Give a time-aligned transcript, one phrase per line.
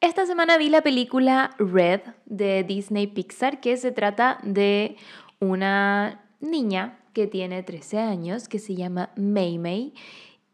[0.00, 4.96] Esta semana vi la película Red de Disney Pixar, que se trata de
[5.40, 9.92] una niña que tiene 13 años, que se llama Mei Mei,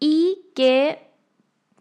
[0.00, 1.06] y que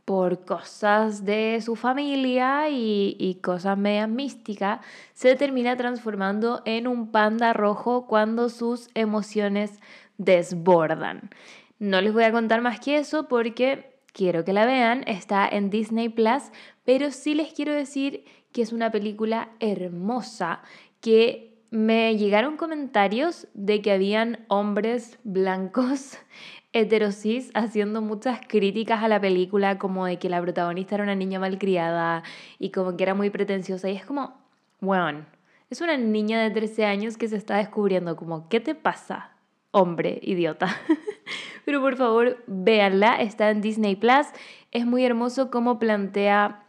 [0.06, 4.82] por cosas de su familia y, cosas medias místicas,
[5.16, 9.80] se termina transformando en un panda rojo cuando sus emociones
[10.20, 11.32] desbordan.
[11.80, 15.72] No les voy a contar más que eso porque quiero que la vean, está en
[15.72, 16.44] Disney Plus,
[16.86, 20.62] pero sí les quiero decir que es una película hermosa,
[21.02, 26.18] que me llegaron comentarios de que habían hombres blancos
[26.74, 31.40] heterosis haciendo muchas críticas a la película, como de que la protagonista era una niña
[31.40, 32.24] malcriada
[32.60, 33.90] y como que era muy pretenciosa.
[33.90, 34.34] Y es como,
[34.80, 35.26] bueno,
[35.70, 39.32] es una niña de 13 años que se está descubriendo como, ¿qué te pasa?
[39.72, 40.68] Hombre, idiota.
[41.66, 44.28] Pero por favor, véanla, está en Disney Plus.
[44.72, 46.65] Es muy hermoso cómo plantea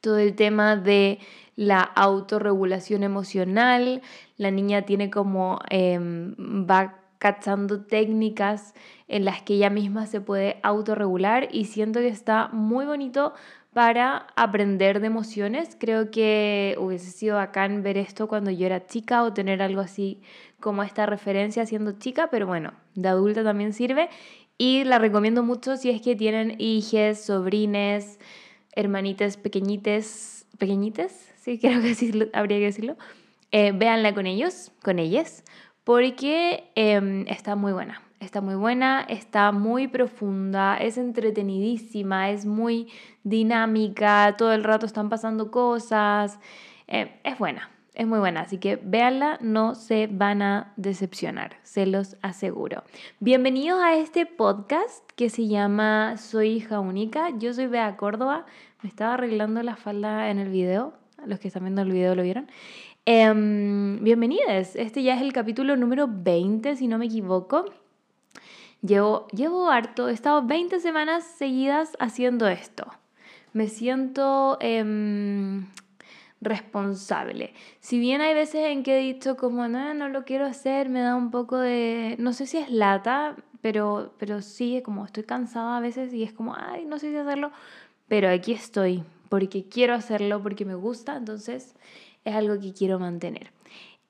[0.00, 1.18] todo el tema de
[1.56, 4.02] la autorregulación emocional.
[4.36, 8.74] La niña tiene como, em, va cachando técnicas
[9.08, 13.34] en las que ella misma se puede autorregular y siento que está muy bonito
[13.72, 15.76] para aprender de emociones.
[15.78, 20.20] Creo que hubiese sido bacán ver esto cuando yo era chica o tener algo así
[20.60, 24.08] como esta referencia siendo chica, pero bueno, de adulta también sirve
[24.58, 28.18] y la recomiendo mucho si es que tienen hijes, sobrines,
[28.78, 32.96] hermanitas pequeñites, pequeñites, sí, creo que así habría que decirlo.
[33.50, 35.42] Eh, véanla con ellos, con ellas,
[35.84, 38.02] porque em, está muy buena.
[38.20, 42.88] Está muy buena, está muy profunda, es entretenidísima, es muy
[43.22, 46.40] dinámica, todo el rato están pasando cosas.
[46.88, 51.84] Eh, es buena, es muy buena, así que véanla, no se van a decepcionar, se
[51.84, 52.84] los aseguro.
[53.18, 57.30] Bienvenidos a este podcast que se llama Soy hija única.
[57.36, 58.46] Yo soy Bea Córdoba,
[58.82, 60.92] me estaba arreglando la falda en el video,
[61.26, 62.48] los que están viendo el video lo vieron.
[63.04, 63.26] Eh,
[64.00, 67.64] bienvenidos, este ya es el capítulo número 20, si no me equivoco.
[68.80, 72.86] Llevo, llevo harto, he estado 20 semanas seguidas haciendo esto.
[73.52, 74.56] Me siento...
[74.60, 75.66] Em,
[76.40, 77.52] responsable.
[77.80, 81.00] Si bien hay veces en que he dicho como, no, no lo quiero hacer, me
[81.00, 85.76] da un poco de, no sé si es lata, pero, pero sí, como estoy cansada
[85.76, 87.50] a veces y es como, ay, no sé si hacerlo,
[88.06, 91.74] pero aquí estoy, porque quiero hacerlo, porque me gusta, entonces
[92.24, 93.50] es algo que quiero mantener.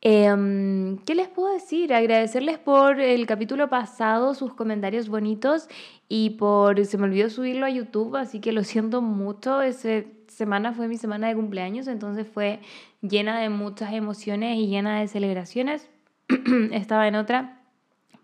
[0.00, 1.92] Em, ¿Qué les puedo decir?
[1.92, 5.68] Agradecerles por el capítulo pasado, sus comentarios bonitos
[6.08, 10.72] y por, se me olvidó subirlo a YouTube, así que lo siento mucho, ese semana
[10.72, 12.60] fue mi semana de cumpleaños, entonces fue
[13.02, 15.88] llena de muchas emociones y llena de celebraciones.
[16.72, 17.60] Estaba en otra,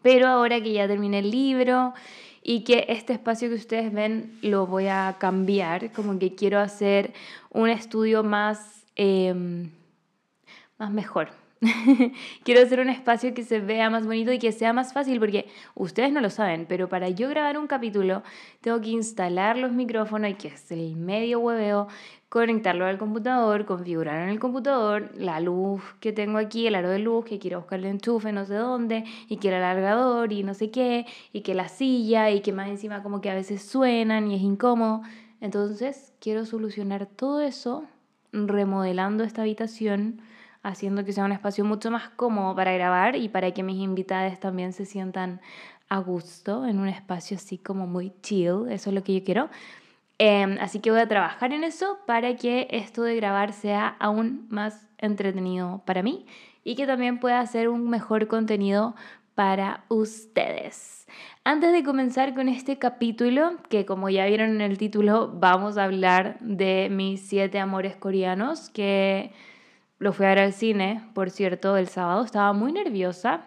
[0.01, 1.93] pero ahora que ya terminé el libro
[2.41, 7.13] y que este espacio que ustedes ven lo voy a cambiar, como que quiero hacer
[7.51, 9.71] un estudio más, em,
[10.79, 11.31] más mejor,
[12.45, 15.47] Quiero hacer un espacio que se vea más bonito y que sea más fácil porque
[15.75, 18.23] ustedes no lo saben, pero para yo grabar un capítulo
[18.61, 21.89] tengo que instalar los micrófonos y que es el medio hueveo,
[22.29, 26.99] conectarlo al computador, configurar en el computador la luz que tengo aquí, el aro de
[26.99, 30.55] luz, que quiero buscar el enchufe no sé dónde, y que el alargador y no
[30.55, 34.31] sé qué, y que la silla, y que más encima como que a veces suenan
[34.31, 35.03] y es incómodo.
[35.41, 37.85] Entonces quiero solucionar todo eso
[38.33, 40.21] remodelando esta habitación
[40.65, 44.41] haciendo que sea un espacio mucho más cómodo para grabar y para que mis invitadas
[44.41, 45.41] también se sientan
[45.89, 49.51] a gusto en un espacio así como muy chill, eso es lo que yo quiero.
[50.19, 54.47] Em, así que voy a trabajar en eso para que esto de grabar sea aún
[54.49, 56.27] más entretenido para mí
[56.65, 58.95] y que también pueda hacer un mejor contenido
[59.35, 61.07] para ustedes.
[61.45, 65.85] Antes de comenzar con este capítulo, que como ya vieron en el título, vamos a
[65.85, 69.33] hablar de mis siete amores coreanos, que
[69.99, 72.25] lo fui a ver al cine, por cierto, el sábado.
[72.25, 73.43] Estaba muy nerviosa.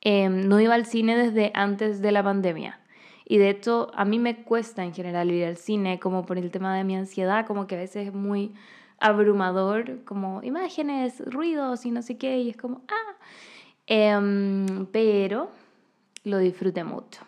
[0.00, 2.80] Em, no iba al cine desde antes de la pandemia.
[3.24, 6.50] Y de hecho, a mí me cuesta en general ir al cine, como por el
[6.50, 8.54] tema de mi ansiedad, como que a veces es muy
[9.00, 13.16] abrumador, como imágenes, ruidos y no sé qué, y es como, ah.
[13.86, 15.50] Em, pero
[16.24, 17.27] lo disfruté mucho.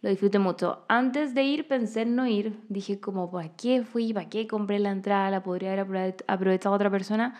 [0.00, 0.84] Lo disfruté mucho.
[0.88, 2.58] Antes de ir pensé en no ir.
[2.68, 4.12] Dije como, ¿para qué fui?
[4.12, 5.30] ¿Para qué compré la entrada?
[5.30, 7.34] La podría haber aprovechado otra persona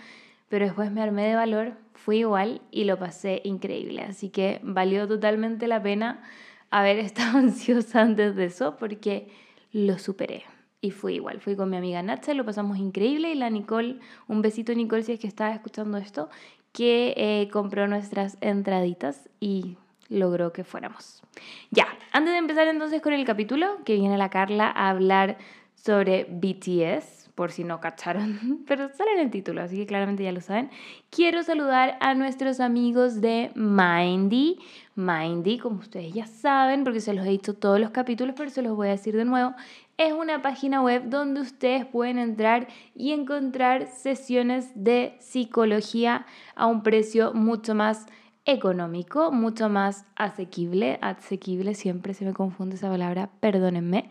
[0.49, 4.03] pero después me armé de valor, fui igual y lo pasé increíble.
[4.03, 6.23] Así que valió totalmente la pena
[6.71, 9.29] haber estado ansiosa antes de eso porque
[9.73, 10.45] lo superé.
[10.81, 14.43] Y fui igual, fui con mi amiga Nacha, lo pasamos increíble y la Nicole, un
[14.43, 16.29] besito Nicole si es que estaba escuchando esto,
[16.73, 19.77] que eh, compró nuestras entraditas y
[20.09, 21.23] logró que fuéramos.
[21.71, 25.39] Ya, antes de empezar entonces con el capítulo, que viene la Carla a hablar
[25.75, 30.33] sobre BTS, por si no cacharon, pero sale en el título, así que claramente ya
[30.33, 30.71] lo saben.
[31.09, 34.59] Quiero saludar a nuestros amigos de Mindy.
[34.97, 38.63] Mindy, como ustedes ya saben, porque se los he dicho todos los capítulos, pero se
[38.63, 39.55] los voy a decir de nuevo,
[39.99, 42.67] es una página web donde ustedes pueden entrar
[42.97, 46.27] y encontrar sesiones de psicología
[46.57, 48.07] a un precio mucho más
[48.49, 50.99] económico, mucho más asequible.
[51.03, 54.11] Asequible, siempre se me confunde esa palabra, perdónenme.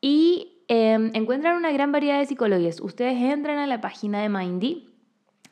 [0.00, 2.80] Y Em, encuentran una gran variedad de psicologías.
[2.80, 4.88] Ustedes entran a la página de Mindy,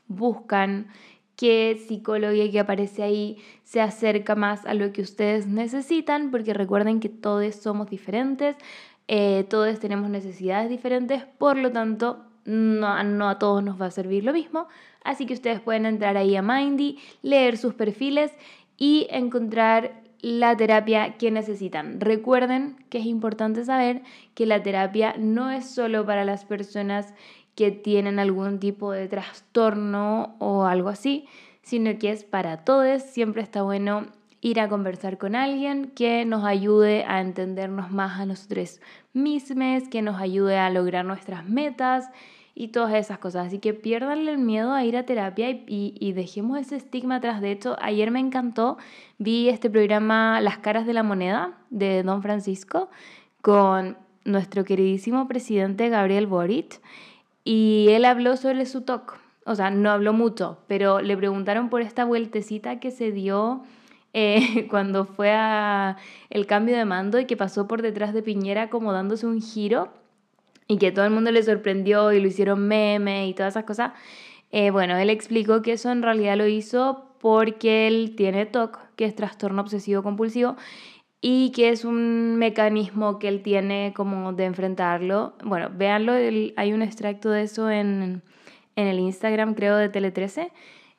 [0.08, 0.88] buscan
[1.36, 7.00] qué psicología que aparece ahí se acerca más a lo que ustedes necesitan, porque recuerden
[7.00, 8.56] que todos somos diferentes,
[9.08, 13.90] eh, todos tenemos necesidades diferentes, por lo tanto, no, no a todos nos va a
[13.90, 14.68] servir lo mismo.
[15.04, 18.32] Así que ustedes pueden entrar ahí a Mindy, leer sus perfiles
[18.76, 22.00] y encontrar la terapia que necesitan.
[22.00, 24.02] Recuerden que es importante saber
[24.34, 27.12] que la terapia no es solo para las personas
[27.56, 31.26] que tienen algún tipo de trastorno o algo así,
[31.62, 33.02] sino que es para todos.
[33.02, 34.06] Siempre está bueno
[34.40, 38.80] ir a conversar con alguien que nos ayude a entendernos más a nosotros
[39.12, 42.08] mismos, que nos ayude a lograr nuestras metas
[42.54, 43.46] y todas esas cosas.
[43.46, 47.40] Así que pierdan el miedo a ir a terapia y, dejemos ese estigma atrás.
[47.40, 48.76] De hecho, ayer me encantó,
[49.18, 52.90] vi este programa Las caras de la moneda de Don Francisco
[53.40, 56.80] con nuestro queridísimo presidente Gabriel Boric
[57.44, 59.18] y él habló sobre su TOC.
[59.44, 63.64] O sea, no habló mucho, pero le preguntaron por esta vueltecita que se dio
[64.12, 65.96] eh, cuando fue a
[66.30, 69.88] el cambio de mando y que pasó por detrás de Piñera como dándose un giro
[70.72, 73.92] y que todo el mundo le sorprendió y lo hicieron meme y todas esas cosas,
[74.52, 79.04] eh, bueno, él explicó que eso en realidad lo hizo porque él tiene TOC, que
[79.04, 80.56] es trastorno obsesivo compulsivo,
[81.20, 85.34] y que es un mecanismo que él tiene como de enfrentarlo.
[85.44, 88.22] Bueno, véanlo, hay un extracto de eso en,
[88.74, 90.50] en el Instagram, creo, de Tele13.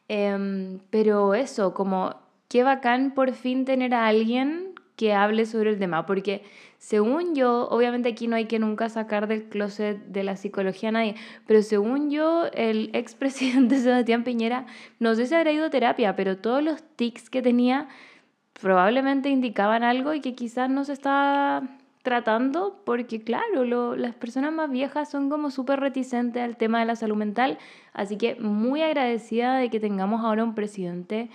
[0.08, 2.16] Em, pero eso, como
[2.48, 6.44] qué bacán por fin tener a alguien que hable sobre el tema, porque
[6.84, 10.92] según yo, obviamente aquí no hay que nunca sacar del closet de la psicología a
[10.92, 11.16] nadie,
[11.48, 14.66] pero según yo, el expresidente Sebastián Piñera,
[15.00, 17.88] no sé si habrá ido a terapia, pero todos los tics que tenía
[18.62, 21.64] probablemente indicaban algo y que quizás no se está
[22.02, 26.98] tratando, porque claro, las personas más viejas son como súper reticentes al tema de la
[26.98, 27.60] salud mental,
[27.94, 31.30] así que muy agradecida de que tengamos ahora un presidente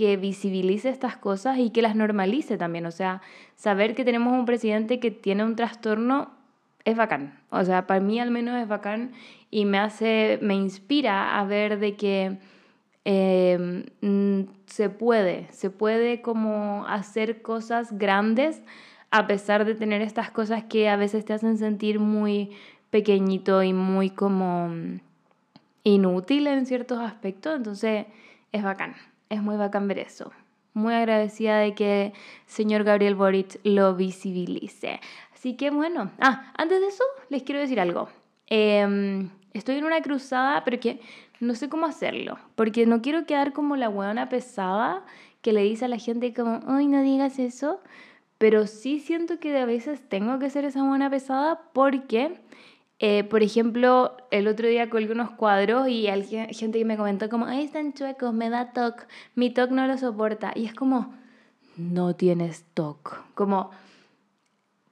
[0.00, 2.86] que visibilice estas cosas y que las normalice también.
[2.86, 3.20] O sea,
[3.54, 6.30] saber que tenemos un presidente que tiene un trastorno
[6.86, 7.38] es bacán.
[7.50, 9.12] O sea, para mí al menos es bacán
[9.50, 12.38] y me hace, me inspira a ver de que
[13.04, 18.62] em, mm, se puede, se puede como hacer cosas grandes
[19.10, 22.52] a pesar de tener estas cosas que a veces te hacen sentir muy
[22.88, 25.00] pequeñito y muy como mm,
[25.84, 27.54] inútil en ciertos aspectos.
[27.54, 28.06] Entonces,
[28.50, 28.94] es bacán
[29.30, 30.32] es muy bacán ver eso.
[30.74, 32.12] Muy agradecida de que
[32.46, 35.00] señor Gabriel Boric lo visibilice.
[35.32, 38.08] Así que bueno, ah, antes de eso les quiero decir algo.
[38.46, 41.00] Em, estoy en una cruzada, pero que
[41.40, 45.04] no sé cómo hacerlo, porque no quiero quedar como la huevona pesada
[45.40, 47.80] que le dice a la gente como, ay, no digas eso,
[48.36, 52.40] pero sí siento que a veces tengo que ser esa buena pesada porque
[53.02, 56.22] eh, por ejemplo, el otro día colgué unos cuadros y hay
[56.52, 59.96] gente que me comentó como, ay, están chuecos, me da TOC, mi TOC no lo
[59.96, 60.52] soporta.
[60.54, 61.14] Y es como,
[61.78, 63.34] no tienes TOC.
[63.34, 63.70] Como,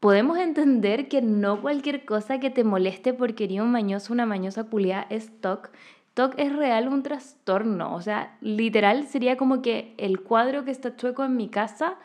[0.01, 4.65] podemos entender que no cualquier cosa que te moleste porque eres un mañoso, una mañosa
[4.65, 5.71] culia es TOC.
[6.15, 7.95] TOC es real un trastorno.
[7.95, 11.99] O sea, literal sería como que el cuadro que está chueco en mi casa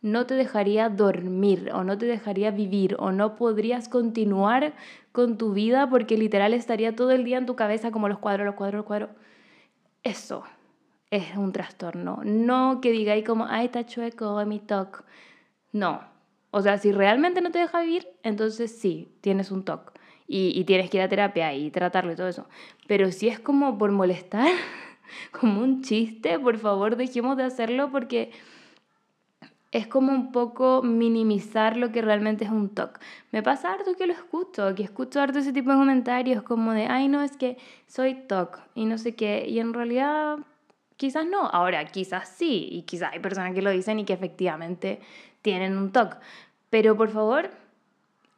[0.00, 4.74] no te dejaría dormir o no te dejaría vivir o no podrías continuar
[5.12, 8.46] con tu vida porque literal estaría todo el día en tu cabeza como los cuadros,
[8.46, 9.10] los cuadros, los cuadros.
[10.04, 10.44] Eso
[11.10, 12.20] es un trastorno.
[12.24, 15.04] No que digáis como, ay, está chueco, mi TOC.
[15.72, 16.00] No.
[16.50, 19.92] O sea, si realmente no te deja vivir, entonces sí, tienes un TOC.
[20.26, 22.46] Y, y tienes que ir a terapia y tratarlo y todo eso.
[22.86, 24.52] Pero si es como por molestar,
[25.32, 28.30] como un chiste, por favor, dejemos de hacerlo porque
[29.70, 32.98] es como un poco minimizar lo que realmente es un TOC.
[33.32, 36.86] Me pasa harto que lo escucho, que escucho harto ese tipo de comentarios como de,
[36.86, 40.38] ay, no, es que soy TOC y no sé qué, y en realidad
[40.96, 45.00] quizás no, ahora quizás sí, y quizás hay personas que lo dicen y que efectivamente
[45.42, 46.16] tienen un TOC,
[46.70, 47.50] pero por favor,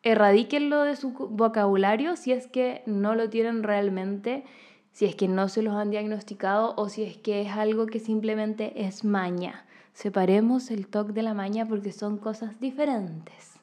[0.02, 4.44] erradíquenlo de su vocabulario si es que no lo tienen realmente,
[4.92, 8.00] si es que no se los han diagnosticado o si es que es algo que
[8.00, 13.60] simplemente es maña Separemos el TOC de la maña porque son cosas diferentes.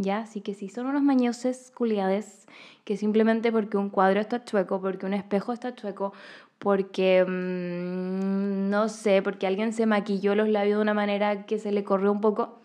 [0.00, 0.20] ¿ya?
[0.20, 2.46] Así que si son unos mañoses culiades
[2.84, 6.12] que simplemente porque un cuadro está chueco, porque un espejo está chueco,
[6.58, 11.70] porque, mm, no sé, porque alguien se maquilló los labios de una manera que se
[11.70, 12.60] le corrió un poco,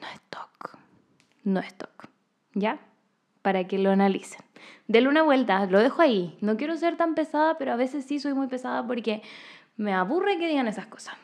[0.00, 0.78] no es TOC,
[1.44, 2.08] no es TOC,
[2.54, 2.80] ¿ya?
[3.42, 4.44] Para que lo analicen.
[4.88, 6.36] Denle una vuelta, lo dejo ahí.
[6.40, 9.22] No quiero ser tan pesada, pero a veces sí soy muy pesada porque
[9.76, 11.14] me aburre que digan esas cosas.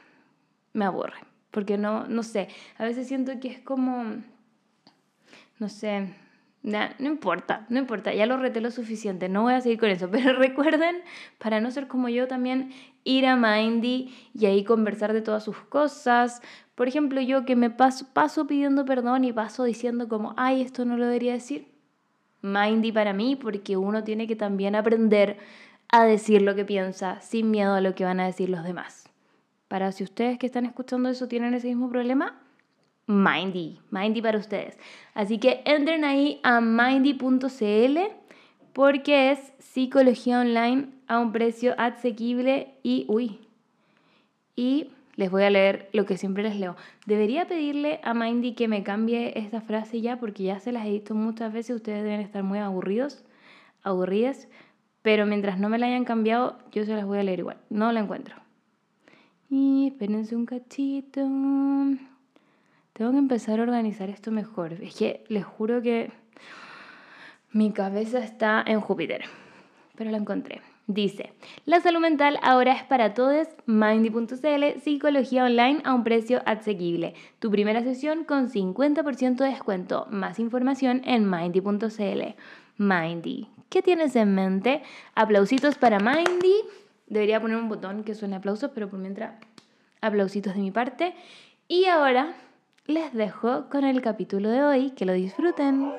[0.77, 1.19] Me aburre.
[1.51, 4.05] Porque no, no sé, a veces siento que es como
[5.59, 6.09] no sé,
[6.63, 10.09] no importa, no importa, ya lo reté lo suficiente, no voy a seguir con eso,
[10.11, 10.97] pero recuerden,
[11.39, 12.73] para no ser como yo también,
[13.05, 16.43] ir a Mindy y ahí conversar de todas sus cosas.
[16.75, 20.85] Por ejemplo, yo que me paso, paso pidiendo perdón y paso diciendo como, ay, esto
[20.85, 21.69] no lo debería decir.
[22.43, 25.39] Mindy para mí, porque uno tiene que también aprender
[25.89, 29.06] a decir lo que piensa sin miedo a lo que van a decir los demás.
[29.69, 32.41] Para si ustedes que están escuchando eso tienen ese mismo problema,
[33.07, 34.79] Mindy, Mindy para ustedes.
[35.15, 37.99] Así que entren ahí a mindy.cl
[38.73, 43.41] porque es psicología online a un precio asequible y, uy,
[44.57, 46.77] y les voy a leer lo que siempre les leo.
[47.07, 50.91] Debería pedirle a Mindy que me cambie esta frase ya porque ya se las he
[50.91, 53.25] visto muchas veces, ustedes deben estar muy aburridos,
[53.83, 54.49] aburridas,
[55.03, 57.57] pero mientras no me la hayan cambiado, yo se las voy a leer igual.
[57.71, 58.46] No la encuentro.
[59.59, 61.23] Y espérense un cachito.
[62.93, 64.75] Tengo que empezar a organizar esto mejor.
[64.75, 66.13] Es que les juro que
[67.53, 69.23] mi cabeza está en Júpiter.
[69.97, 70.61] Pero la encontré.
[70.87, 71.33] Dice,
[71.65, 77.15] la salud mental ahora es para todos, Mindy.cl, psicología online a un precio asequible.
[77.39, 80.07] Tu primera sesión con 50% de descuento.
[80.11, 82.35] Más información en Mindy.cl.
[82.77, 84.83] Mindy, ¿qué tienes en mente?
[85.15, 86.57] Aplausitos para Mindy.
[87.07, 89.35] Debería poner un botón que suene aplausos, pero por mientras,
[90.01, 91.15] aplausitos de mi parte.
[91.69, 92.35] Y ahora
[92.87, 94.91] les dejo con el capítulo de hoy.
[94.91, 95.93] Que lo disfruten.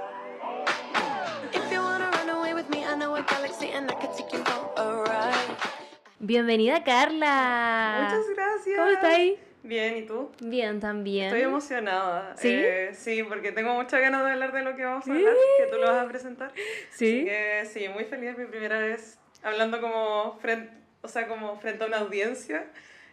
[6.20, 8.10] Bienvenida Carla.
[8.10, 8.78] Muchas gracias.
[8.78, 9.40] ¿Cómo estáis?
[9.64, 10.30] Bien, ¿y tú?
[10.42, 11.28] Bien, también.
[11.28, 12.36] Estoy emocionada.
[12.36, 12.50] ¿Sí?
[12.52, 15.72] Eh, sí, porque tengo muchas ganas de hablar de lo que vamos a hablar, que
[15.72, 16.52] tú lo vas a presentar.
[16.92, 17.22] ¿Sí?
[17.22, 21.84] Así que sí, muy feliz, mi primera vez hablando como frente, o sea, como frente
[21.84, 22.66] a una audiencia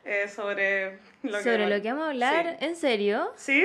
[0.04, 2.56] eh, sobre lo ¿Sobre que lo que vamos a hablar?
[2.60, 3.32] ¿En serio?
[3.36, 3.64] ¿Sí?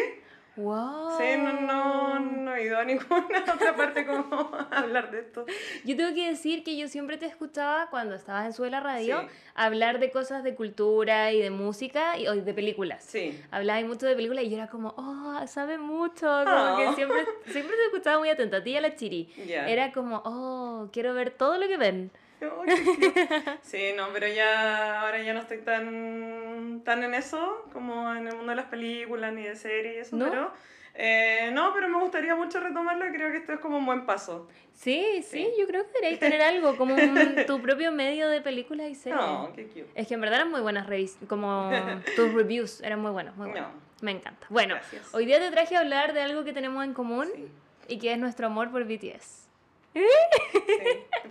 [0.56, 1.18] ¡Wow!
[1.18, 5.46] Sí, no, no, no he ido a ninguna otra parte como a hablar de esto.
[5.86, 9.28] Yo tengo que decir que yo siempre te escuchaba cuando estabas en Suela Radio Sí.
[9.56, 13.06] hablar de cosas de cultura y de música y o de películas.
[13.06, 13.42] Sí.
[13.52, 16.28] Hablabas mucho de películas y yo era como, oh, sabe mucho.
[16.28, 16.94] Como que Oh.
[16.96, 18.58] siempre, siempre te escuchaba muy atenta.
[18.58, 19.32] A ti y a la chiri.
[19.48, 19.66] Ya.
[19.70, 22.12] Era como, oh, quiero ver todo lo que ven.
[22.52, 22.64] Oh.
[23.64, 28.36] Sí, no, pero ya ahora ya no estoy tan, tan en eso como en el
[28.36, 30.30] mundo de las películas ni de series y eso, ¿No?
[30.30, 30.52] pero
[30.96, 34.06] eh, no, pero me gustaría mucho retomarlo y creo que esto es como un buen
[34.06, 34.48] paso.
[34.74, 35.52] Sí, sí, Sí.
[35.60, 39.20] yo creo que deberíais tener algo, como un- tu propio medio de películas y series.
[39.22, 39.88] No, qué cute.
[39.96, 41.70] Es que en verdad eran muy buenas revis como
[42.16, 43.70] tus reviews eran muy buenos, muy buenos.
[43.74, 43.80] No.
[44.02, 44.48] Me encanta.
[44.50, 45.14] Bueno, Gracias.
[45.14, 47.48] hoy día te traje a hablar de algo que tenemos en común Sí,
[47.90, 49.39] y que es nuestro amor por BTS.
[49.94, 50.06] Sí.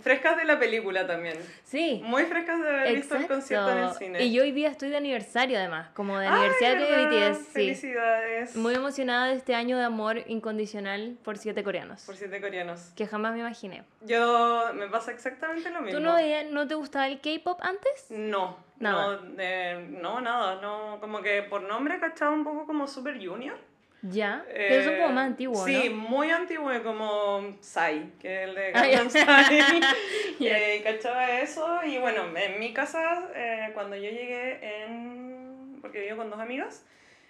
[0.01, 1.37] Frescas de la película también.
[1.63, 2.01] Sí.
[2.03, 4.23] Muy frescas de haber visto el concierto en el cine.
[4.23, 7.31] Y yo hoy día estoy de aniversario además, como de Ay, aniversario de ¿verdad?
[7.31, 7.37] BTS.
[7.45, 7.51] Sí.
[7.51, 8.55] Felicidades.
[8.55, 12.03] Muy emocionada de este año de amor incondicional por siete coreanos.
[12.05, 12.91] Por siete coreanos.
[12.95, 13.83] Que jamás me imaginé.
[14.01, 15.99] Yo me pasa exactamente lo mismo.
[15.99, 16.15] ¿Tú no,
[16.51, 18.07] no te gustaba el K-pop antes?
[18.09, 19.17] No, Nada.
[19.17, 23.57] No, eh, no, nada, no, como que por nombre cachaba un poco como Super Junior.
[24.01, 24.45] Ya.
[24.47, 25.95] Pero son como Eh, más antiguos, Sí, ¿no?
[25.95, 28.71] muy antiguo, como Psy, que es el de.
[28.71, 29.81] Gangnam Style.
[30.39, 30.57] Ya.
[30.57, 35.79] Eh, cachaba eso y bueno, en mi casa, eh, cuando yo llegué en...
[35.81, 36.85] porque vivo con dos amigas,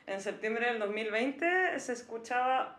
[0.05, 2.77] en septiembre del 2020 se escuchaba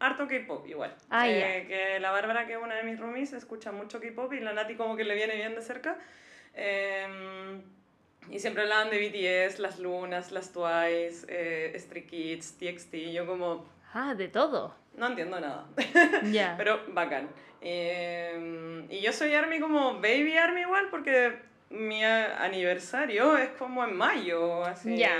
[0.00, 0.94] harto K-pop igual.
[1.10, 4.40] Ah, Eh, Que la Bárbara, que es una de mis roomies, escucha mucho K-pop y
[4.40, 5.98] la Nati como que le viene bien de cerca.
[8.30, 12.94] Y siempre hablaban de BTS, las Lunas, las Twice, eh, Stray Kids, TXT.
[12.94, 14.74] y Yo como, Ah, de todo.
[14.96, 15.66] no entiendo nada.
[16.32, 16.54] Ya.
[16.56, 17.28] Pero bacán.
[17.60, 21.36] Eh, y yo soy Army como Baby Army igual porque
[21.70, 24.96] mi aniversario es como en mayo, así.
[24.96, 25.16] Ya.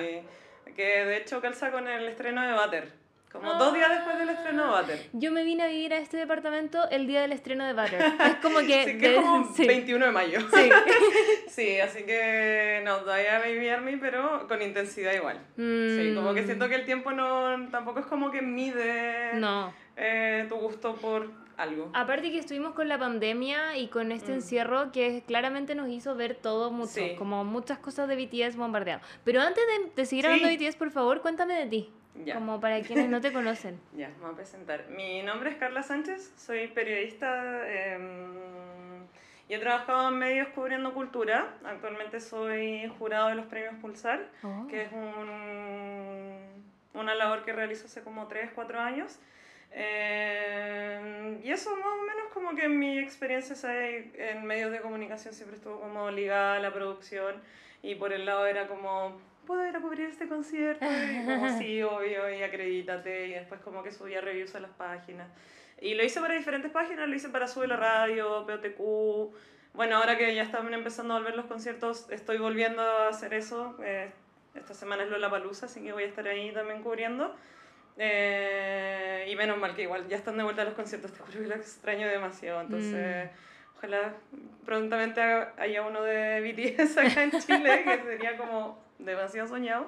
[0.77, 2.93] Que de hecho calza con el estreno de Butter.
[3.35, 5.07] Como dos días después del estreno de Butter.
[5.13, 8.01] Yo me vine a vivir a este departamento el día del estreno de Butter.
[8.27, 8.85] Es como que...
[8.85, 9.67] Sí, que es de- como sí.
[9.67, 10.41] 21 de mayo.
[10.41, 10.71] Sí.
[11.49, 15.39] Sí, así que no, todavía Baby Army, pero con intensidad igual.
[15.57, 19.73] Sí, como que Mm, siento que el tiempo no tampoco es como que mide No.
[19.97, 21.91] eh, tu gusto por algo.
[21.95, 24.35] Aparte que estuvimos con la pandemia y con este Mm.
[24.37, 27.15] encierro que claramente nos hizo ver todo mucho, Sí.
[27.17, 29.01] como muchas cosas de BTS bombardeado.
[29.25, 30.31] Pero antes de, de seguir Sí.
[30.31, 31.93] hablando de BTS, por favor, cuéntame de ti.
[32.25, 32.35] Ya.
[32.35, 33.81] Como para quienes no te conocen.
[33.97, 34.87] Ya, me voy a presentar.
[34.89, 38.35] Mi nombre es Carla Sánchez, soy periodista em,
[39.49, 41.55] y he trabajado en medios cubriendo cultura.
[41.65, 44.67] Actualmente soy jurado de los premios Pulsar, Oh.
[44.69, 46.39] que es un,
[46.95, 49.19] una labor que realizo hace como 3, 4 años.
[49.73, 54.07] Em, y eso más o menos como que mi experiencia ¿sabes?
[54.17, 57.35] en medios de comunicación siempre estuvo como ligada a la producción
[57.83, 60.85] y por el lado era como, ¿puedo ir a cubrir este concierto?
[60.85, 63.29] Y como, sí, obvio, y acredítate.
[63.29, 65.29] Y después como que subía reviews a las páginas.
[65.81, 69.35] Y lo hice para diferentes páginas, lo hice para Sube la Radio, POTQ.
[69.75, 73.77] Bueno, ahora que ya están empezando a volver los conciertos, estoy volviendo a hacer eso.
[73.83, 74.11] Eh,
[74.55, 77.35] esta semana es Lola Palusa, así que voy a estar ahí también cubriendo.
[77.97, 81.47] Eh, y menos mal que igual ya están de vuelta los conciertos, te juro que
[81.49, 82.61] lo extraño demasiado.
[82.61, 83.31] Entonces,
[83.77, 84.15] ojalá
[84.65, 86.41] prontamente haya uno de
[86.79, 89.87] BTS acá en Chile, que sería como demasiado soñado.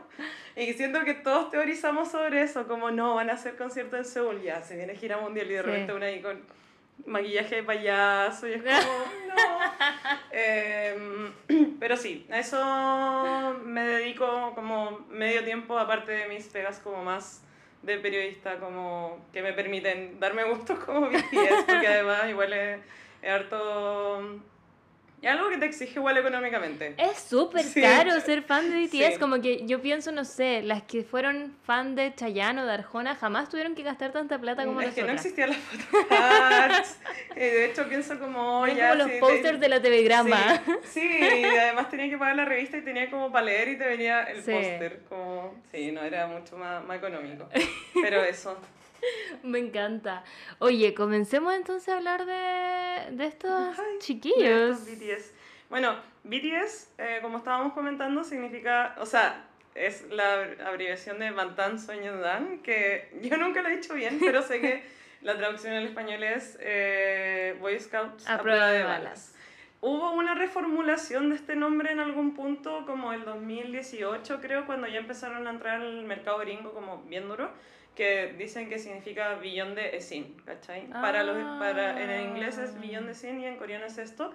[0.56, 4.42] Y siento que todos teorizamos sobre eso, como no, van a hacer conciertos en Seúl,
[4.42, 5.66] ya, se viene gira mundial y de Sí.
[5.66, 6.40] repente una ahí con
[7.04, 8.72] maquillaje de payaso y es como,
[9.28, 9.60] no.
[10.32, 11.32] Em,
[11.80, 17.42] pero sí, a eso me dedico como medio tiempo, aparte de mis pegas como más
[17.82, 22.80] de periodista, como que me permiten darme gustos como BTS, porque además igual es,
[23.22, 24.40] es harto...
[25.26, 26.94] Es algo que te exige igual económicamente.
[26.98, 27.80] Es súper Sí.
[27.82, 29.18] caro ser fan de BTS, Sí.
[29.18, 33.16] como que yo pienso, no sé, las que fueron fan de Chayanne o de Arjona
[33.16, 35.26] jamás tuvieron que gastar tanta plata como es que no nosotras.
[35.26, 36.96] existían las photocards.
[37.38, 38.64] Eh, de hecho, pienso como...
[38.64, 40.62] Eran ya, como los sí, te- posters de la telegrama.
[40.84, 43.76] Sí, sí, y además tenía que pagar la revista y tenía como para leer y
[43.78, 45.00] te venía el póster.
[45.08, 47.46] Como, sí, no, era mucho más, más económico.
[48.00, 48.56] Pero eso.
[49.42, 50.24] Me encanta.
[50.58, 54.78] Oye, comencemos entonces a hablar de, de estos Ay, de chiquillos.
[54.80, 55.32] estos BTS.
[55.68, 61.76] Bueno, BTS, eh, como estábamos comentando, significa, o sea, es la abreviación de Bantan
[62.22, 64.84] Dan, que yo nunca lo he dicho bien, pero sé que
[65.22, 69.34] la traducción al español es eh, Boy Scouts A prueba de balas.
[69.82, 74.98] Hubo una reformulación de este nombre en algún punto, como el 2018 creo, cuando ya
[74.98, 77.50] empezaron a entrar al mercado gringo como bien duro,
[77.96, 80.86] que dicen que significa billón de esin, ¿cachai?
[80.90, 84.32] Para los, para, en inglés es billón de esin y en coreano es esto,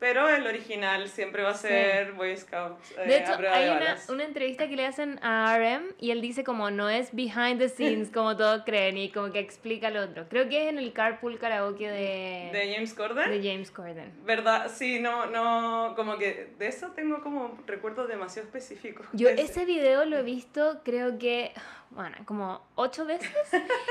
[0.00, 3.96] pero el original siempre va a ser Boy Scouts eh, De hecho, hay de una,
[4.08, 7.68] una entrevista que le hacen a RM y él dice como no es behind the
[7.68, 10.26] scenes como todos creen y como que explica lo otro.
[10.28, 13.30] Creo que es en el Carpool Karaoke de, De James Corden.
[13.30, 14.12] de James Corden.
[14.24, 14.70] ¿Verdad?
[14.74, 19.06] Sí, no, no, como que de eso tengo como recuerdos demasiado específicos.
[19.12, 21.52] Yo de ese video lo he visto creo que,
[21.90, 23.30] bueno, como ocho veces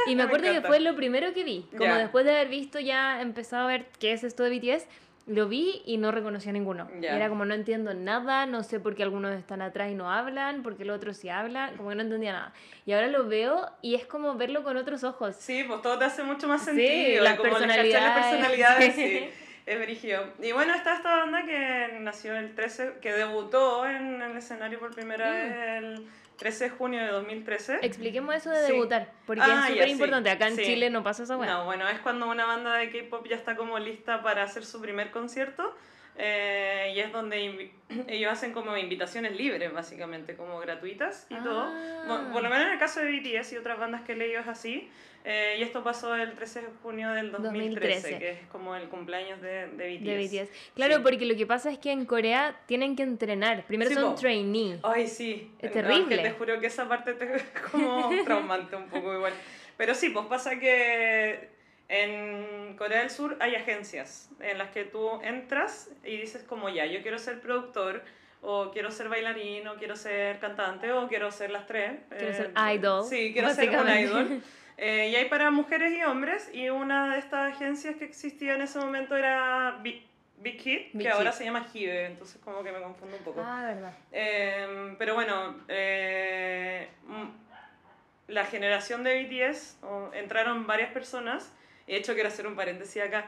[0.08, 0.68] y me Me acuerdo que encanta.
[0.70, 1.68] fue lo primero que vi.
[1.72, 1.98] Como Ya.
[2.00, 4.88] después de haber visto ya empezado a ver qué es esto de BTS,
[5.30, 6.90] lo vi y no reconocía ninguno.
[7.00, 7.14] Ya.
[7.14, 10.12] Y Era como no entiendo nada, no sé por qué algunos están atrás y no
[10.12, 12.54] hablan, porque los otros sí hablan, como que no entendía nada.
[12.86, 15.36] Y ahora lo veo y es como verlo con otros ojos.
[15.38, 17.24] Sí, pues todo te hace mucho más Sí, sentido.
[17.24, 17.94] las como personalidades.
[17.94, 19.30] las personalidades, sí.
[19.66, 20.24] Es brígido.
[20.42, 24.96] Y bueno, está esta banda que nació el 13, que debutó en el escenario por
[24.96, 25.34] primera Mm.
[25.36, 26.08] vez el
[26.40, 27.80] 13 de junio de 2013.
[27.82, 28.72] Expliquemos eso de Sí.
[28.74, 30.30] debutar, porque Ah, es súper sí, importante.
[30.32, 30.64] Acá en sí.
[30.64, 31.52] Chile no pasa esa weá.
[31.52, 34.82] No, bueno, es cuando una banda de K-pop ya está como lista para hacer su
[34.82, 35.76] primer concierto.
[36.22, 37.72] Eh, y es donde
[38.08, 41.62] ellos hacen como invitaciones libres, básicamente, como gratuitas y todo.
[41.62, 42.04] Ah.
[42.08, 44.42] Bueno, por lo menos en el caso de BTS y otras bandas que he leído
[44.42, 44.90] es así.
[45.26, 48.20] eh, y esto pasó el 13 de junio del 2013, 2013.
[48.20, 50.06] que es como el cumpleaños de, de BTS.
[50.06, 50.74] De BTS.
[50.76, 51.02] Claro, Sí.
[51.04, 53.66] porque lo que pasa es que en Corea tienen que entrenar.
[53.68, 54.20] Primero Sí, son po.
[54.20, 54.80] trainee.
[54.84, 55.52] Ay, sí.
[55.60, 56.18] Es No, terrible.
[56.18, 59.34] que te juro que esa parte te es como traumante un poco igual.
[59.78, 61.50] Pero sí, pues pasa que
[61.90, 66.86] en Corea del Sur hay agencias en las que tú entras y dices como ya,
[66.86, 68.04] yo quiero ser productor
[68.42, 72.00] o quiero ser bailarín o quiero ser cantante o quiero ser las tres.
[72.10, 74.42] Quiero Eh, ser idol, Sí, quiero ser un idol.
[74.82, 78.62] Eh, y hay para mujeres y hombres y una de estas agencias que existía en
[78.62, 80.06] ese momento era Big,
[80.38, 81.38] Big Hit, Big que ahora Hit.
[81.40, 83.42] se llama Hive, entonces como que me confundo un poco.
[83.46, 83.92] Ah, verdad.
[84.14, 86.88] Em, pero bueno, eh,
[88.30, 91.52] la generación de BTS o- entraron varias personas.
[91.90, 93.28] De hecho, quiero hacer un paréntesis acá.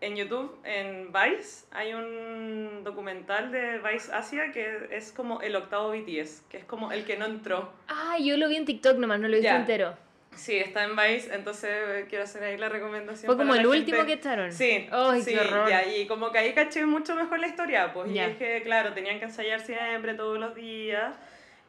[0.00, 5.90] En YouTube, en Vice, hay un documental de Vice Asia que es como el octavo
[5.92, 7.72] BTS, que es como el que no entró.
[7.86, 9.60] Ah, yo lo vi en TikTok nomás, no lo he visto Ya.
[9.60, 9.94] entero.
[10.34, 13.26] Sí, está en Vice, entonces quiero hacer ahí la recomendación.
[13.26, 14.12] Fue como el último gente.
[14.14, 14.50] que echaron.
[14.50, 15.68] Sí, Ay, sí, qué horror.
[15.68, 18.26] ya, y como que ahí caché mucho mejor la historia, pues, Ya.
[18.26, 21.14] y es que, claro, tenían que ensayar siempre, todos los días,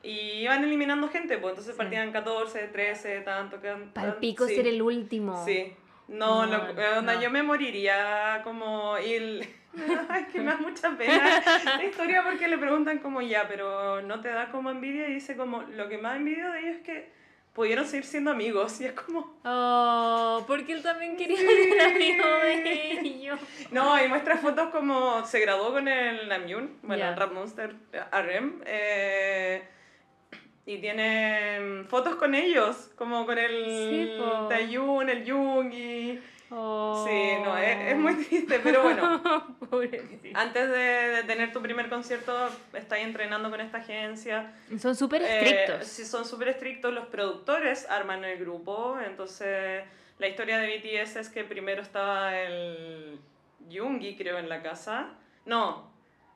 [0.01, 3.69] y iban eliminando gente, pues, entonces partían 14, 13, tanto que...
[3.93, 5.43] Para pico sí, ser el último.
[5.45, 5.73] Sí,
[6.07, 7.21] no, No, lo- eh, no.
[7.21, 9.47] yo me moriría como ir...
[10.09, 11.41] Ay, que me da mucha pena
[11.77, 15.35] la historia porque le preguntan como ya, pero no te da como envidia y dice
[15.35, 18.93] como lo que más envidio de ellos es que pudieron seguir siendo amigos y es
[18.93, 19.35] como...
[19.45, 23.39] Oh, porque él también quería ser amigo de ellos.
[23.71, 27.75] No, y muestra fotos como se graduó con el Namjoon, bueno, el Rap Monster
[28.11, 29.63] RM, eh,
[30.65, 34.47] y tiene fotos con ellos, como con Sí, el po.
[34.47, 36.21] Taeyun, el Yoongi.
[36.55, 37.03] Oh.
[37.07, 39.21] Sí, no, es, es muy triste, pero bueno.
[40.35, 42.31] Antes de, de tener tu primer concierto,
[42.73, 44.53] estás entrenando con esta agencia.
[44.79, 45.87] Son súper Eh, estrictos.
[45.87, 46.93] sí, son súper estrictos.
[46.93, 48.97] Los productores arman el grupo.
[49.03, 49.83] Entonces,
[50.19, 53.17] la historia de BTS es que primero estaba el
[53.69, 55.09] Yoongi, creo, en la casa.
[55.45, 55.91] No,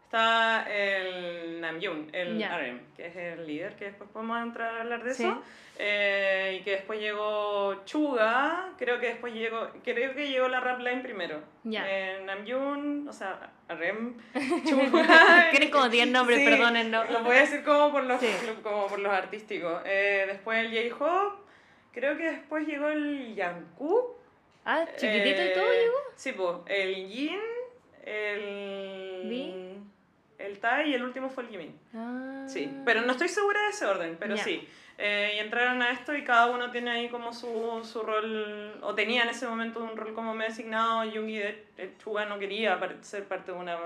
[0.08, 2.58] está el Namjoon, el Ya.
[2.58, 5.24] RM, que es el líder, que después podemos entrar a hablar de Sí.
[5.24, 5.42] eso.
[5.80, 10.80] Eh, y que después llegó Chuga, creo que después llegó, creo que llegó la rap
[10.80, 11.42] line primero.
[11.64, 11.84] Ya.
[11.88, 14.16] Eh, Namjoon, o sea, RM,
[14.66, 15.50] Chuga.
[15.52, 17.04] Tienen como 10 nombres, Sí, perdónenlo.
[17.12, 18.28] Lo voy a decir como por los, Sí.
[18.64, 19.82] como por los artísticos.
[19.86, 21.44] Eh, después el J-Hope,
[21.92, 24.16] creo que después llegó el Jungkook.
[24.66, 25.96] Ah, chiquitito y todo Eh, llegó.
[26.16, 27.40] Sí, pues, el Jin,
[28.04, 29.22] el...
[30.38, 31.80] El Tai y el último fue el Jimin.
[31.96, 32.46] Ah.
[32.48, 34.68] Sí, pero no estoy segura de ese orden, pero sí.
[35.00, 38.96] Eh, y entraron a esto y cada uno tiene ahí como su, su rol, o
[38.96, 41.10] tenía en ese momento un rol como medio designado.
[41.12, 43.78] Jungi de, de Chuga no quería ser parte de una,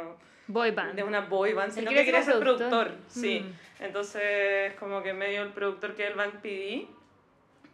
[0.48, 0.96] Boy band.
[0.96, 2.70] de una boy band, sino que quería ser ser productor.
[2.70, 2.98] productor.
[3.08, 3.40] Sí.
[3.42, 3.84] Mm.
[3.84, 6.88] Entonces, como que medio el productor que es el Bank PD.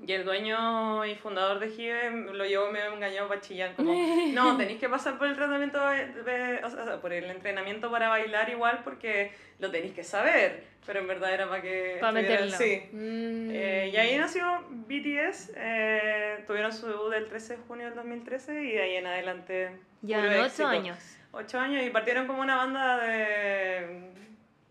[0.06, 3.92] Y el dueño y fundador de Hive lo llevó medio engañado para chillar, como,
[4.34, 8.48] no, tenéis que pasar por el tratamiento, de- o sea, por el entrenamiento para bailar
[8.50, 11.98] igual porque lo tenéis que saber, pero en verdad era para que...
[12.00, 12.56] Para meterlo.
[12.56, 12.84] Sí.
[12.92, 13.50] Mm.
[13.52, 18.64] Eh, y ahí nació BTS, eh, tuvieron su debut el 13 de junio del 2013
[18.64, 19.72] y de ahí en adelante...
[20.04, 20.46] Ya, puro ¿no?
[20.46, 20.64] éxito.
[20.64, 21.18] ocho años.
[21.32, 24.12] Ocho años y partieron como una banda de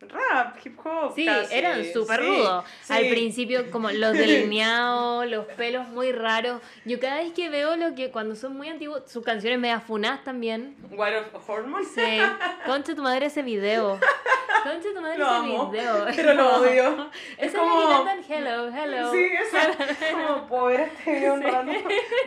[0.01, 1.13] rap, hip hop.
[1.15, 1.55] Sí, casi.
[1.55, 2.65] eran súper Sí, rudos.
[2.83, 2.93] sí.
[2.93, 6.61] Al principio, como los delineados, los pelos muy raros.
[6.85, 10.23] Yo cada vez que veo lo que, cuando son muy antiguos, sus canciones media funas
[10.25, 10.77] también.
[10.91, 11.89] What of Hormones.
[11.95, 12.19] Sí.
[12.67, 13.99] Concha tu madre ese video.
[14.63, 16.07] Concha tu madre Lo ese video.
[16.17, 17.11] pero lo odio.
[17.39, 19.13] Es Es como hello, hello.
[19.13, 19.57] Sí, eso.
[19.59, 21.71] Es como poder este video un rato.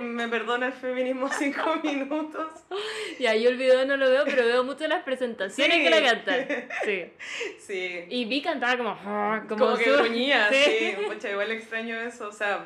[0.02, 2.48] Me perdona el feminismo cinco minutos.
[3.20, 5.84] Ya, yo el video no lo veo, pero veo mucho las presentaciones Sí.
[5.84, 6.48] que la cantan.
[6.86, 7.14] Sí.
[7.60, 8.06] Sí.
[8.10, 10.64] Y vi cantaba como, "Ah", como, Como, que gruñía, Sí.
[10.64, 10.96] sí.
[11.08, 12.28] Pucha, igual extraño eso.
[12.28, 12.66] O sea,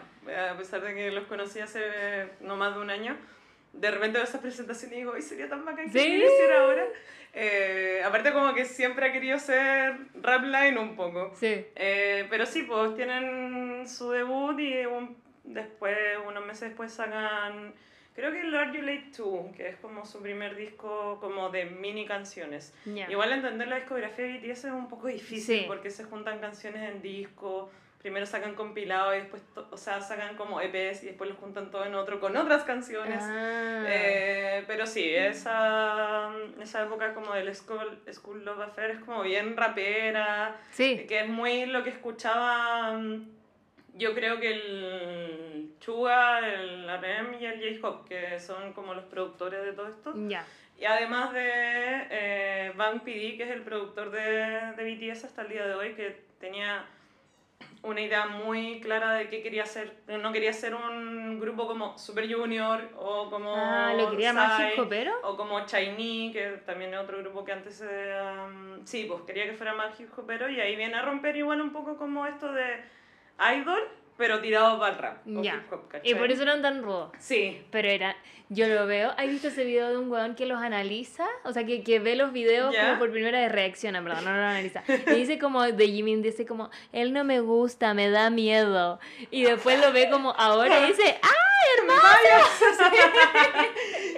[0.52, 3.18] a pesar de que los conocí hace no más de un año,
[3.74, 6.24] de repente veo esas presentaciones y digo, ¡ay, sería tan bacán que Sí.
[6.56, 6.86] ahora!
[7.34, 11.32] Eh, aparte, como que siempre ha querido ser rap line un poco.
[11.36, 11.66] Sí.
[11.76, 17.74] Eh, pero sí, pues tienen su debut y un- después, unos meses después sacan,
[18.16, 22.06] creo que Are You Late Too, que es como su primer disco como de mini
[22.06, 22.74] canciones.
[22.86, 25.66] Igual entender la discografía de BTS es un poco difícil Sí.
[25.68, 27.72] porque se juntan canciones en disco,
[28.04, 31.86] primero sacan compilado y después, o sea, sacan como EPs y después los juntan todo
[31.86, 33.20] en otro con otras canciones.
[33.22, 33.86] Ah.
[33.88, 36.30] Eh, pero sí, esa,
[36.62, 41.06] esa época como del School, School Love Affair es como bien rapera, sí.
[41.08, 43.26] que es muy lo que escuchaba, mm,
[43.94, 49.64] yo creo que el Chuga, el RM y el J-Hop, que son como los productores
[49.64, 50.14] de todo esto.
[50.28, 50.46] Ya.
[50.78, 55.50] Y además de eh, Bang PD, que es el productor de, de BTS hasta el
[55.50, 56.86] día de hoy, que tenía
[57.84, 59.94] una idea muy clara de qué quería hacer.
[60.08, 65.14] No quería ser un grupo como Super Junior o como Ah, lo quería más hopero.
[65.24, 67.86] o como Shiny, que también es otro grupo que antes se...
[68.22, 71.62] um, sí, pues quería que fuera más hip hopero y ahí viene a romper igual
[71.62, 72.82] un poco como esto de
[73.58, 73.82] idol,
[74.24, 75.28] pero tirado para el rap.
[75.28, 75.56] o Ya.
[75.56, 77.12] hip hop, Y por eso eran tan rudos.
[77.20, 78.16] Sí, Pero era,
[78.48, 81.26] yo lo veo, ¿has visto ese video de un weón que los analiza?
[81.44, 84.40] O sea, que, que ve los videos como por primera vez reacciona, perdón, no los
[84.40, 84.82] analiza.
[85.08, 88.98] Y dice como, de Jimin dice como, él no me gusta, me da miedo.
[89.30, 91.28] Y después lo ve como ahora y dice, ¡ah,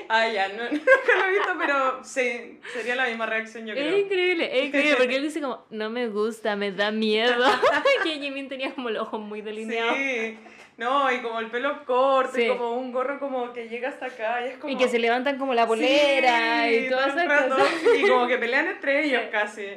[0.10, 3.80] Ah, ya, no, nunca lo he visto, pero sí, sería la misma reacción, yo es
[3.80, 3.98] creo.
[3.98, 7.44] increíble, es increíble, porque él dice como, no me gusta, me da miedo.
[8.04, 9.96] que Jimin tenía como los ojos muy delineados.
[9.96, 10.38] Sí,
[10.78, 12.44] no, y como el pelo corto, Sí.
[12.44, 14.74] y como un gorro como que llega hasta acá, y es como...
[14.74, 17.68] Y que se levantan como la polera Sí, y todas esas cosas.
[17.98, 19.30] Y como que pelean entre ellos Sí.
[19.32, 19.68] casi.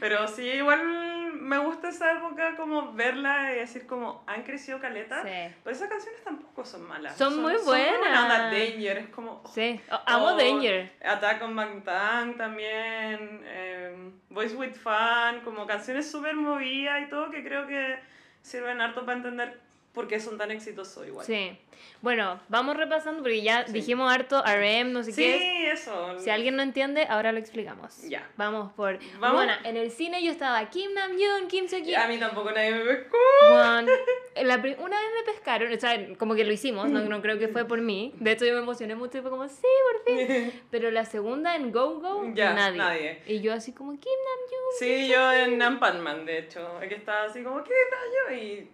[0.00, 1.08] Pero sí, igual
[1.40, 5.22] me gusta esa época como verla y decir como, han crecido caleta.
[5.22, 5.54] Sí.
[5.64, 7.16] Pero esas canciones tampoco son malas.
[7.16, 7.98] Son muy Son buenas.
[8.00, 8.50] buenas.
[8.50, 9.42] Danger, es como...
[9.54, 10.92] Sí, Oh, amo Oh, Danger.
[11.04, 17.42] Attack on Bangtan también, eh, Voice with Fan, como canciones súper movidas y todo que
[17.44, 17.98] creo que
[18.42, 19.60] sirven harto para entender
[19.92, 21.26] porque son tan exitosos igual.
[21.26, 21.58] Sí.
[22.02, 25.72] Bueno, vamos repasando porque ya dijimos harto RM, no sé Sí, qué.
[25.72, 26.18] eso.
[26.20, 28.02] Si alguien no entiende, ahora lo explicamos.
[28.02, 28.28] Ya.
[28.36, 28.98] Vamos por.
[29.20, 29.36] ¿Vamos?
[29.44, 31.94] Bueno, en el cine yo estaba Kim Nam-yoon, Kim Seo-ki.
[31.94, 33.16] A mí tampoco nadie me pescó.
[33.50, 33.92] Bueno,
[34.42, 37.48] la una vez me pescaron, o sea, como que lo hicimos, no, no creo que
[37.48, 38.12] fue por mí.
[38.18, 40.52] De hecho, yo me emocioné mucho y fue como, sí, por fin.
[40.70, 42.76] Pero la segunda en Go Go, nadie.
[42.78, 43.22] nadie.
[43.26, 44.58] Y yo así como, Kim Nam-yoon.
[44.78, 47.72] Sí, yo en Nampanman, de hecho, que estaba así como, ¿qué
[48.28, 48.42] rayo?
[48.42, 48.70] Y,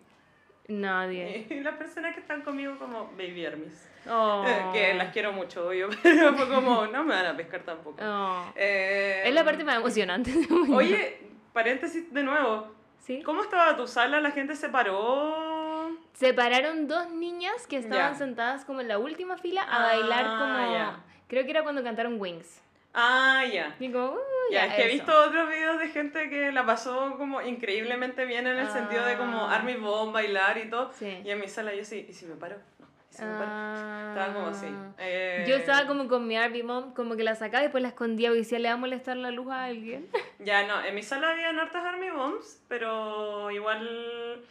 [0.68, 1.46] Nadie.
[1.50, 3.88] y las personas que están conmigo como Baby Armies.
[4.11, 4.44] Oh.
[4.46, 7.96] Eh, Que las quiero mucho, obvio, pero fue como, no me van a pescar tampoco.
[8.03, 8.44] Oh.
[8.57, 10.31] Eh, Es la parte más emocionante.
[10.72, 11.18] Oye,
[11.53, 12.72] paréntesis de nuevo.
[13.00, 13.22] ¿Sí?
[13.22, 14.20] ¿Cómo estaba tu sala?
[14.20, 15.90] ¿La gente se paró?
[16.14, 20.72] Separaron dos niñas que estaban sentadas como en la última fila a Ah, bailar como...
[20.72, 21.00] ya.
[21.29, 22.62] Creo que era cuando cantaron Wings.
[22.94, 23.74] Ah, ya.
[23.81, 24.18] Y como, uh,
[24.50, 28.46] Ya, es que he visto otros videos de gente que la pasó como increíblemente bien
[28.46, 29.54] en el sentido de como Ah.
[29.57, 30.92] Army Bomb, bailar y todo.
[30.92, 31.20] Sí.
[31.24, 32.57] Y en mi sala yo sí, ¿y si me paro?
[32.78, 33.46] No, ¿y si me paro?
[33.50, 34.07] Ah.
[34.16, 34.66] Estaba como así.
[34.98, 37.88] Eh, Yo estaba como con mi Arby Mom, como que la sacaba y después la
[37.88, 40.09] escondía porque decía, le va a molestar la luz a alguien.
[40.40, 44.44] Ya, no, en mi sala había hartas Army Bombs, pero igual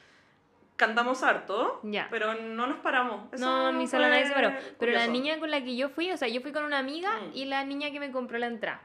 [0.76, 2.08] cantamos harto, Ya.
[2.10, 3.32] pero no nos paramos.
[3.32, 4.50] Eso no, en mi sala nadie se paró.
[4.80, 5.12] Pero la curioso.
[5.12, 7.36] niña con la que yo fui, o sea, yo fui con una amiga Mm.
[7.38, 8.82] y la niña que me compró la entrada.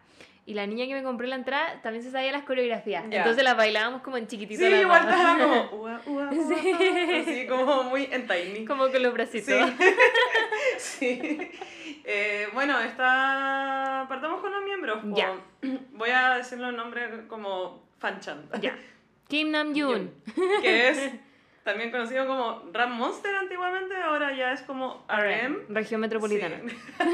[0.49, 3.05] Y la niña que me compró la entrada también se sabía las coreografías.
[3.11, 4.65] Entonces las bailábamos como en chiquitito.
[4.65, 6.73] Sí, igual estaba como, ua, ua, ua, Sí.
[7.21, 8.65] así como muy en tiny.
[8.65, 9.71] Como con los bracitos.
[10.79, 11.21] Sí.
[11.21, 11.51] sí.
[12.03, 14.07] Eh, bueno, está.
[14.09, 15.01] Partamos con los miembros.
[15.93, 18.49] Voy a decir los nombres como Fanchan.
[18.63, 18.75] Ya.
[19.29, 20.11] Kim Nam-yoon.
[20.63, 21.13] Que es
[21.69, 25.67] también conocido como Ram Monster antiguamente, ahora ya es como RM.
[25.69, 26.61] Región metropolitana.
[26.67, 26.75] Sí.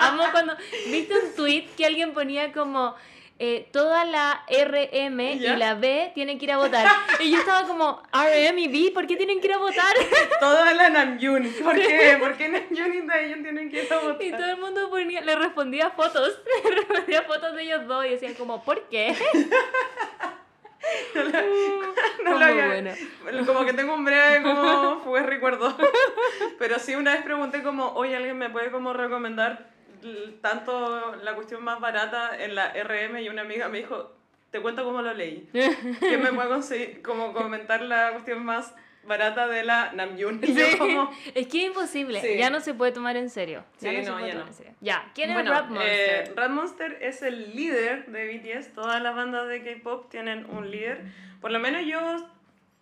[0.00, 0.56] Amo cuando.
[0.88, 2.96] ¿Viste un tweet que alguien ponía como.
[3.38, 5.54] eh, toda la RM Ya.
[5.54, 6.86] y la B tienen que ir a votar.
[7.20, 9.94] Y yo estaba como, RM y B, ¿por qué tienen que ir a votar?
[10.40, 11.48] Toda la Namjoon.
[11.62, 12.16] ¿Por qué?
[12.18, 14.22] ¿Por qué Namjoon y Taeyeon tienen que ir a votar?
[14.22, 18.08] Y todo el mundo ponía, le respondía fotos, le respondía fotos de ellos dos y
[18.10, 19.14] decían como, ¿por qué?
[21.14, 21.42] No la-
[22.24, 22.96] no Muy lo había-.
[23.46, 25.74] Como que tengo un breve como fue recuerdo.
[26.58, 29.70] Pero sí una vez pregunté como, oye, ¿alguien me puede como recomendar
[30.40, 33.18] tanto la cuestión más barata en la RM?
[33.20, 34.12] Y una amiga me dijo,
[34.50, 35.48] te cuento cómo lo leí.
[35.52, 40.40] ¿Quién me puede conseguir, como comentar la cuestión más barata de la Namjoon?
[40.44, 40.54] Sí.
[40.78, 42.36] como, Es que es imposible, Sí.
[42.38, 43.64] ya no se puede tomar en serio.
[43.80, 44.50] Ya Sí, no, se no, puede ya tomar no.
[44.52, 44.72] en serio.
[44.80, 46.28] Ya, ¿quién bueno, es Rap Monster?
[46.28, 48.72] eh, Rat Monster es el líder de BTS.
[48.74, 51.02] Todas las bandas de K-pop tienen un líder.
[51.40, 52.00] Por lo menos yo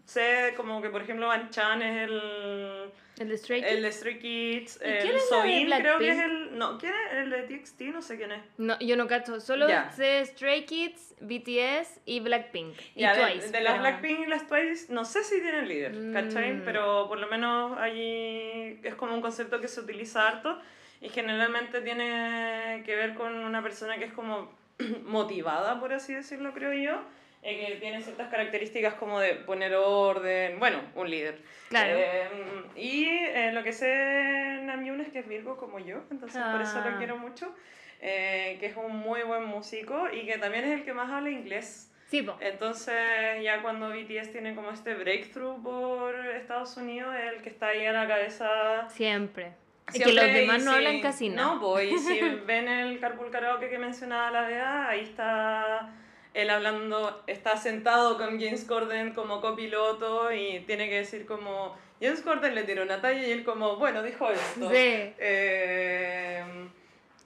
[0.09, 2.91] sé como que, por ejemplo, Van Chan es el...
[3.19, 3.71] el de Stray Kids.
[3.73, 6.59] El de Stray Kids, ¿Y el de Soin creo que es el...
[6.59, 7.81] No, ¿quién es el de TXT?
[7.93, 8.41] No sé quién es.
[8.57, 9.91] No, yo no cacho, solo Ya.
[9.91, 12.75] sé Stray Kids, BTS y Blackpink.
[12.95, 13.51] Y de- Twice.
[13.51, 16.55] de, las pero- Blackpink y las Twice, no sé si tienen líder, ¿cachai?
[16.55, 16.63] Mm.
[16.65, 20.59] Pero por lo menos allí es como un concepto que se utiliza harto
[21.03, 24.57] y generalmente tiene que ver con una persona que es como
[25.05, 27.01] motivada, por así decirlo, creo yo.
[27.43, 31.41] Eh, que tiene ciertas características como de poner orden, bueno, un líder.
[31.69, 31.95] Claro.
[31.99, 32.29] Eh,
[32.77, 36.79] y eh, lo que sé Namjoon es que es Virgo como yo, entonces por eso
[36.85, 36.89] Ah.
[36.91, 37.55] lo quiero mucho.
[38.01, 41.31] eh, que es un muy buen músico y que también es el que más habla
[41.31, 41.93] inglés.
[42.07, 42.25] Sí.
[42.41, 42.95] Entonces,
[43.43, 47.85] ya cuando BTS tiene como este breakthrough por Estados Unidos, es el que está ahí
[47.87, 48.89] a la cabeza.
[48.89, 49.53] Siempre.
[49.89, 51.55] Es que Siempre, los demás y no si- hablan casi nada.
[51.55, 55.91] No, pues, y si ven el Carpool Karaoke que mencionaba la Bea, ahí está
[56.39, 62.21] él hablando, está sentado con James Corden como copiloto y tiene que decir como, James
[62.23, 64.71] Corden le tiró una talla y él como, bueno, dijo esto.
[64.71, 65.13] Sí.
[65.19, 66.45] Eh,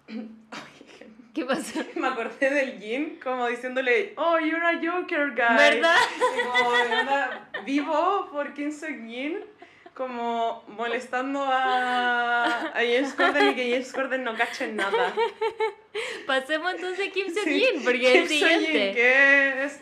[1.34, 1.80] ¿Qué pasó?
[1.96, 5.56] me acordé del Jin como diciéndole, oh, you're a Joker guy.
[5.56, 5.96] ¿Verdad?
[6.16, 9.42] Y como onda, vivo por Kim Seok-jin,
[9.94, 15.12] como molestando a, a James Corden y que James Corden no cache en nada.
[16.26, 18.92] Pasemos entonces a Kim Sí, Seok-jin, porque es el Kim siguiente.
[18.94, 19.80] que es,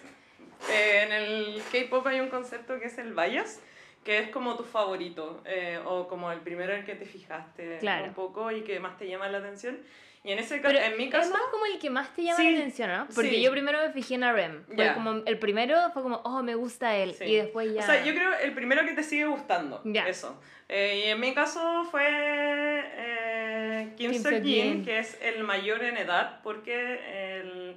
[0.70, 3.60] eh, en el K-pop hay un concepto que es el bias,
[4.04, 8.06] que es como tu favorito, eh, o como el primero en que te fijaste Claro.
[8.06, 9.78] un poco y que más te llama la atención.
[10.22, 11.30] Y en ese caso, en mi es caso...
[11.30, 13.06] más como el que más te llama Sí, la atención, ¿no?
[13.14, 13.42] Porque sí.
[13.42, 14.76] yo primero me fijé en RM.
[14.76, 14.94] Ya.
[14.94, 17.14] como el primero fue como, oh, me gusta él.
[17.14, 17.24] Sí.
[17.24, 17.80] Y después ya.
[17.80, 19.80] O sea, yo creo el primero que te sigue gustando.
[19.84, 20.06] Ya.
[20.06, 20.38] Eso.
[20.68, 24.84] Eh, y en mi caso fue eh, Kim, Kim Seok-jin.
[24.84, 27.76] que es el mayor en edad, porque el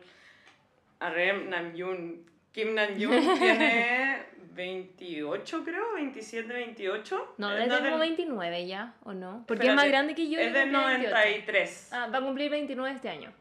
[0.99, 7.35] RM Namjoon, Kim Namjoon tiene 28, creo, 27, 28.
[7.37, 9.43] No, Eh, debe tener del- como 29 ya, ¿o no?
[9.47, 10.39] Porque es más grande que yo.
[10.39, 11.15] Es del cumple 28.
[11.15, 11.89] 93.
[11.93, 13.31] Ah, va a cumplir 29 este año.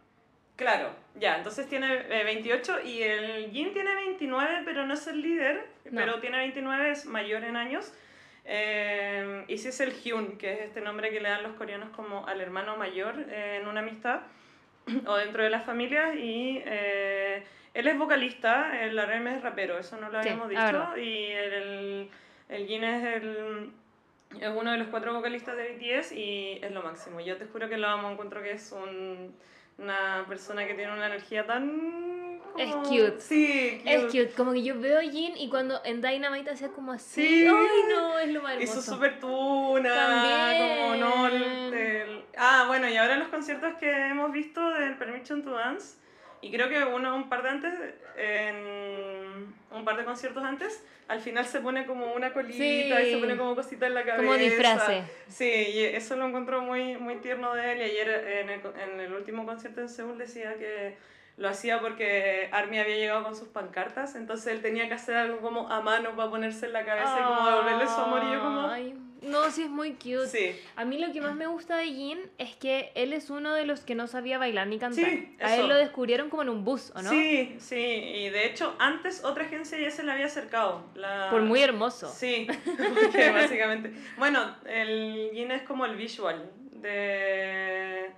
[0.56, 5.20] Claro, ya, entonces tiene eh, 28 y el Jin tiene 29, pero no es el
[5.22, 6.00] líder, No.
[6.00, 7.92] pero tiene 29, es mayor en años.
[8.44, 11.90] Eh, y sí es el Hyun, que es este nombre que le dan los coreanos
[11.90, 14.20] como al hermano mayor eh, en una amistad
[15.06, 16.14] o dentro de la familia.
[16.14, 17.42] Y eh,
[17.74, 20.96] él es vocalista, el RM es rapero, eso no lo habíamos dicho.
[20.96, 22.08] Y el,
[22.48, 23.70] el, Jin es, el,
[24.40, 27.20] es uno de los cuatro vocalistas de BTS y es lo máximo.
[27.20, 29.34] Yo te juro que lo amo, encuentro que es un,
[29.78, 32.40] una persona que tiene una energía tan...
[32.58, 33.18] Es cute.
[33.18, 33.94] Sí, cute.
[33.94, 37.22] Es cute, como que yo veo a Jin y cuando en Dynamite hacía como así.
[37.26, 37.46] Sí.
[37.46, 38.78] Ay, no, es lo más hermoso.
[38.80, 40.68] Hizo súper tuna, También.
[40.68, 41.26] como no...
[41.28, 45.98] el- el- Ah, bueno, y ahora los conciertos que hemos visto del Permission to Dance,
[46.42, 47.72] y creo que uno un par de antes,
[48.18, 52.92] en un par de conciertos antes, al final se pone como una colita Sí.
[52.92, 54.22] y se pone como cosita en la cabeza.
[54.22, 55.04] Como disfrace.
[55.28, 59.00] Sí, y eso lo encontró muy, muy tierno de él, y ayer en el, en
[59.00, 60.96] el último concierto en Seúl decía que
[61.38, 65.38] lo hacía porque Army había llegado con sus pancartas, entonces él tenía que hacer algo
[65.38, 68.40] como a mano para ponerse en la cabeza y como devolverle su amor, y yo
[68.40, 68.66] como...
[68.68, 70.26] Ay, no, sí es muy cute.
[70.26, 70.60] Sí.
[70.76, 73.64] A mí lo que más me gusta de Jin es que él es uno de
[73.64, 75.04] los que no sabía bailar ni cantar.
[75.04, 77.10] Sí, a él lo descubrieron como en un bus, ¿o no?
[77.10, 80.84] Sí, sí, y de hecho antes otra agencia ya se le había acercado.
[80.94, 81.28] La...
[81.30, 82.08] Por muy hermoso.
[82.08, 83.92] Sí, porque básicamente...
[84.18, 88.10] Bueno, el Yin es como el visual, de...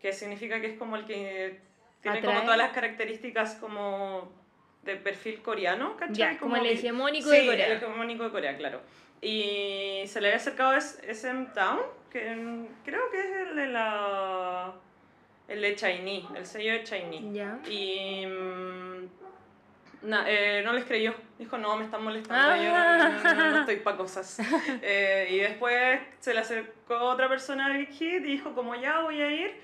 [0.00, 1.60] que significa que es como el que
[2.00, 4.32] tiene como todas las características como
[4.82, 6.16] de perfil coreano, ¿cachai?
[6.16, 7.66] Ya, como el hegemónico Sí, de Corea.
[7.66, 8.80] el hegemónico de Corea, claro.
[9.22, 11.78] Y se le había acercado SM Town,
[12.10, 14.72] que creo que es el de la...
[15.48, 17.32] el de Shiny, el sello de Shiny.
[17.32, 17.58] Ya.
[17.70, 21.14] Y mm, na- eh, no les creyó.
[21.38, 23.20] Dijo, no, me están molestando, yo Ah.
[23.24, 24.38] no, no- no estoy para cosas.
[24.82, 29.00] Eh, y después se le acercó otra persona de Big Hit y dijo, como ya
[29.00, 29.60] voy a ir.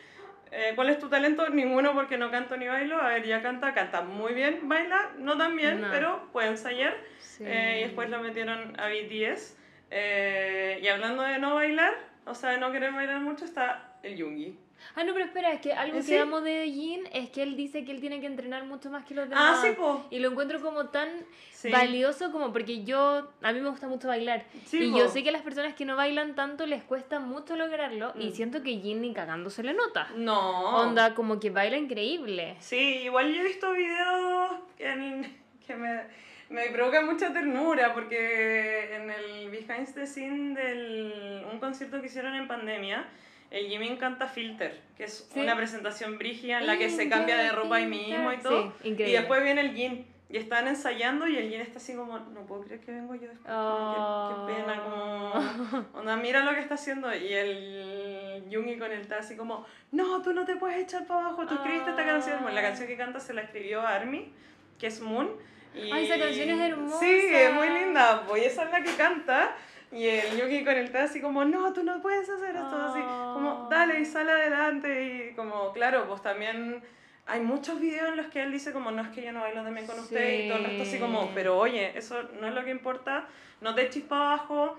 [0.50, 1.48] Eh, ¿Cuál es tu talento?
[1.50, 3.00] Ninguno porque no canto ni bailo.
[3.00, 5.88] A ver, ya canta, canta muy bien, baila, no tan bien, No.
[5.90, 6.96] pero puede ensayar.
[7.18, 7.44] Sí.
[7.46, 9.56] Eh, y después lo metieron a BTS.
[9.90, 11.94] Eh, y hablando de no bailar,
[12.26, 14.58] o sea, de no querer bailar mucho, está el Yoongi.
[14.94, 16.08] Ah, no, pero espera, es que algo ¿Sí?
[16.08, 19.04] que amo de Jin es que él dice que él tiene que entrenar mucho más
[19.04, 19.60] que los Ah, demás.
[19.62, 20.06] sí, po.
[20.10, 21.08] Y lo encuentro como tan
[21.50, 21.70] Sí.
[21.70, 24.44] valioso como porque yo, a mí me gusta mucho bailar.
[24.66, 24.98] Sí, y po.
[24.98, 28.12] yo sé que a las personas que no bailan tanto les cuesta mucho lograrlo.
[28.18, 28.32] Y Mm.
[28.32, 30.08] siento que Jin ni cagando se le nota.
[30.16, 30.76] No.
[30.76, 32.56] Onda, como que baila increíble.
[32.60, 35.36] Sí, igual yo he visto videos en-
[35.66, 36.02] que me,
[36.50, 42.34] me provocan mucha ternura porque en el behind the scene de un concierto que hicieron
[42.34, 43.06] en pandemia,
[43.50, 45.40] el Jimin canta Filter, que es Sí.
[45.40, 48.62] una presentación brígida en la que se cambia de ropa ahí mismo y todo.
[48.82, 49.08] Sí, increíble.
[49.11, 50.06] y después viene el Jin.
[50.30, 53.28] Y están ensayando y el Jin está así como, no puedo creer que vengo yo
[53.28, 53.46] después.
[53.46, 55.88] como que- Qué, pena, como...
[55.98, 57.14] Onda, mira lo que está haciendo.
[57.14, 61.20] Y el Jungi con él está así como, no, tú no te puedes echar para
[61.20, 62.42] abajo, tú escribiste esta canción.
[62.42, 64.30] Bueno, la canción que canta se la escribió Army,
[64.78, 65.30] que es Moon.
[65.74, 65.90] Y...
[65.90, 67.00] Ay, esa canción es hermosa.
[67.00, 68.24] Sí, es muy linda.
[68.28, 69.56] Pues esa es la que canta.
[69.90, 72.77] Y el Yuki con él está así como, no, tú no puedes hacer esto.
[72.77, 73.68] Así como, Ah.
[73.70, 75.31] dale y sale adelante.
[75.31, 76.83] Y como, claro, pues también
[77.27, 79.62] hay muchos videos en los que él dice como, no es que yo no bailo
[79.62, 80.44] también con usted.
[80.44, 81.31] Y todo el resto así como, Sí.
[81.35, 83.29] pero oye, eso no es lo que importa.
[83.61, 84.79] No te eches para abajo.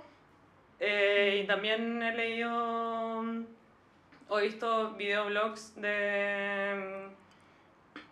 [0.80, 3.24] Eh, y también he leído
[4.32, 7.08] o he visto videoblogs de,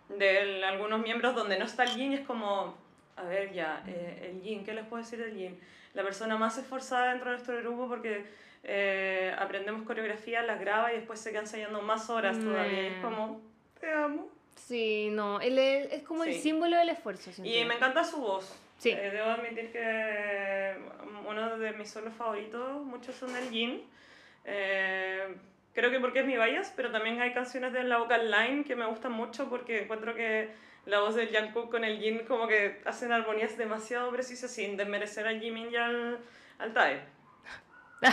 [0.08, 2.74] de algunos miembros donde no está el yin y es como,
[3.16, 5.60] a ver ya, eh, el yin, ¿qué les puedo decir del yin?
[5.98, 8.24] La persona más esforzada dentro de nuestro grupo porque
[8.62, 12.82] eh, aprendemos coreografía, las graba y después se queda ensayando más horas todavía.
[12.82, 13.02] Y es Mm.
[13.02, 13.40] como,
[13.80, 14.28] te amo.
[14.54, 16.40] Sí, no, él es, es como el Sí.
[16.42, 17.32] símbolo del esfuerzo.
[17.42, 18.56] Y me encanta su voz.
[18.78, 18.90] Sí.
[18.90, 20.76] Eh, debo admitir que
[21.28, 23.82] uno de mis solos favoritos, muchos son del Jin.
[24.44, 25.34] Eh,
[25.74, 28.76] creo que porque es mi bias, pero también hay canciones de la vocal line que
[28.76, 30.50] me gustan mucho porque encuentro que
[30.86, 35.26] la voz del Jungkook con el Jin como que hacen armonías demasiado precisas sin desmerecer
[35.26, 36.18] al Jimin y al,
[36.58, 37.02] al Tae.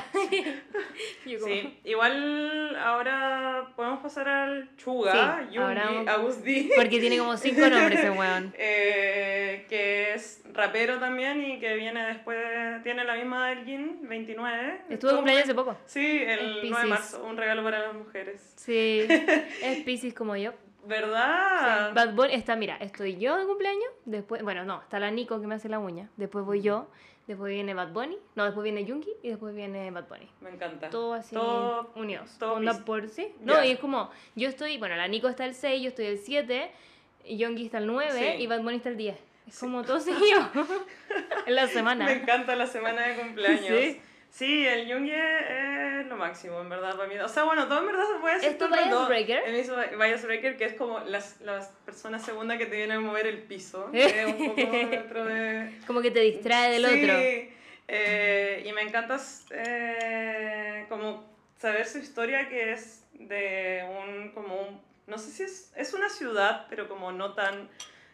[1.23, 6.71] Sí, igual ahora podemos pasar al Chuga, Sí, ahora Yoongi, vamos- Agus D.
[6.75, 8.53] Porque tiene como cinco nombres ese weón.
[8.57, 12.37] Eh, que es rapero también y que viene después,
[12.83, 14.81] tiene la misma del Jin, 29.
[14.89, 15.77] Estuvo de cumpleaños hace poco.
[15.85, 18.53] Sí, el 9 de marzo, un regalo para las mujeres.
[18.57, 19.05] Sí,
[19.61, 20.53] es Pisces como yo.
[20.87, 21.93] ¿Verdad?
[21.93, 25.47] Bad Bunny está, mira, estoy yo de cumpleaños, después, bueno, no, está la Nico que
[25.47, 26.87] me hace la uña, después voy yo,
[27.27, 30.29] después viene Bad Bunny, no, después viene Junkie y después viene Bad Bunny.
[30.41, 30.89] Me encanta.
[30.89, 32.35] Todo así Todo- unidos.
[32.37, 33.33] todo mis- por sí.
[33.41, 36.17] No, y es como, yo estoy, bueno, la Nico está el 6, yo estoy el
[36.19, 36.71] 7,
[37.25, 38.43] y Junkie está el 9 Sí.
[38.43, 39.17] y Bad Bunny está el 10.
[39.47, 40.39] Es como todo seguido
[41.45, 42.05] en la semana.
[42.05, 43.65] Me encanta la semana de cumpleaños.
[43.67, 44.01] Sí.
[44.35, 47.17] Sí, el Jungi es lo máximo, en verdad, para mí.
[47.19, 48.49] O sea, bueno, todo en verdad se puede decir.
[48.49, 49.43] ¿Es tu bias breaker?
[49.47, 52.99] Es mi bias breaker, que es como las, las personas segunda que te vienen a
[52.99, 53.89] mover el piso.
[53.93, 55.79] que es un poco dentro de...
[55.87, 57.03] Como que te distrae del sí.
[57.03, 57.13] otro.
[57.87, 59.17] Eh, y me encanta
[59.51, 61.23] eh, como
[61.57, 66.09] saber su historia que es de un, como un, no sé si es, es una
[66.09, 67.69] ciudad, pero como no tan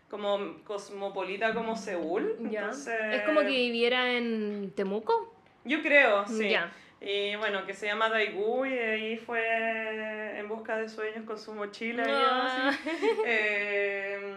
[0.07, 2.38] como cosmopolita como Seúl.
[2.51, 5.31] es como que viviera en Temuco.
[5.64, 6.55] Yo creo, sí.
[7.01, 11.53] Y bueno, que se llama Daegu y ahí fue en busca de sueños con su
[11.53, 12.03] mochila.
[12.07, 12.72] Ah.
[13.26, 14.36] Eh,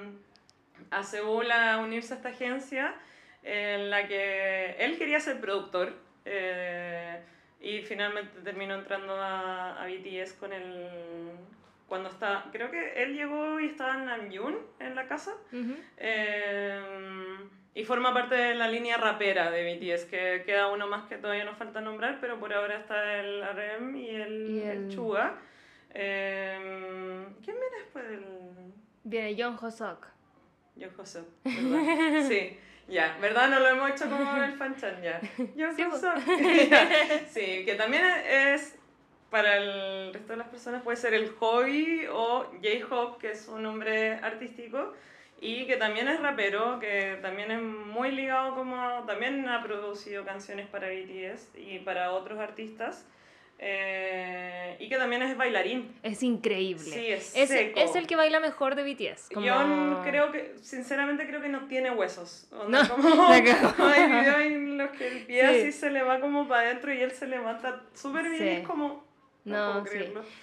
[0.90, 2.94] a Seúl a unirse a esta agencia
[3.42, 5.92] en la que él quería ser productor
[6.24, 7.20] eh,
[7.60, 10.88] y finalmente terminó entrando a, a, BTS con el
[11.88, 15.34] cuando está creo que él llegó y estaba en Namjoon en la casa
[15.98, 16.80] eh,
[17.74, 21.44] y forma parte de la línea rapera de BTS que queda uno más que todavía
[21.44, 24.88] nos falta nombrar pero por ahora está el RM y el, el...
[24.88, 25.38] Chuga
[25.92, 28.24] eh, ¿quién viene después del...?
[29.02, 30.06] viene John Hosok
[30.78, 31.26] John Hosok
[32.28, 32.58] sí
[32.88, 33.48] ya, ¿verdad?
[33.48, 35.20] No lo hemos hecho como el fanchan ya.
[35.56, 35.82] Yo sí,
[37.28, 38.76] sí, que también es
[39.30, 43.62] para el resto de las personas puede ser el hobby o J-Hop, que es un
[43.62, 44.92] nombre artístico,
[45.40, 50.66] y que también es rapero, que también es muy ligado como también ha producido canciones
[50.68, 53.06] para BTS y para otros artistas.
[53.58, 55.94] Eh, y que también es bailarín.
[56.02, 56.82] Es increíble.
[56.82, 59.30] Sí, es, es, es el que baila mejor de BTS.
[59.30, 62.48] Yo creo que, sinceramente, creo que no tiene huesos.
[62.68, 66.62] no, como, hay videos en los que el pie así se le va como para
[66.62, 68.48] adentro y él se levanta súper bien.
[68.48, 69.04] es como.
[69.44, 69.98] No, sí.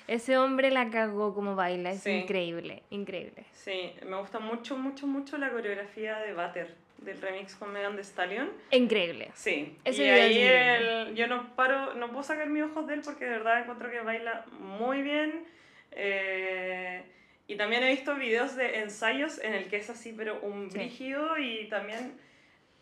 [0.08, 3.46] Ese hombre la cagó como baila, es increíble, increíble.
[3.54, 8.04] Sí, me gusta mucho, mucho, mucho la coreografía de Butter del remix con Megan Thee
[8.04, 8.50] Stallion.
[8.70, 9.32] Increíble.
[9.34, 9.76] Sí.
[9.84, 13.26] Ese y ahí el, yo no paro, no puedo sacar mis ojos de él porque
[13.26, 15.46] de verdad encuentro que baila muy bien.
[15.92, 17.04] Eh,
[17.48, 21.38] y también he visto videos de ensayos en el que es así, pero un brígido
[21.38, 22.14] y también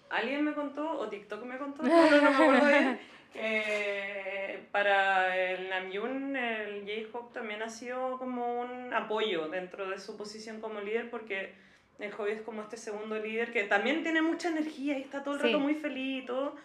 [0.09, 2.99] alguien me contó, o TikTok me contó, no, no me acuerdo bien,
[3.33, 10.17] que para el Namjoon el J-Hope también ha sido como un apoyo dentro de su
[10.17, 11.53] posición como líder porque
[11.99, 15.35] el hobby es como este segundo líder que también tiene mucha energía y está todo
[15.35, 16.55] el rato muy feliz y todo.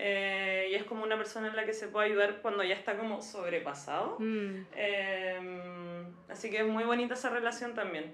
[0.00, 2.96] Eh, y es como una persona en la que se puede ayudar cuando ya está
[2.96, 4.16] como sobrepasado.
[4.20, 4.66] Mm.
[4.76, 8.12] Em, así que es muy bonita esa relación también.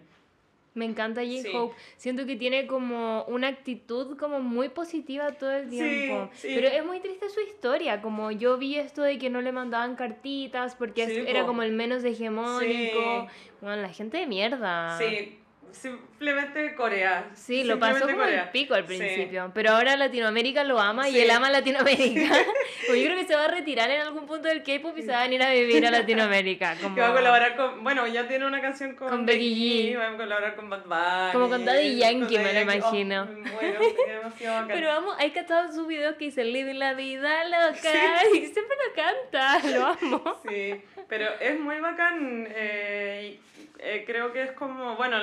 [0.74, 1.74] Me encanta J-Hope.
[1.96, 6.30] Siento que tiene como una actitud como muy positiva todo el tiempo.
[6.42, 8.02] Pero es muy triste su historia.
[8.02, 12.04] Como yo vi esto de que no le mandaban cartitas porque era como el menos
[12.04, 13.28] hegemónico.
[13.60, 14.98] Bueno, la gente de mierda.
[14.98, 15.38] Sí,
[15.74, 17.30] simplemente Corea.
[17.34, 21.30] Sí, lo pasó como el pico al principio, pero ahora Latinoamérica lo ama y él
[21.30, 22.30] ama Latinoamérica.
[22.86, 25.10] pues yo creo que se va a retirar en algún punto del K-pop y se
[25.10, 26.76] va a venir a vivir a Latinoamérica.
[26.82, 26.94] Como...
[26.94, 30.08] Que va a colaborar con, bueno, ya tiene una canción con, con Becky G, va
[30.08, 31.32] a colaborar con Bad Bunny.
[31.32, 33.26] Como con Daddy Yankee, me lo imagino.
[33.26, 38.46] bueno, demasiado Pero vamos, hay cantado sus videos que dice Living la vida loca y
[38.46, 40.40] siempre lo canta, lo amo.
[40.48, 42.48] Sí, pero es muy bacán.
[42.50, 43.38] Eh,
[43.86, 45.18] eh, creo que es como, bueno,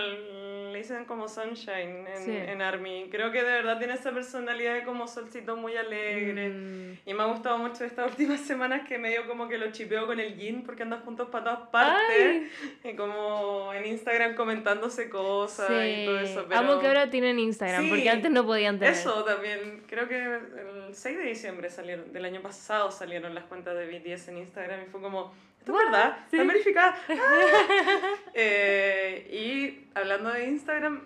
[0.72, 3.08] le dicen como Sunshine en, en, Army.
[3.12, 6.50] Creo que de verdad tiene esa personalidad de como solcito muy alegre.
[6.50, 6.98] Mm.
[7.06, 10.20] Y me ha gustado mucho estas últimas semanas que medio como que lo chipeo con
[10.20, 12.52] el Jin porque andan juntos para todas partes.
[12.84, 16.46] Y como en Instagram comentándose cosas y todo eso.
[16.48, 16.60] Pero...
[16.60, 18.94] Amo que ahora tienen Instagram porque antes no podían tener.
[18.94, 19.84] Eso también.
[19.88, 24.30] Creo que el 6 de diciembre salieron, del año pasado salieron las cuentas de BTS
[24.30, 26.18] en Instagram y fue como ¿Esto es verdad?
[26.32, 26.38] Sí.
[28.34, 31.06] Eh, y hablando de Instagram,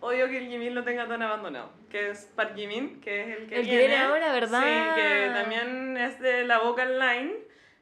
[0.00, 1.70] odio que el Jimin lo tenga tan abandonado.
[1.90, 3.96] Que es Park Jimin, que es el que el viene.
[3.98, 4.62] ahora, ¿verdad?
[4.62, 7.34] Sí, que también es de la Vocal Line.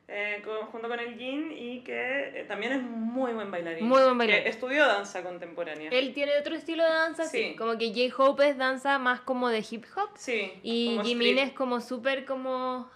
[0.08, 3.86] Eh, junto con el Jin y que eh, también es muy buen bailarín.
[3.88, 4.42] Muy buen bailarín.
[4.42, 5.90] Que estudió danza contemporánea.
[5.90, 7.54] Él tiene otro estilo de danza, sí.
[7.56, 10.10] Como que J-Hope es danza más como de hip hop.
[10.16, 10.52] Sí.
[10.62, 12.90] Y Jimin es como súper como...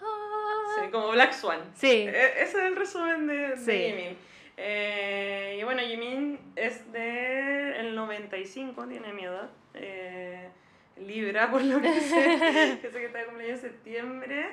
[0.77, 1.59] Ah, como Black Swan.
[1.75, 1.87] Sí.
[1.87, 4.17] E, ese es el resumen de, Jimin.
[4.57, 9.49] Eh, y bueno, Jimin es de el 95, tiene mi edad.
[9.73, 10.49] Eh,
[10.97, 14.49] Libra, por lo que sé, que sé que está de cumpleaños en septiembre.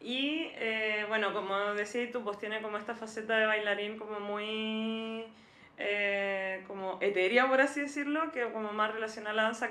[0.00, 5.26] Y eh, bueno, como decías tú, pues tiene como esta faceta de bailarín como muy
[6.66, 9.70] como etérea, por así decirlo, que como más relacionada a la danza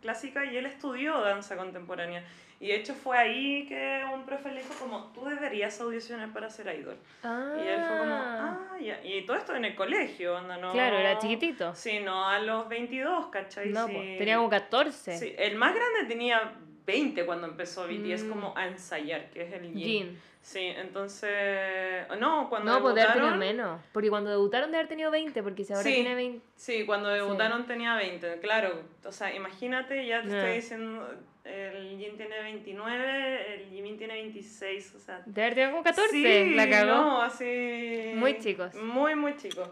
[0.00, 2.22] clásica y él estudió danza contemporánea.
[2.60, 6.50] Y de hecho fue ahí que un profe le dijo como, tú deberías audicionar para
[6.50, 6.96] ser idol.
[7.22, 9.00] Y él fue como, ah, ah ya.
[9.04, 10.72] Y todo esto en el colegio, anda, ¿no?
[10.72, 11.72] Claro, era chiquitito.
[11.74, 13.68] Sí, no a los 22, ¿cachai?
[13.68, 15.16] No, pues, tenía como 14.
[15.18, 16.52] Sí, el más grande tenía
[16.84, 18.28] 20 cuando empezó BTS Mm.
[18.30, 20.18] como a ensayar, que es el Jin.
[20.40, 22.06] Sí, entonces...
[22.18, 23.38] No, cuando No, pues debe haber tenido debutaron...
[23.56, 23.80] menos.
[23.92, 25.94] Porque cuando debutaron debe haber tenido 20, porque si ahora Sí.
[25.94, 26.44] tiene 20.
[26.56, 28.82] Sí, cuando debutaron tenía 20, claro.
[29.04, 30.38] O sea, imagínate, ya te Ah.
[30.38, 31.08] estoy diciendo,
[31.48, 35.22] el Jin tiene 29, el Jimin tiene 26, o sea...
[35.26, 36.10] Debe haber tenido como 14.
[36.10, 36.86] Sí, la cagó.
[36.86, 38.12] no, así...
[38.14, 38.74] Muy chicos.
[38.74, 39.68] Muy, muy chicos.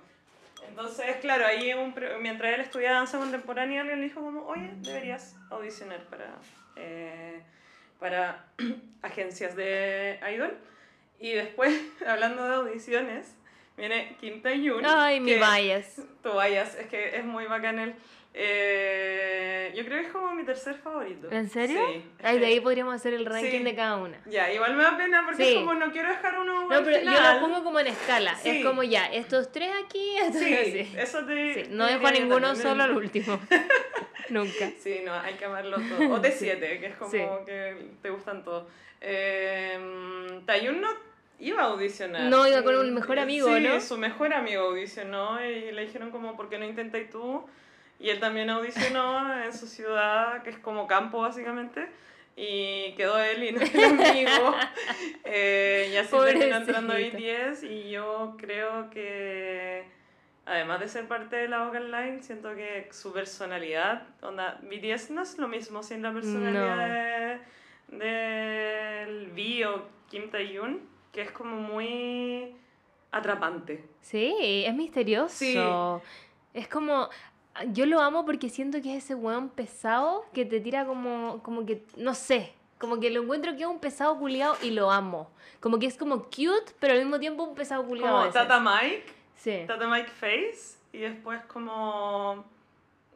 [0.69, 5.37] Entonces, claro, ahí un mientras él estudiaba danza contemporánea, alguien le dijo como, oye, deberías
[5.51, 6.35] audicionar para,
[6.77, 7.41] eh,
[7.99, 8.45] para
[9.03, 10.57] agencias de idol.
[11.19, 13.35] Y después, hablando de audiciones,
[13.77, 14.85] viene Kim Tae-yoon.
[14.85, 16.03] Ay, mi bias.
[16.23, 17.95] Tú vayas, es que es muy bacán él.
[18.39, 21.29] Eh, yo creo que es como mi tercer favorito.
[21.31, 21.81] ¿En serio?
[21.93, 22.05] Sí.
[22.23, 23.63] Ay, de ahí podríamos hacer el ranking Sí.
[23.65, 24.19] de cada una.
[24.27, 25.51] Ya, igual me da pena porque Sí.
[25.51, 27.41] es como no quiero dejar uno No, al pero yo final.
[27.41, 28.37] lo pongo como en escala.
[28.45, 31.55] Es como ya, estos tres aquí, estos Sí, eso te.
[31.65, 32.63] Sí, No dejo a yo ninguno también.
[32.69, 33.41] solo al último.
[34.29, 34.71] Nunca.
[34.81, 36.15] Sí, no, hay que amarlo todo.
[36.15, 37.11] O de 7, que es como
[37.45, 38.67] que te gustan todos.
[39.01, 39.79] Eh,
[40.45, 40.89] Taeyun no
[41.39, 42.23] iba a audicionar.
[42.23, 43.81] No, iba con un mejor amigo, sí, ¿no?
[43.81, 47.45] su mejor amigo audicionó y le dijeron como, ¿por qué no intentáis tú?
[47.99, 51.89] Y él también audicionó en su ciudad, que es como campo básicamente.
[52.37, 54.55] Y quedó él y no el amigo.
[55.25, 56.95] Eh, y así terminó entrando.
[56.95, 57.65] BTS.
[57.65, 59.85] Y yo creo que,
[60.45, 65.23] además de ser parte de la vocal line, siento que su personalidad, onda, BTS no
[65.23, 67.41] es lo mismo sin la personalidad
[67.89, 70.81] de, del V o Kim Tae-yoon,
[71.13, 72.55] que es como muy
[73.11, 73.85] atrapante.
[74.03, 75.35] Sí, es misterioso.
[75.35, 75.59] Sí.
[76.55, 77.09] Es como.
[77.73, 81.43] Yo lo amo porque siento que es ese weón pesado que te tira como.
[81.43, 81.85] como que.
[81.97, 82.53] No sé.
[82.79, 85.31] Como que lo encuentro que es un pesado culiado y lo amo.
[85.61, 88.19] Como que es como cute, pero al mismo tiempo un pesado culiado.
[88.19, 89.05] Como Tata Mike.
[89.35, 89.65] Sí.
[89.67, 92.45] Tata Mike Face y después como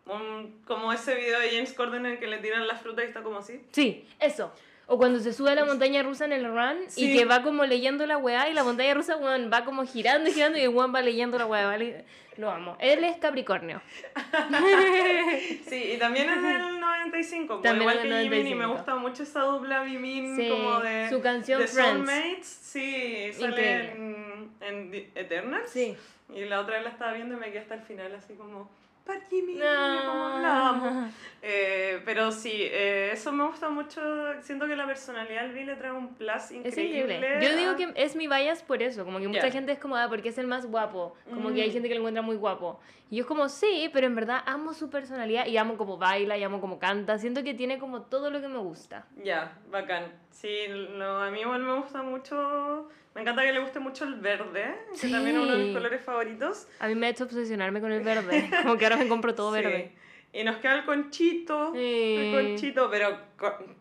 [0.07, 3.07] un, como ese video de James Corden en el que le tiran la fruta y
[3.07, 3.61] está como así.
[3.73, 4.53] Sí, eso.
[4.93, 7.65] O cuando se sube a la montaña rusa en el run y que va como
[7.65, 10.71] leyendo la weá y la montaña rusa weón, va como girando y girando y el
[10.71, 11.65] weón va leyendo la weá.
[11.69, 12.05] ¿vale?
[12.37, 12.77] Lo amo.
[12.81, 13.81] Él es Capricornio.
[15.69, 18.63] Sí, y también es del 95, pues, También igual es que del Jimin y me
[18.67, 18.75] 95.
[18.77, 21.93] gusta mucho esa dupla Jimin Sí, como de su canción de Friends.
[22.09, 25.71] Soulmates, sí, sale en, en Eternals.
[25.71, 25.97] Sí.
[26.35, 28.69] Y la otra vez la estaba viendo y me quedé hasta el final así como
[29.11, 30.07] Pat Jimin, No.
[30.07, 31.11] como.
[31.43, 33.99] Eh, pero sí, eh, eso me gusta mucho.
[34.43, 37.39] Siento que la personalidad del Vi le trae un plus increíble.
[37.41, 39.51] Yo digo que es mi bias por eso, como que mucha Ya.
[39.51, 41.73] gente es como, ah, porque es el más guapo, como que hay Mm.
[41.73, 42.79] gente que lo encuentra muy guapo.
[43.09, 46.37] Y yo es como, sí, pero en verdad amo su personalidad y amo cómo baila
[46.37, 49.07] y amo cómo canta, siento que tiene como todo lo que me gusta.
[49.25, 50.13] Ya, bacán.
[50.31, 52.91] Sí, lo, a mí igual me gusta mucho.
[53.15, 55.75] Me encanta que le guste mucho el verde, que también es uno de mis Sí.
[55.75, 56.69] colores favoritos.
[56.79, 59.55] A mí me ha hecho obsesionarme con el verde, como que ahora me compro todo
[59.57, 59.63] Sí.
[59.63, 59.93] verde.
[60.33, 61.73] Y nos queda el conchito.
[61.75, 62.17] Sí.
[62.19, 63.79] El conchito, pero con-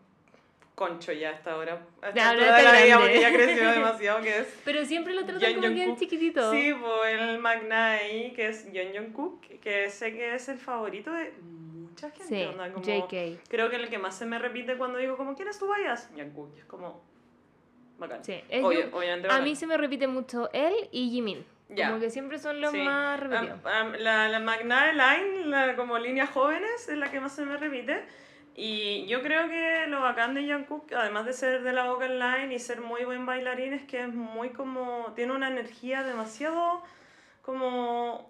[0.74, 1.80] concho ya hasta ahora.
[2.02, 5.54] Hasta Ya, toda la vida porque ya creció demasiado, que es Pero siempre lo tratan
[5.54, 5.98] como Jungkook.
[5.98, 6.50] chiquitito.
[6.52, 11.32] Sí, pues el Magnai, que es Yeon Jungkook, que sé que es el favorito de
[11.42, 12.24] mucha gente.
[12.34, 13.38] Sí, onda, como- JK.
[13.48, 16.08] Creo que el que más se me repite cuando digo como, ¿quién es tu bias?
[16.16, 17.04] Jungkook, es como,
[18.00, 18.24] bacán.
[18.24, 21.44] Sí, es Obvio- Jung- obviamente A mí se me repite mucho él y Jimin.
[21.68, 21.88] Ya.
[21.90, 22.78] Como que siempre son los Sí.
[22.82, 23.60] más repetidos.
[24.00, 28.02] La, la Magnae Line, la, como líneas jóvenes, es la que más se me repite.
[28.56, 32.52] Y yo creo que lo bacán de Jungkook, además de ser de la vocal line
[32.52, 35.12] y ser muy buen bailarín, es que es muy como...
[35.14, 36.82] Tiene una energía demasiado
[37.42, 38.29] como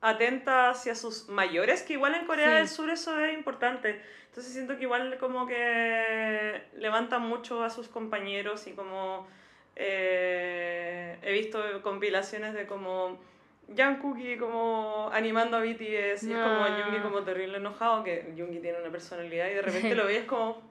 [0.00, 2.54] atenta hacia sus mayores, que igual en Corea Sí.
[2.54, 4.00] del Sur eso es importante.
[4.28, 9.26] Entonces siento que igual como que levanta mucho a sus compañeros y como
[9.76, 13.18] eh, he visto compilaciones de como
[13.76, 16.76] Jungkook y como animando a BTS y es como Ah.
[16.78, 20.62] Yoongi como terrible enojado, que Yoongi tiene una personalidad y de repente lo ves como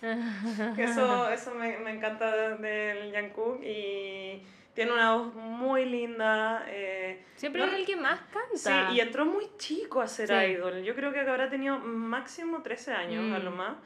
[0.00, 4.42] que eso, eso me, me encanta del Jungkook y
[4.74, 6.64] tiene una voz muy linda.
[6.68, 8.20] eh, Siempre no- es el que más
[8.54, 8.92] Sí, canta.
[8.92, 10.34] y entró muy chico a ser Sí.
[10.52, 10.82] idol.
[10.82, 13.44] Yo creo que habrá tenido máximo 13 años, a Mm.
[13.44, 13.76] lo más.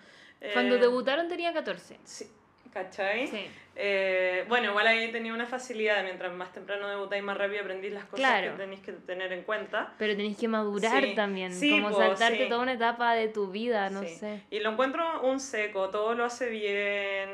[0.53, 1.99] Cuando Eh, debutaron tenía 14.
[2.05, 2.27] Sí,
[2.73, 3.27] ¿cachai?
[3.29, 3.47] Sí.
[3.77, 8.05] Eh, bueno, igual ahí tenía una facilidad, mientras más temprano debutáis, más rápido aprendís las
[8.05, 8.53] cosas Claro.
[8.53, 9.95] que tenéis que tener en cuenta.
[9.99, 11.15] Pero tenés que madurar Sí.
[11.15, 12.49] también, Sí, como po, saltarte sí.
[12.49, 14.09] toda una etapa de tu vida, no Sí.
[14.17, 14.43] sé.
[14.51, 17.31] Y lo encuentro un seco, todo lo hace bien.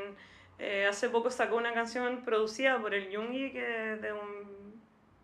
[0.63, 4.81] Eh, hace poco sacó una canción producida por el Yoongi, que es de un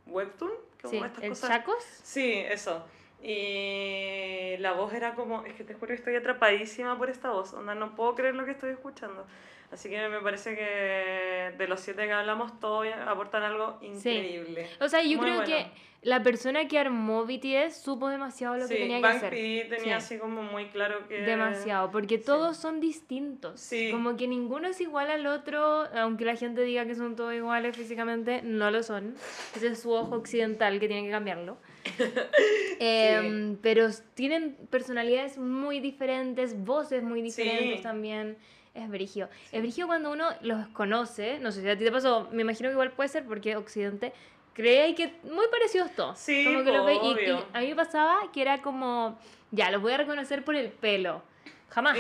[0.07, 0.51] webtoon.
[0.80, 1.51] como Sí, estas el cosas.
[1.51, 1.84] Chacos.
[2.03, 2.87] Sí, eso.
[3.22, 7.53] Y la voz era como, es que te juro que estoy atrapadísima por esta voz,
[7.55, 9.26] onda, no puedo creer lo que estoy escuchando.
[9.73, 14.69] Así que me parece que de los siete que hablamos, todos aportan algo increíble.
[14.81, 15.67] O sea, yo creo que
[16.03, 19.31] la persona que armó BTS supo demasiado lo que tenía que hacer.
[19.69, 21.23] Tenía así como muy claro que...
[21.23, 23.61] Demasiado, porque todos son distintos.
[23.61, 23.91] Sí.
[23.91, 27.77] Como que ninguno es igual al otro, aunque la gente diga que son todos iguales
[27.77, 29.17] físicamente, no lo son.
[29.57, 31.57] Ese es su ojo occidental que tiene que cambiarlo.
[32.79, 38.37] Em, pero tienen personalidades muy diferentes, voces muy diferentes también.
[38.77, 39.29] Es brigio.
[39.53, 42.68] Es brigio cuando uno los conoce, no sé si a ti te pasó, me imagino
[42.68, 44.12] que igual puede ser porque Occidente
[44.53, 46.18] cree que muy parecidos todos.
[46.18, 49.18] Sí, como que lo y, a mí me pasaba que era como,
[49.51, 51.22] ya, los voy a reconocer por el pelo.
[51.70, 51.99] Jamás,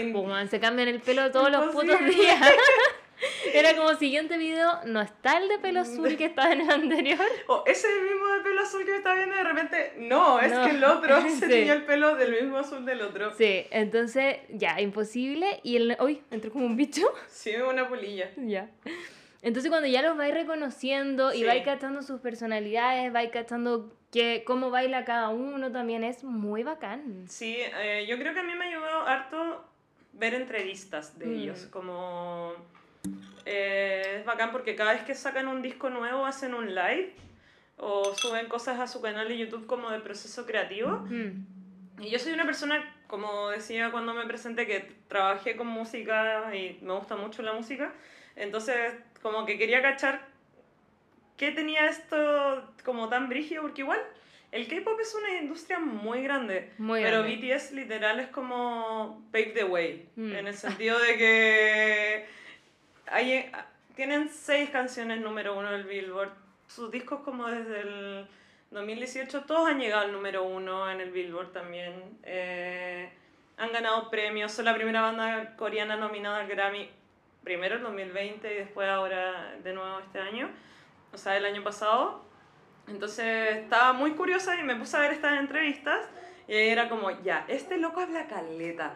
[0.50, 2.40] se cambian el pelo todos los putos días.
[3.52, 7.18] Era como siguiente video, no está el de pelo azul que estaba en el anterior.
[7.48, 10.40] O ese es el mismo de pelo azul que estaba viendo y de repente, no,
[10.40, 13.32] es que el otro se tenía el pelo del mismo azul del otro.
[13.34, 15.60] Sí, entonces ya, imposible.
[15.62, 15.96] Y el.
[16.00, 17.06] Uy, entró como un bicho.
[17.28, 18.30] Sí, una polilla.
[18.36, 18.68] Ya.
[19.42, 24.70] Entonces cuando ya los vais reconociendo y vais cachando sus personalidades, vais cachando que, cómo
[24.70, 27.26] baila cada uno, también es muy bacán.
[27.28, 29.64] Sí, eh, yo creo que a mí me ayudó harto
[30.14, 31.32] ver entrevistas de mm.
[31.34, 32.54] ellos, como
[33.44, 37.14] eh, es bacán porque cada vez que sacan un disco nuevo hacen un live
[37.76, 41.04] o suben cosas a su canal de YouTube como de proceso creativo.
[41.08, 41.46] Mm.
[42.00, 46.78] Y yo soy una persona, como decía cuando me presenté, que trabajé con música y
[46.82, 47.92] me gusta mucho la música.
[48.34, 50.26] Entonces, como que quería cachar
[51.36, 54.00] qué tenía esto como tan brígido, porque igual
[54.52, 60.08] el K-pop es una industria muy grande, pero BTS literal es como pave the way,
[60.16, 60.32] mm.
[60.34, 62.26] en el sentido de que
[63.06, 63.50] hay,
[63.94, 66.30] tienen seis canciones número uno del Billboard.
[66.66, 68.28] Sus discos como desde el
[68.70, 72.18] 2018, todos han llegado al número uno en el Billboard también.
[72.22, 73.08] Eh,
[73.56, 76.90] han ganado premios, son la primera banda coreana nominada al Grammy,
[77.42, 80.50] primero en 2020 y después ahora de nuevo este año,
[81.12, 82.24] o sea, el año pasado.
[82.88, 86.06] Entonces estaba muy curiosa y me puse a ver estas entrevistas
[86.46, 88.94] y era como, ya, este loco habla caleta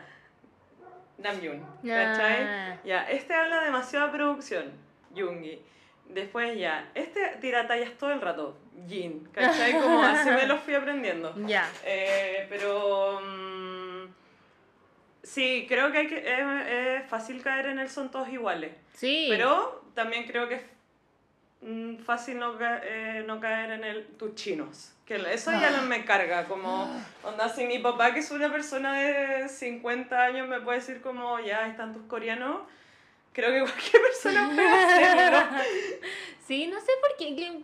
[1.20, 2.44] Namjoon, ¿cachai?
[2.44, 2.76] Ah.
[2.84, 4.72] Ya, este habla demasiada producción,
[5.14, 5.60] Jungi.
[6.08, 8.56] Después ya, este tira tallas todo el rato,
[8.88, 9.72] Jin, ¿cachai?
[9.72, 11.34] Como así me lo fui aprendiendo.
[11.46, 11.70] Ya.
[11.84, 13.20] Eh, pero...
[13.20, 14.06] Mm,
[15.22, 18.72] sí, creo que, hay que es, fácil caer en el son todos iguales.
[18.94, 19.26] Sí.
[19.30, 20.62] Pero también creo que es
[21.60, 24.94] mm, fácil no, eh, no caer en el tus chinos.
[25.10, 26.88] Que eso ya no me carga, como,
[27.24, 31.40] onda, si mi papá, que es una persona de 50 años, me puede decir como,
[31.40, 32.60] ya, están tus coreanos,
[33.32, 35.58] creo que cualquier persona puede hacerlo.
[36.46, 37.60] Sí, no sé por qué,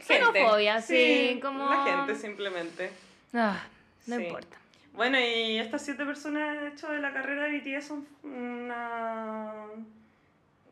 [0.00, 1.70] xenofobia, sí, como...
[1.70, 2.90] La gente, simplemente.
[3.32, 3.62] Ah,
[4.06, 4.56] no importa.
[4.94, 9.64] Bueno, y estas siete personas, de hecho, de la carrera de BTS son una...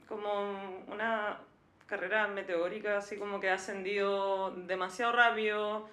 [0.09, 1.39] como una
[1.89, 5.89] carrera meteórica, así como que ha ascendido demasiado rápido.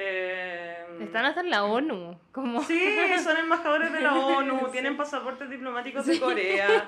[0.00, 2.16] Eh, Están hasta en la ONU.
[2.30, 2.62] Como...
[2.62, 6.86] Sí, son embajadores de la ONU, tienen pasaportes diplomáticos de Corea.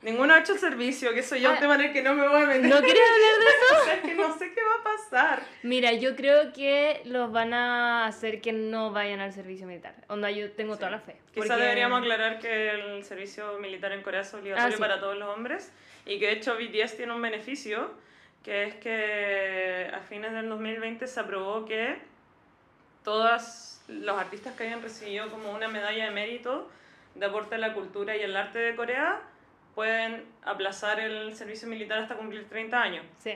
[0.00, 2.40] Ninguno ha hecho el servicio, que soy yo, ah, de manera que no me voy
[2.40, 2.64] a meter.
[2.64, 3.76] ¿No quería hablar de eso?
[3.82, 5.42] o sea, que no sé qué va a pasar.
[5.62, 9.94] Mira, yo creo que los van a hacer que no vayan al servicio militar.
[10.08, 11.16] Onda, yo tengo toda la fe.
[11.34, 15.28] Quizá deberíamos aclarar que el servicio militar en Corea es obligatorio ah, para todos los
[15.28, 15.70] hombres
[16.06, 17.90] y que de hecho BTS tiene un beneficio,
[18.42, 21.98] que es que a fines del 2020 se aprobó que
[23.02, 26.68] todos los artistas que hayan recibido como una medalla de mérito
[27.14, 29.20] de aporte a la cultura y el arte de Corea
[29.74, 33.04] pueden aplazar el servicio militar hasta cumplir 30 años.
[33.18, 33.34] Sí.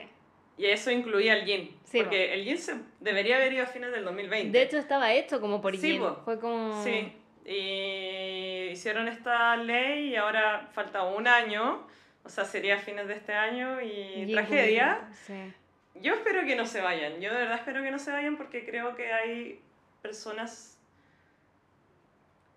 [0.57, 1.77] Y eso incluía el Jin.
[1.83, 4.57] Sí, porque el Jin se debería haber ido a fines del 2020.
[4.57, 6.81] De hecho, estaba hecho como por sí, Fue como...
[6.83, 7.11] Sí.
[7.45, 11.85] Y hicieron esta ley y ahora falta un año
[12.25, 15.07] o sea, sería fines de este año y, tragedia.
[15.25, 15.53] Sí.
[16.01, 17.19] Yo espero que no se vayan.
[17.21, 19.61] Yo de verdad espero que no se vayan porque creo que hay
[20.01, 20.75] personas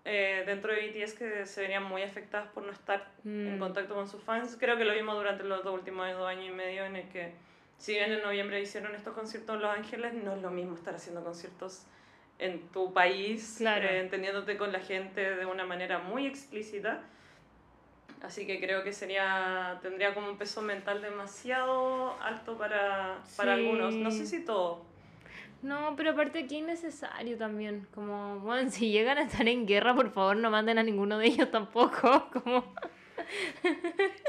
[0.05, 3.59] eh, dentro de BTS que se verían muy afectadas por no estar en mm.
[3.59, 4.57] contacto con sus fans.
[4.59, 7.33] Creo que lo vimos durante los dos últimos dos años y medio en el que,
[7.77, 10.95] si bien en noviembre hicieron estos conciertos en Los Ángeles, no es lo mismo estar
[10.95, 11.85] haciendo conciertos
[12.39, 13.87] en tu país, claro.
[13.87, 17.01] Eh, entendiéndote con la gente de una manera muy explícita.
[18.21, 23.93] Así que creo que sería tendría como un peso mental demasiado alto para, para algunos.
[23.93, 24.85] No sé si todo.
[25.61, 27.87] No, pero aparte aquí es necesario también.
[27.93, 31.27] Como, bueno, si llegan a estar en guerra, por favor no manden a ninguno de
[31.27, 32.29] ellos tampoco.
[32.33, 32.73] Como...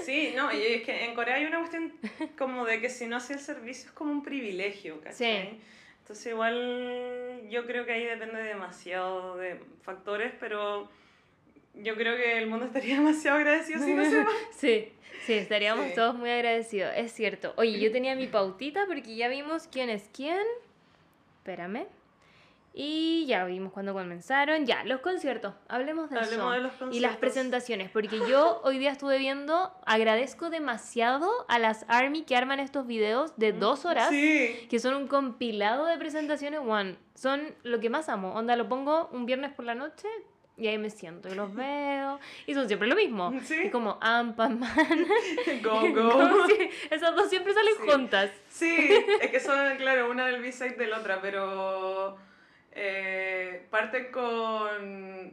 [0.04, 1.94] Sí, no, y es que en Corea hay una cuestión
[2.36, 5.58] como de que si no hacía el servicio es como un privilegio, ¿cachai?
[6.00, 10.90] Entonces igual yo creo que ahí depende demasiado de factores, pero
[11.74, 14.26] yo creo que el mundo estaría demasiado agradecido si no se va.
[14.52, 14.92] Sí,
[15.26, 15.92] sí, estaríamos Sí.
[15.94, 17.52] todos muy agradecidos, es cierto.
[17.56, 20.42] Oye, yo tenía mi pautita porque ya vimos quién es quién.
[21.38, 21.86] Espérame.
[22.72, 24.64] Y ya vimos cuándo comenzaron.
[24.64, 25.54] Ya, los conciertos.
[25.66, 27.16] Hablemos de Hablemos de los Y las conciertos.
[27.16, 32.86] presentaciones, porque yo hoy día estuve viendo, agradezco demasiado a las ARMY que arman estos
[32.86, 34.68] videos de dos horas, Sí.
[34.70, 36.96] que son un compilado de presentaciones, one.
[37.16, 38.34] Son lo que más amo.
[38.34, 40.06] Onda, lo pongo un viernes por la noche
[40.60, 42.20] y ahí me siento y los veo.
[42.46, 43.32] Y son siempre lo mismo.
[43.44, 43.56] Sí.
[43.64, 45.06] Y como Ampa-Man.
[45.62, 46.46] Go, go.
[46.46, 47.90] Sí, esas dos siempre salen Sí.
[47.90, 48.30] juntas.
[48.48, 48.90] Sí,
[49.20, 52.16] es que son, claro, una del B-side de la otra, pero
[52.72, 55.32] eh, parten con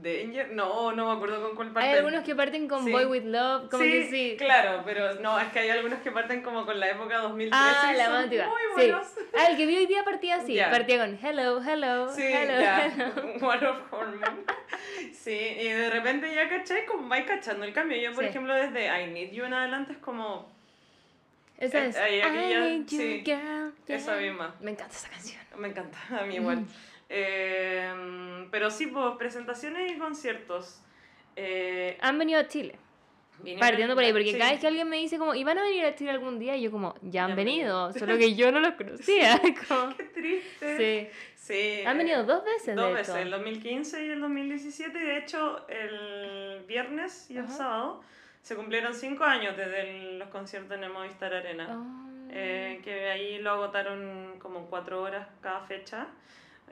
[0.00, 0.50] Danger.
[0.52, 1.90] No, no me acuerdo con cuál parten.
[1.92, 2.90] Hay algunos que parten con Sí.
[2.90, 4.34] Boy With Love, como sí, que sí.
[4.38, 7.92] claro, pero no, es que hay algunos que parten como con la época 2013 Ah,
[7.96, 8.42] la son muy Sí.
[8.74, 9.06] buenos.
[9.36, 10.54] Ah, el que vi hoy día partía así.
[10.54, 10.70] Ya.
[10.70, 12.60] Partía con Hello, Hello, Sí, Hello.
[12.60, 12.86] ya.
[12.86, 13.12] hello.
[13.48, 14.42] One of Hormone.
[15.12, 15.30] Sí,
[15.60, 17.96] y de repente ya caché, como vais cachando el cambio.
[17.98, 18.30] Yo, por Sí.
[18.30, 20.50] ejemplo, desde I Need You en adelante es como
[21.58, 21.96] Esa Eh, es.
[21.96, 24.30] aquí I ya- need you, sí, girl, esa yeah.
[24.32, 24.54] misma.
[24.60, 25.40] Me encanta esa canción.
[25.58, 26.64] Me encanta, a mí igual.
[27.14, 30.80] Eh, pero sí, pues presentaciones y conciertos.
[31.36, 32.76] Eh, Han venido a Chile.
[33.58, 34.38] Partiendo por ahí, porque sí.
[34.38, 36.54] cada vez que alguien me dice como, ¿y van a venir a Chile algún día?
[36.56, 37.98] Y yo como, ya Ya han han venido, venido.
[38.06, 39.40] solo que yo no los conocía.
[39.68, 41.10] como, Qué triste.
[41.10, 41.18] sí.
[41.34, 43.22] Sí, Han eh, venido dos veces, Dos de veces, hecho.
[43.24, 44.96] el 2015 y el 2017.
[44.96, 47.52] Y de hecho, el viernes y el Ajá.
[47.52, 48.00] sábado
[48.42, 51.66] se cumplieron cinco años desde el- los conciertos en el Movistar Arena.
[51.68, 52.08] Ah.
[52.30, 56.06] Eh, que ahí lo agotaron como cuatro horas cada fecha.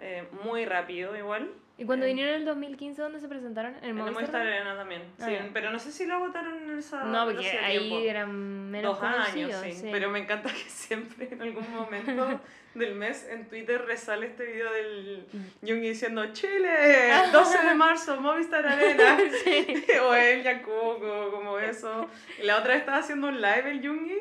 [0.01, 1.53] Eh, muy rápido igual.
[1.76, 3.74] ¿Y cuando eh, vinieron en el 2015, dónde se presentaron?
[3.76, 4.14] ¿En el Movistar?
[4.14, 5.03] Movistar Arena también.
[5.18, 5.51] Ah, sí, ya.
[5.53, 9.01] pero no sé si lo agotaron en esa No, porque velocidad de ahí eran menos
[9.01, 9.72] Dos años, sí.
[9.72, 9.88] sí.
[9.90, 12.40] Pero me encanta que siempre en algún momento
[12.74, 15.26] del mes en Twitter resale este video del
[15.62, 16.70] Jungi diciendo Chile,
[17.32, 19.18] 12 de marzo, Movistar Arena.
[19.42, 19.84] Sí.
[20.03, 22.09] o el Yakuko, como eso.
[22.42, 24.18] Y la otra vez estaba haciendo un live el Jungi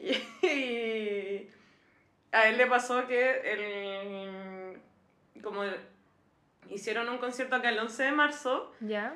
[0.00, 1.50] y, y
[2.30, 4.63] a él le pasó que el,
[5.44, 5.62] como
[6.70, 9.14] hicieron un concierto acá el 11 de marzo ¿Ya?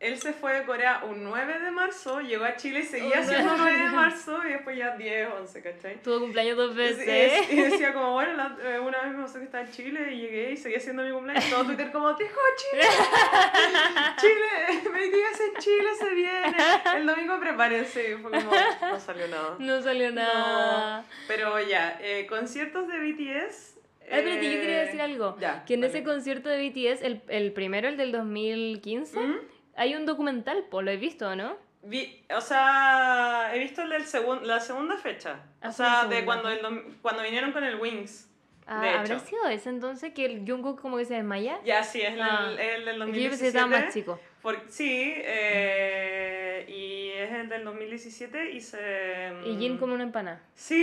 [0.00, 3.56] él se fue de Corea un 9 de marzo, llegó a Chile y seguía siendo
[3.56, 3.96] 9 de 9.
[3.96, 6.02] marzo y después ya 10, 11, ¿cachai?
[6.02, 7.50] Tuvo cumpleaños dos Y, veces.
[7.50, 10.20] y decía como, bueno, la- eh, una vez me pasó que estaba en Chile y
[10.20, 11.50] llegué y seguía siendo mi cumpleaños.
[11.50, 12.40] Todo Twitter como, dijo
[12.70, 12.82] Chile,
[14.20, 16.56] Chile, 20 días en Chile se viene.
[16.94, 18.12] El domingo prepárense.
[18.12, 18.52] Y fue como,
[18.82, 19.56] no salió nada.
[19.58, 21.04] No salió nada.
[21.26, 23.77] Pero ya, eh, conciertos de BTS.
[24.10, 25.36] Ay, espérate, yo quería eh, decir algo.
[25.40, 25.92] Ya, Que en dale.
[25.92, 29.36] ese concierto de BTS, el, el primero, el del 2015, ¿Mm?
[29.76, 31.56] hay un documental, po, lo he visto, ¿no?
[31.82, 35.40] Vi, o sea, he visto el del segun- la segunda fecha.
[35.60, 36.58] Ah, o sea, de cuando, el
[37.02, 38.27] cuando vinieron con el Wings.
[38.70, 41.58] Ah, De ¿Habrá sido ese entonces que el Jungkook como que se desmaya?
[41.64, 42.50] Ya, sí, es el, Ah.
[42.50, 43.84] el del Porque yo pensé que estaba 2017.
[43.86, 44.20] más chico.
[44.42, 49.32] Por- sí, eh, y es el del 2017 y se...
[49.46, 50.42] Y Jin como una empanada.
[50.54, 50.76] Sí,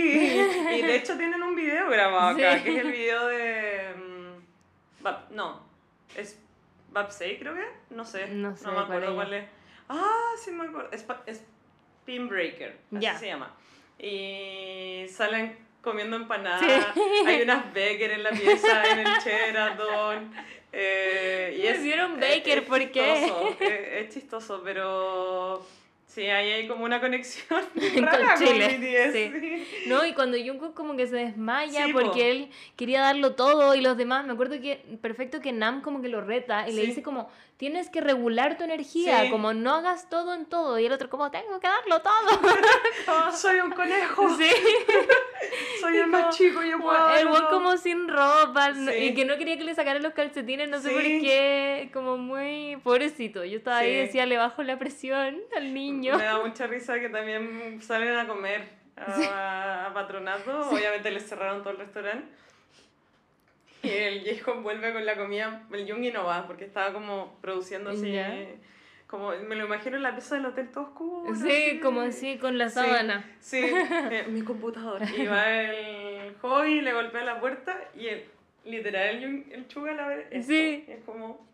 [0.74, 2.64] y de hecho tienen un video grabado acá, Sí.
[2.64, 3.94] que es el video de...
[3.96, 5.62] mm, Bab- no,
[6.16, 6.40] es
[6.90, 9.44] Babsei creo que, no sé, No sé me cuál acuerdo cuál es.
[9.88, 11.44] Ah, sí me acuerdo, es, es
[12.04, 13.54] Pin Breaker, así se llama.
[13.98, 15.56] Y salen
[15.86, 17.00] comiendo empanadas, Sí.
[17.26, 20.32] hay unas Becker en la pieza, en el Sheraton.
[20.72, 23.14] Eh, y es, dieron es- Baker, es ¿por qué?
[23.22, 23.70] chistoso, Es,
[24.04, 25.64] es chistoso, pero
[26.08, 27.62] sí, ahí hay como una conexión
[27.94, 29.32] Con rara con Chile, BTS, sí.
[29.40, 29.88] sí.
[29.88, 32.00] No, y cuando Jungkook como que se desmaya Sí, po.
[32.00, 36.02] porque él quería darlo todo y los demás, me acuerdo que perfecto que Nam como
[36.02, 39.30] que lo reta y le dice como, tienes que regular tu energía, Sí.
[39.30, 42.40] como no hagas todo en todo y el otro como, tengo que darlo todo.
[43.06, 44.50] Como- Soy un conejo, sí,
[45.80, 47.48] soy el más chico, yo puedo el todo.
[47.50, 48.98] como sin ropa no- Sí.
[48.98, 51.20] y que no quería que le sacaran los calcetines, no sé por Sí.
[51.22, 53.44] qué, como muy pobrecito.
[53.44, 54.00] Yo estaba ahí y Sí.
[54.00, 56.16] decía, le bajo la presión al niño.
[56.18, 60.70] Me da mucha risa que también salen a comer a, a patronato.
[60.70, 62.26] Obviamente les cerraron todo el restaurante.
[63.86, 65.66] Y el Jacob vuelve con la comida.
[65.72, 68.18] El Jungi no va porque estaba como produciendo así.
[69.06, 71.34] Como, me lo imagino en la pieza del hotel todo oscuro.
[71.36, 73.24] Sí, como así con la sábana.
[73.38, 75.00] Sí, eh, mi computador.
[75.16, 78.24] Y va el hobby, le golpea la puerta y el,
[78.64, 80.26] literal el, el chuga la ve.
[80.30, 80.52] esto.
[80.52, 80.84] Sí.
[80.88, 81.46] Es como.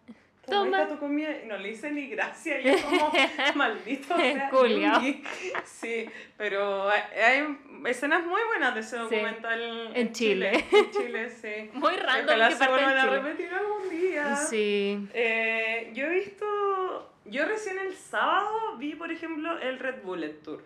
[0.46, 0.88] Toma.
[0.88, 3.12] Tu comida y no le dice ni gracia y es como
[3.54, 4.96] maldito sea Culiao.
[4.96, 5.22] Jungi.
[5.64, 9.02] sí pero hay, escenas muy buenas de ese Sí.
[9.02, 10.64] documental En Chile.
[10.72, 13.18] en Chile sí Muy random ojalá que se en vuelvan a Chile.
[13.20, 15.08] repetir algún día Sí.
[15.14, 20.64] eh, yo he visto, yo recién el sábado vi, por ejemplo, el Red Bullet Tour,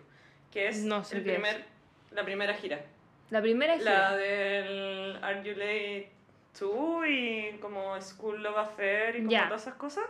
[0.51, 1.35] que es No sé el qué es.
[1.39, 1.65] primer,
[2.11, 2.81] la primera gira.
[3.29, 6.11] La primera es La del Are You Late
[6.57, 9.47] Too y como School Love Affair y como Ya.
[9.47, 10.05] todas esas cosas.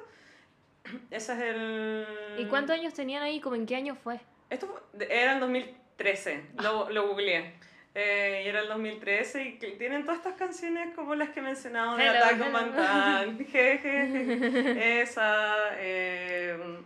[1.12, 2.06] Ese es el...
[2.40, 3.40] ¿Y cuántos años tenían ahí?
[3.42, 4.20] ¿Como en qué año fue?
[4.50, 7.54] Esto fue- era el 2013, lo, lo googleé.
[8.00, 11.98] Eh, y era el 2013 y tienen todas estas canciones como las que he mencionado
[11.98, 15.56] de Attack on Manhattan, jeje, esa.
[15.78, 16.78] Eh,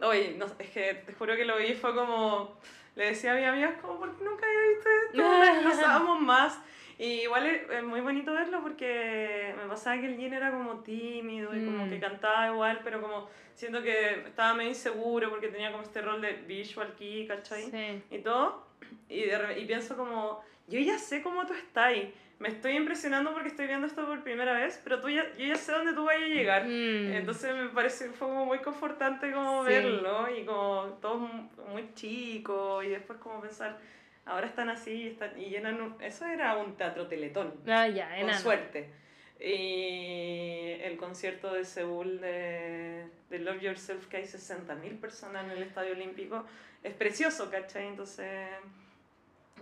[0.00, 2.58] oye, no, es que te juro que lo vi fue como.
[2.96, 5.62] Le decía a mi amiga, como, ¿por qué nunca había visto esto?
[5.68, 6.58] Nos amamos más.
[6.98, 11.54] Y igual es, muy bonito verlo porque me pasaba que el Jin era como tímido
[11.54, 11.90] y como Mm.
[11.90, 16.20] que cantaba igual, pero como siento que estaba medio inseguro porque tenía como este rol
[16.22, 17.64] de visual key, ¿cachai?
[17.70, 18.02] Sí.
[18.10, 18.66] y todo,
[19.08, 23.32] y, de y pienso como, yo ya sé cómo tú estás ahí, me estoy impresionando
[23.32, 26.04] porque estoy viendo esto por primera vez, pero tú ya, yo ya sé dónde tú
[26.04, 26.64] vas a llegar.
[26.64, 27.12] Mm.
[27.12, 29.68] Entonces me parece, fue como muy confortante como Sí.
[29.70, 33.78] verlo y como todos mu- muy chicos y después como pensar,
[34.26, 38.08] ahora están así y, están, y llenan un- eso era un teatro teletón, Ah, ya,
[38.10, 38.38] con enano.
[38.38, 38.90] suerte.
[39.38, 45.62] Y el concierto de Seúl de, de Love Yourself, que hay 60.000 personas en el
[45.62, 46.44] Estadio Olímpico,
[46.82, 47.86] es precioso, ¿cachai?
[47.86, 48.48] Entonces,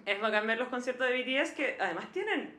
[0.06, 2.56] es bacán ver los conciertos de BTS que además tienen.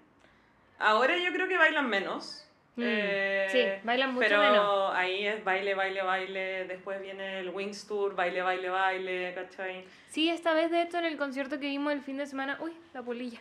[0.80, 2.45] Ahora yo creo que bailan menos.
[2.78, 4.91] Mm, eh, sí, bailan mucho pero menos.
[4.95, 6.65] ahí es baile, baile, baile.
[6.65, 9.86] Después viene el Wings Tour, baile, baile, baile, ¿cachai?
[10.09, 12.73] Sí, esta vez de hecho en el concierto que vimos el fin de semana, uy,
[12.93, 13.39] la polilla.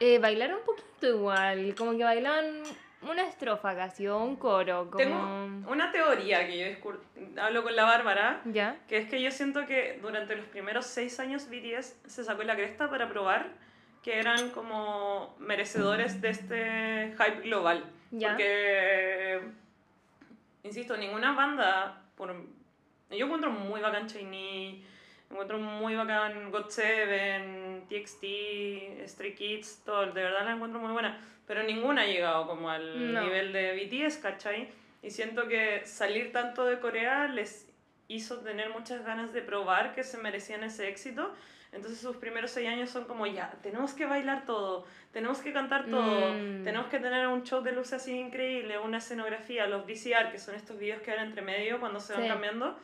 [0.00, 2.62] Eh, bailaron un poquito igual, como que bailaban
[3.02, 4.96] una estrofa casi o un coro, como...
[4.98, 8.76] Tengo una teoría que yo descub- hablo con la Bárbara, ¿Ya?
[8.88, 12.54] que es que yo siento que durante los primeros seis años BTS se sacó la
[12.54, 13.48] cresta para probar
[14.02, 17.84] que eran como merecedores de este hype global.
[18.10, 18.28] Ya.
[18.30, 19.40] Porque,
[20.62, 22.34] insisto, ninguna banda, por,
[23.10, 24.82] yo encuentro muy bacán Chinese,
[25.30, 31.62] encuentro muy bacán GOT7, TXT, Stray Kids, todo, de verdad la encuentro muy buena, pero
[31.62, 33.22] ninguna ha llegado como al No.
[33.22, 34.68] nivel de BTS, ¿cachai?
[35.02, 37.68] Y siento que salir tanto de Corea les
[38.08, 41.32] hizo tener muchas ganas de probar que se merecían ese éxito.
[41.78, 45.86] Entonces sus primeros seis años son como ya, tenemos que bailar todo, tenemos que cantar
[45.86, 46.64] todo, Mm.
[46.64, 50.56] tenemos que tener un show de luces así increíble, una escenografía, los VCR, que son
[50.56, 52.28] estos videos que van entre medio cuando se van Sí.
[52.28, 52.76] cambiando.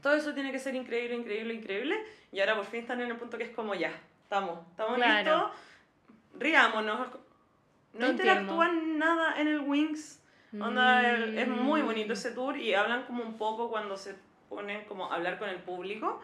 [0.00, 2.00] Todo eso tiene que ser increíble, increíble, increíble.
[2.30, 3.90] Y ahora por fin están en el punto que es como ya,
[4.22, 5.16] estamos, estamos Claro.
[5.48, 5.60] listos,
[6.38, 7.08] riámonos.
[7.94, 10.22] No Te interactúan nada en el Wings.
[10.60, 11.86] Onda, el- es muy Mm.
[11.86, 14.14] bonito ese tour y hablan como un poco cuando se
[14.48, 16.20] ponen como a hablar con el público,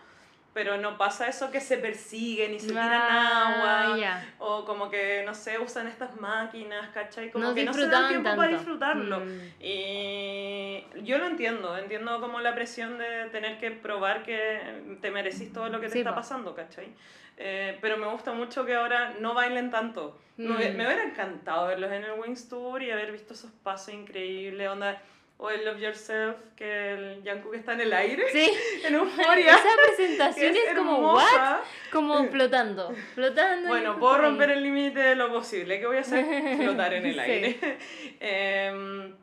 [0.56, 4.34] pero no pasa eso que se persiguen y se tiran Ah, agua ya.
[4.38, 7.30] o como que, no sé, usan estas máquinas, ¿cachai?
[7.30, 8.56] Como No que no se dan tiempo para tanto.
[8.56, 9.20] disfrutarlo.
[9.20, 9.40] Mm.
[9.60, 15.52] Y yo lo entiendo, entiendo como la presión de tener que probar que te merecís
[15.52, 16.16] todo lo que te Sí, está po.
[16.16, 16.88] pasando, ¿cachai?
[17.36, 20.18] Eh, pero me gusta mucho que ahora no bailen tanto.
[20.38, 20.76] Me, hubiera- Mm.
[20.78, 25.02] me hubiera encantado verlos en el Wings Tour y haber visto esos pasos increíbles, onda,
[25.38, 28.50] o el Love Yourself, que el Jungkook está en el aire, Sí,
[28.86, 29.54] en euforia.
[29.54, 31.58] esa que presentación es, como, ¿what?
[31.92, 33.68] Como flotando, flotando.
[33.68, 35.78] Bueno, puedo romper el límite de lo posible.
[35.78, 36.24] ¿Qué voy a hacer?
[36.62, 37.20] Flotar en el Sí.
[37.20, 37.78] aire.
[38.20, 39.14] Em,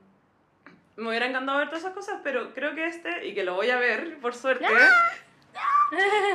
[0.95, 3.71] me hubiera encantado ver todas esas cosas, pero creo que este, y que lo voy
[3.71, 4.65] a ver, por suerte,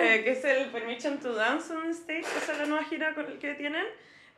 [0.02, 3.54] eh, que es el Permission to Dance on Stage, esa es la nueva gira que
[3.54, 3.86] tienen.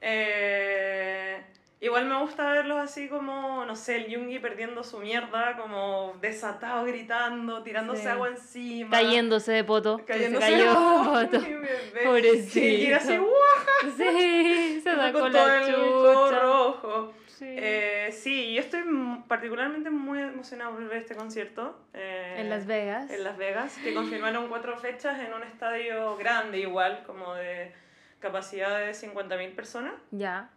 [0.02, 1.42] eh,
[1.80, 6.84] igual me gusta verlos así como, no sé, el Jungi perdiendo su mierda, como desatado,
[6.84, 8.08] gritando, tirándose Sí.
[8.08, 8.90] agua encima.
[8.90, 10.00] Cayéndose de poto.
[10.06, 10.70] Cayéndose Se cayó
[11.14, 11.46] ¡Ay, de poto.
[12.04, 12.50] Pobrecito.
[12.52, 13.96] Sí, y era así, ¡guau!
[13.96, 16.40] Sí, se sacó con todo la el chucha.
[16.40, 17.14] rojo.
[17.26, 17.46] Sí.
[17.48, 18.82] Eh, sí, yo estoy
[19.26, 21.74] particularmente muy emocionada por ver este concierto.
[21.94, 23.10] eh, en Las Vegas.
[23.10, 27.72] En Las Vegas, que confirmaron cuatro fechas en un estadio grande igual, como de
[28.18, 29.94] capacidad de 50.000 personas.
[30.10, 30.50] Ya.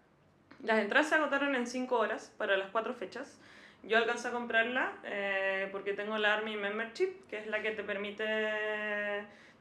[0.64, 3.38] Las entradas se agotaron en 5 horas para las cuatro fechas.
[3.84, 7.84] Yo alcancé a comprarla eh, porque tengo la Army Membership, que es la que te
[7.84, 8.24] permite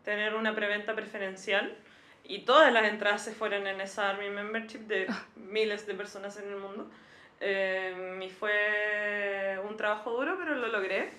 [0.04, 1.76] tener una preventa preferencial.
[2.24, 6.48] Y todas las entradas se fueron en esa Army Membership de miles de personas en
[6.48, 6.88] el mundo.
[7.40, 11.10] Eh, y fue un trabajo duro, pero lo logré.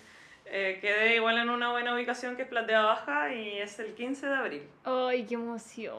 [0.56, 4.28] Eh, quedé igual en una buena ubicación que es Platea Baja y es el 15
[4.28, 4.64] de abril.
[4.84, 5.96] Ay, qué emoción.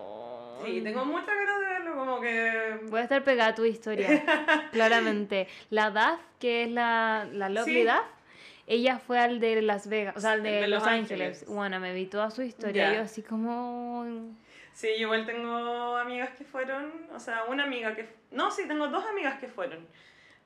[0.65, 4.07] Sí, tengo muchas ganas de verlo, como que Voy a estar pegada a tu historia,
[4.73, 5.49] claramente.
[5.71, 7.85] La DAF, que es la, la Lovely Sí.
[7.85, 8.05] DAF,
[8.69, 11.41] ella fue al de Las Vegas, o sea, al de, de Los, Ángeles.
[11.41, 11.47] Ángeles.
[11.49, 12.91] Bueno, me vi toda su historia.
[12.93, 12.99] Ya.
[12.99, 14.07] Yo así como...
[14.73, 18.09] Sí, igual tengo amigas que fueron, o sea, una amiga que...
[18.31, 19.85] No, sí, tengo dos amigas que fueron.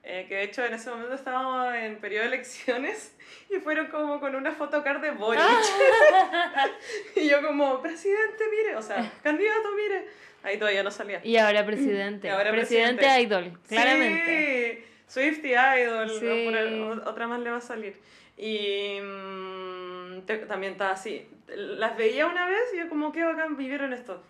[0.05, 3.15] Eh, que de hecho en ese momento estábamos en periodo de elecciones
[3.51, 5.43] y fueron como con una photocard de Boric.
[7.17, 10.07] y yo como, presidente, mire, o sea, candidato, mire.
[10.43, 11.21] Ahí todavía no salía.
[11.25, 12.29] Y ahora presidente.
[12.29, 13.23] Y ahora presidente, presidente.
[13.23, 14.85] idol, claramente.
[15.07, 16.45] Sí, Swifty Idol, Sí.
[16.49, 17.99] por otra más le va a salir.
[18.37, 21.29] Y mm, te- también está así.
[21.49, 24.23] Las veía una vez y yo como, qué bacán vivieron esto.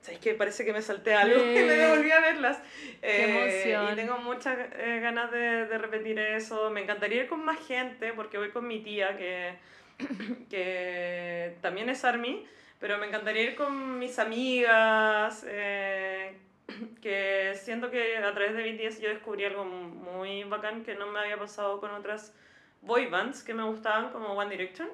[0.00, 0.34] ¿Sabes qué?
[0.34, 2.58] Parece que me salté algo y me devolví a verlas.
[3.00, 3.92] Qué Eh, emoción.
[3.92, 6.70] Y tengo muchas eh, ganas de, de repetir eso.
[6.70, 9.54] Me encantaría ir con más gente porque voy con mi tía que,
[10.50, 12.46] que también es Army,
[12.78, 15.44] pero me encantaría ir con mis amigas.
[15.48, 16.36] eh,
[17.02, 21.18] que siento que a través de BTS yo descubrí algo muy bacán que no me
[21.18, 22.32] había pasado con otras
[22.82, 24.88] boy bands que me gustaban como One Direction.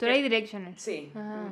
[0.00, 0.74] Tú eres Directioner.
[0.78, 1.48] Sí, Ah.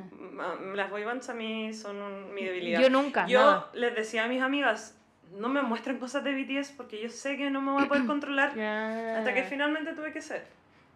[0.75, 2.81] las boy bands a mí son un- mi debilidad.
[2.81, 3.69] Yo nunca, Yo nada.
[3.73, 4.97] les decía a mis amigas,
[5.37, 8.05] no me muestren cosas de BTS porque yo sé que no me voy a poder
[8.07, 10.43] controlar hasta que finalmente tuve que ser.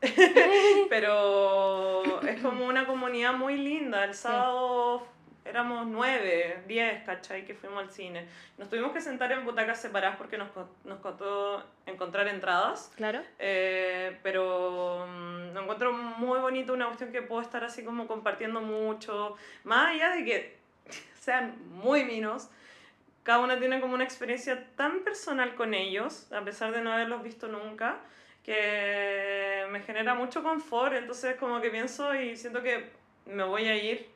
[0.89, 4.04] Pero es como una comunidad muy linda.
[4.04, 5.06] El sábado
[5.45, 7.45] éramos nueve, diez, ¿cachai?
[7.45, 8.27] Que fuimos al cine.
[8.57, 10.49] Nos tuvimos que sentar en butacas separadas porque nos,
[10.83, 12.91] nos costó encontrar entradas.
[12.95, 13.21] Claro.
[13.39, 18.61] Eh, pero mm, lo encuentro muy bonito, una cuestión que puedo estar así como compartiendo
[18.61, 20.57] mucho, más allá de que
[21.19, 22.49] sean muy minos,
[23.23, 27.23] cada uno tiene como una experiencia tan personal con ellos, a pesar de no haberlos
[27.23, 27.99] visto nunca,
[28.43, 32.89] que me genera mucho confort, entonces como que pienso y siento que
[33.25, 34.09] me voy a ir,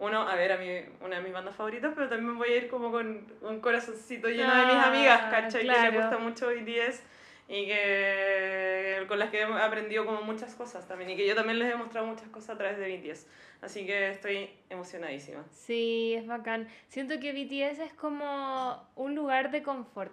[0.00, 2.68] uno, a ver a mi, una de mis bandas favoritas, pero también voy a ir
[2.68, 5.60] como con un corazoncito lleno de mis Ah, amigas, ¿cachai?
[5.60, 5.92] Que claro.
[5.92, 7.02] les gusta mucho BTS
[7.48, 11.58] y que con las que he aprendido como muchas cosas también y que yo también
[11.58, 13.26] les he mostrado muchas cosas a través de BTS.
[13.62, 15.44] Así que estoy emocionadísima.
[15.52, 16.68] Sí, es bacán.
[16.88, 20.12] Siento que BTS es como un lugar de confort.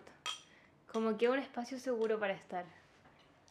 [0.92, 2.66] Como que un espacio seguro para estar.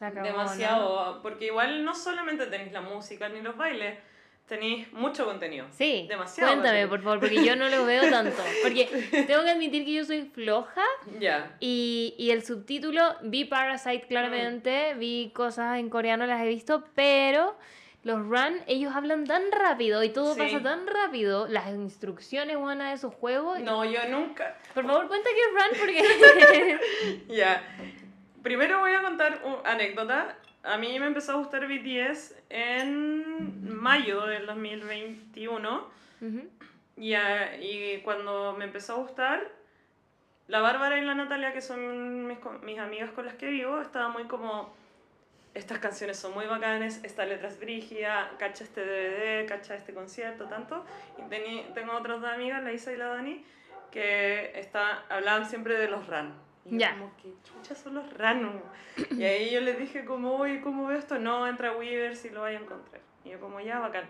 [0.00, 0.32] La cagó, ¿no?
[0.32, 3.98] Demasiado, porque igual no solamente tenéis la música ni los bailes,
[4.46, 5.66] tenéis mucho contenido.
[5.72, 6.88] Sí, Demasiado cuéntame contenido.
[6.90, 8.42] por favor, porque yo no lo veo tanto.
[8.62, 8.84] Porque
[9.26, 10.82] tengo que admitir que yo soy floja
[11.18, 11.56] Ya.
[11.60, 17.56] y, y el subtítulo, vi Parasite claramente, vi cosas en coreano, las he visto, pero
[18.04, 20.40] los run, ellos hablan tan rápido y todo Sí.
[20.40, 23.58] pasa tan rápido, las instrucciones buenas de su juego.
[23.58, 24.56] No, yo nunca.
[24.74, 26.78] Por favor, cuenta que es run porque...
[27.34, 27.62] Ya.
[28.44, 30.36] Primero voy a contar una anécdota.
[30.62, 35.88] A mí me empezó a gustar BTS en mayo del 2021.
[36.20, 36.48] Ujú.
[36.96, 39.48] Y, a- y cuando me empezó a gustar,
[40.48, 44.08] la Bárbara y la Natalia, que son mis, mis amigas con las que vivo, estaba
[44.08, 44.72] muy como,
[45.54, 50.46] estas canciones son muy bacanes, esta letra es brígida, cacha este DVD, cacha este concierto,
[50.46, 50.84] tanto.
[51.18, 53.44] Y tení- tengo otras dos amigas, la Isa y la Dani,
[53.90, 56.32] que está, hablaban siempre de los RAN.
[56.66, 56.92] Y yo Ya.
[56.94, 58.60] como, ¿qué chucha son los RAN?
[59.10, 61.18] Y ahí yo les dije como, uy, ¿cómo veo esto?
[61.18, 63.00] No, entra a Weaver si lo vaya a encontrar.
[63.24, 64.04] Y yo como, ya, bacán.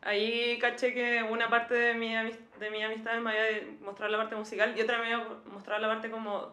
[0.00, 4.36] Ahí caché que una parte de mi, de mi amistad me había mostrado la parte
[4.36, 6.52] musical y otra me había mostrado la parte como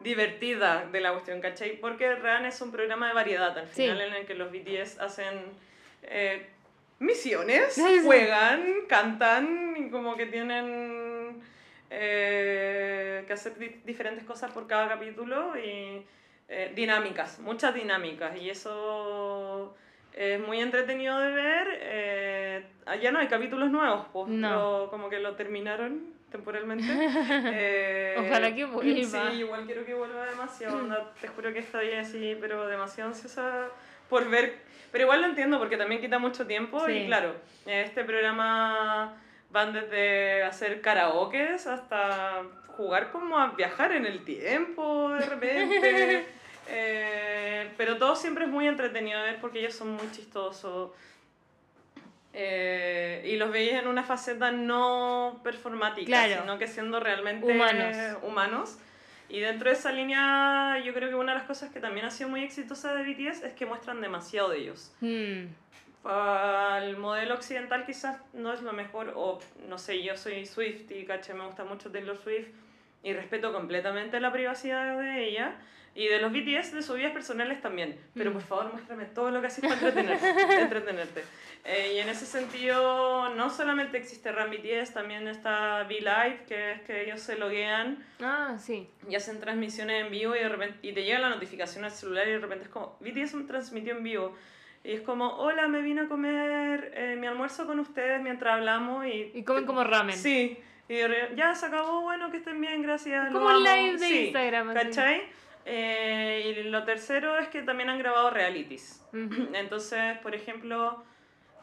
[0.00, 1.78] divertida de la cuestión, ¿cachai?
[1.80, 3.82] Porque RAN es un programa de variedad al Sí.
[3.82, 5.40] final en el que los BTS hacen
[6.02, 6.46] eh,
[7.00, 8.04] misiones, Sí, sí.
[8.04, 10.93] juegan, cantan y como que tienen
[13.34, 16.04] que hacer di- diferentes cosas por cada capítulo y
[16.48, 19.74] eh, dinámicas, muchas dinámicas y eso
[20.12, 21.66] es muy entretenido de ver.
[21.80, 22.66] Eh,
[23.00, 24.50] ya no hay capítulos nuevos, pues, No.
[24.84, 26.84] lo- como que lo terminaron temporalmente.
[27.56, 29.30] Eh, Ojalá que vuelva.
[29.30, 30.78] Sí, igual quiero que vuelva demasiado.
[30.78, 33.66] onda, te juro que estoy así, pero demasiado ansiosa
[34.08, 34.58] por ver.
[34.92, 36.92] Pero igual lo entiendo porque también quita mucho tiempo Sí.
[36.92, 37.34] y claro,
[37.66, 39.16] este programa
[39.50, 42.42] van desde hacer karaokes hasta
[42.76, 46.26] jugar como a viajar en el tiempo de repente.
[46.66, 50.92] Eh, pero todo siempre es muy entretenido de ver porque ellos son muy chistosos.
[52.32, 56.40] Eh, y los veis en una faceta no performática, Claro.
[56.40, 57.96] sino que siendo realmente Humanos.
[58.22, 58.78] humanos.
[59.28, 62.10] Y dentro de esa línea, yo creo que una de las cosas que también ha
[62.10, 64.90] sido muy exitosa de BTS es que muestran demasiado de ellos.
[65.02, 65.48] Hmm.
[66.04, 71.04] Al modelo occidental quizás no es lo mejor, o no sé, yo soy Swift y
[71.04, 72.48] caché, me gusta mucho Taylor Swift
[73.04, 75.54] y respeto completamente la privacidad de ella
[75.94, 77.96] y de los BTS de sus vidas personales también.
[78.14, 78.32] Pero Mm.
[78.32, 80.26] por favor, muéstrame todo lo que haces para entretenerte.
[80.60, 81.24] entretenerte.
[81.66, 86.80] Eh, y en ese sentido, no solamente existe RAM BTS, también está V-Live, que es
[86.82, 88.88] que ellos se loguean Ah, sí.
[89.08, 92.26] y hacen transmisiones en vivo y de repente y te llega la notificación al celular
[92.28, 94.34] y de repente es como BTS me transmitió en vivo
[94.82, 99.06] y es como hola me vine a comer eh, mi almuerzo con ustedes mientras hablamos
[99.06, 100.16] y Y comen como ramen.
[100.16, 100.58] sí
[100.88, 100.96] Y
[101.36, 103.32] ya se acabó, bueno, que estén bien, gracias.
[103.32, 104.74] Como un live de Sí, Instagram.
[104.74, 105.22] ¿Cachai?
[105.66, 109.02] Eh, y lo tercero es que también han grabado realities.
[109.54, 111.02] Entonces, por ejemplo,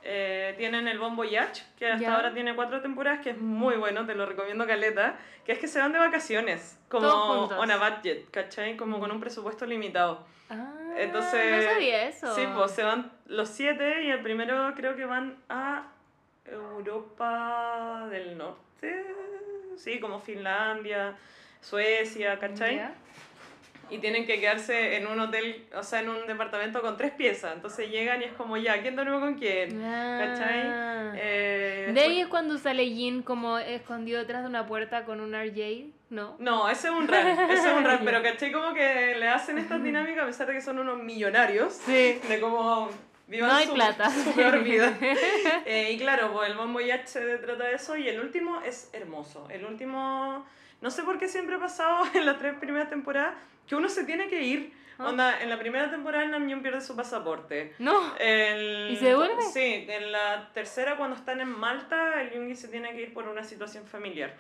[0.04, 4.06] eh, tienen el Bon Voyage, que hasta ahora tiene cuatro temporadas, que es muy bueno,
[4.08, 8.30] te lo recomiendo caleta, que es que se van de vacaciones, como on a budget,
[8.32, 8.76] ¿cachai?
[8.76, 10.26] Como con un presupuesto limitado.
[10.50, 12.34] Ah, Entonces, no sabía eso.
[12.36, 15.84] Sí, pues se van los siete y el primero creo que van a
[16.46, 18.60] Europa del Norte,
[19.78, 21.16] sí, como Finlandia,
[21.62, 22.82] Suecia, ¿cachai?
[23.90, 27.54] Y tienen que quedarse en un hotel, o sea, en un departamento con tres piezas.
[27.56, 29.70] Entonces llegan y es como, ya, ¿quién duerme con quién?
[29.82, 30.62] ¿Cachai?
[30.66, 31.12] Ah.
[31.16, 35.34] Eh, De ahí es cuando sale Jin como escondido detrás de una puerta con un
[35.34, 36.38] RJ, ¿no?
[36.40, 38.00] No, ese es un run, ese es un Ya.
[38.06, 38.52] pero ¿cachai?
[38.54, 41.74] Como que le hacen estas dinámicas a pesar de que son unos millonarios.
[41.74, 42.18] Sí.
[42.30, 42.90] De cómo
[43.32, 44.10] vivan No hay su, plata.
[44.12, 44.94] su peor vida.
[45.66, 48.90] Eh, y claro, pues el Bon Voyage se trata de eso y el último es
[48.94, 49.48] hermoso.
[49.50, 50.46] El último,
[50.82, 53.34] no sé por qué siempre ha pasado en las tres primeras temporadas
[53.68, 54.74] que uno se tiene que ir.
[55.00, 55.08] Ah.
[55.10, 57.74] Onda, en la primera temporada Namjoon pierde su pasaporte.
[57.80, 58.16] No.
[58.20, 59.42] El- ¿Y se devuelve?
[59.54, 63.28] Sí, en la tercera cuando están en Malta el Yoongi se tiene que ir por
[63.28, 64.36] una situación familiar.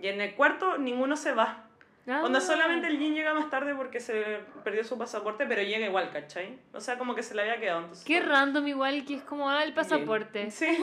[0.00, 1.64] Y en el cuarto ninguno se va.
[2.08, 2.40] Onda, Ah.
[2.40, 6.56] solamente el Jin llega más tarde porque se perdió su pasaporte, pero llega igual, ¿cachai?
[6.72, 7.80] O sea, como que se le había quedado.
[7.80, 10.42] Entonces, Qué random igual que es como ah, el pasaporte.
[10.42, 10.50] Jin.
[10.52, 10.78] Sí,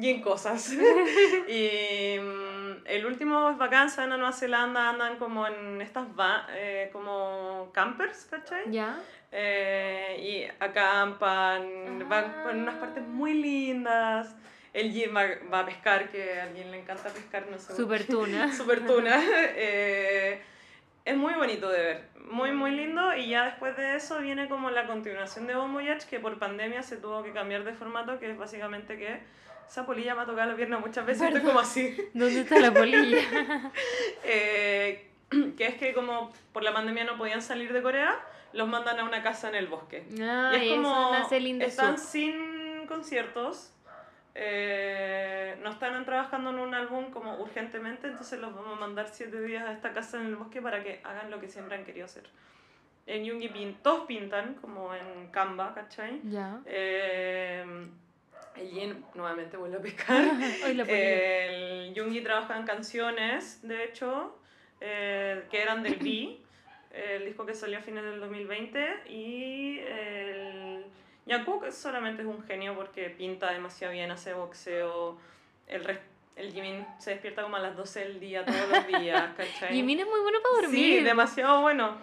[0.00, 0.72] Jin cosas.
[1.48, 6.06] y mm, el último es bacán, se van a Nueva Zelanda, andan como en estas
[6.18, 8.70] va eh, como campers, ¿cachai?
[8.72, 8.98] ¿Ya?
[9.30, 14.34] Eh, y acampan, van por unas partes muy lindas.
[14.72, 15.22] El Jin va,
[15.52, 17.76] va a pescar, que a alguien le encanta pescar, no sé.
[17.76, 18.52] Super tuna.
[18.56, 19.20] Super tuna.
[19.56, 20.42] Eh,
[21.04, 24.70] es muy bonito de ver, muy muy lindo y ya después de eso viene como
[24.70, 28.30] la continuación de Bon Voyage que por pandemia se tuvo que cambiar de formato que
[28.30, 29.20] es básicamente que
[29.68, 31.96] esa polilla me ha tocado la pierna muchas veces y estoy como así.
[32.14, 33.18] ¿Dónde está la polilla?
[34.26, 35.10] Eh,
[35.56, 38.18] que es que como por la pandemia no podían salir de Corea,
[38.52, 40.06] los mandan a una casa en el bosque.
[40.20, 41.14] Ah, y es eso como
[41.60, 43.73] están sin conciertos,
[44.34, 49.40] eh, no están trabajando en un álbum como urgentemente, entonces los vamos a mandar siete
[49.40, 52.06] días a esta casa en el bosque para que hagan lo que siempre han querido
[52.06, 52.24] hacer.
[53.06, 56.20] En Yoongi pin, todos pintan, como en Canva, ¿cachai?
[56.24, 56.60] Ya.
[56.64, 57.86] Eh,
[58.56, 60.24] el Jin nuevamente vuelve a pescar.
[60.64, 64.38] Hoy el Yoongi trabaja en canciones, de hecho,
[64.80, 66.38] eh, que eran del B,
[66.90, 70.53] el disco que salió a fines del 2020, y el
[71.26, 75.18] Jungkook solamente es un genio porque pinta demasiado bien, hace boxeo,
[75.66, 76.00] el res-
[76.36, 79.72] el Jimin se despierta como a las 12 del día todos los días, ¿cachai?
[79.74, 80.98] Jimin es muy bueno para dormir.
[80.98, 81.96] Sí, demasiado bueno.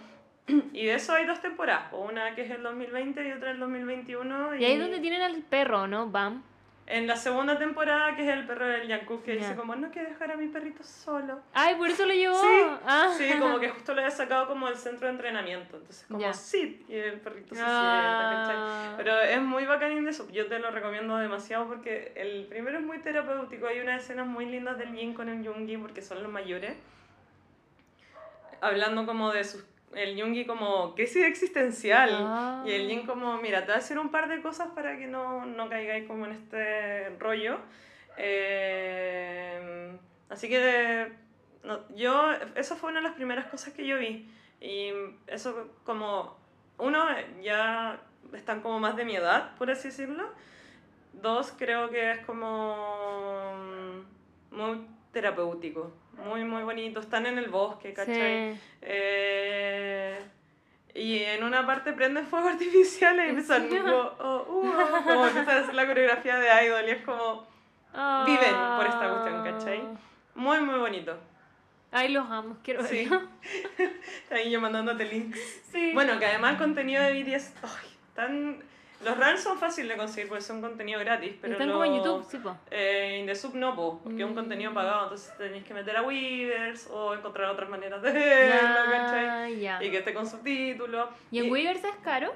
[0.74, 4.56] Y de eso hay dos temporadas, una que es el 2020 y otra el 2021.
[4.56, 6.08] Y ahí es donde tienen al perro, ¿no?
[6.08, 6.44] Bam.
[6.94, 10.10] En la segunda temporada, que es el perro del Jungkook, que dice como, no quiero
[10.10, 11.40] dejar a mi perrito solo.
[11.54, 12.36] Ay, por eso lo llevó.
[12.36, 13.10] Sí, Ah.
[13.18, 15.78] Sí, como que justo lo había sacado como del centro de entrenamiento.
[15.78, 18.44] Entonces, como, sí, y el perrito se Ah.
[18.46, 18.98] sienta, ¿cachai?
[18.98, 20.28] Pero es muy bacán de eso.
[20.32, 23.68] Yo te lo recomiendo demasiado porque el primero es muy terapéutico.
[23.68, 26.76] Hay unas escenas muy lindas del Jin con el Yoongi porque son los mayores.
[28.60, 29.64] Hablando como de sus...
[29.96, 32.10] El Yoongi como crisis existencial.
[32.14, 32.64] Ah.
[32.66, 35.08] Y el Jin como, mira, te voy a decir un par de cosas para que
[35.08, 37.60] no, no caigáis como en este rollo.
[38.18, 39.92] Eh,
[40.30, 41.12] así que
[41.64, 44.30] no, yo, eso fue una de las primeras cosas que yo vi.
[44.60, 44.92] Y
[45.28, 46.38] eso como,
[46.78, 47.04] uno,
[47.42, 48.00] ya
[48.34, 50.30] están como más de mi edad, por así decirlo.
[51.14, 57.00] Dos, creo que es como mm, muy terapéutico, muy, muy bonito.
[57.00, 58.54] Están en el bosque, ¿cachai?
[58.56, 58.60] Sí.
[58.82, 60.20] Eh,
[60.94, 65.62] y en una parte prenden fuego artificial y empiezan oh, uh, oh, como empiezan a
[65.62, 67.48] hacer la coreografía de Idol y es como
[68.26, 69.84] viven por esta cuestión, ¿cachai?
[70.36, 71.18] muy muy bonito.
[71.94, 73.06] Ay, los amo, quiero Sí.
[73.10, 73.28] verlo.
[74.32, 75.40] Ahí yo mandándote links.
[75.72, 75.92] Sí.
[75.94, 78.64] Bueno, que además el contenido de BTS, ay, tan...
[79.04, 82.06] los runs son fáciles de conseguir porque son contenido gratis, pero Están como en los-
[82.06, 82.56] YouTube, sí, po.
[82.70, 84.36] Eh, in the sub no, po, porque es un Mm.
[84.36, 89.66] contenido pagado, entonces tenéis que meter a Weavers o encontrar otras maneras de verlo, ¿cachai?
[89.68, 89.84] Ah.
[89.84, 91.10] Y que esté con subtítulos.
[91.32, 92.34] ¿Y en Weavers es caro?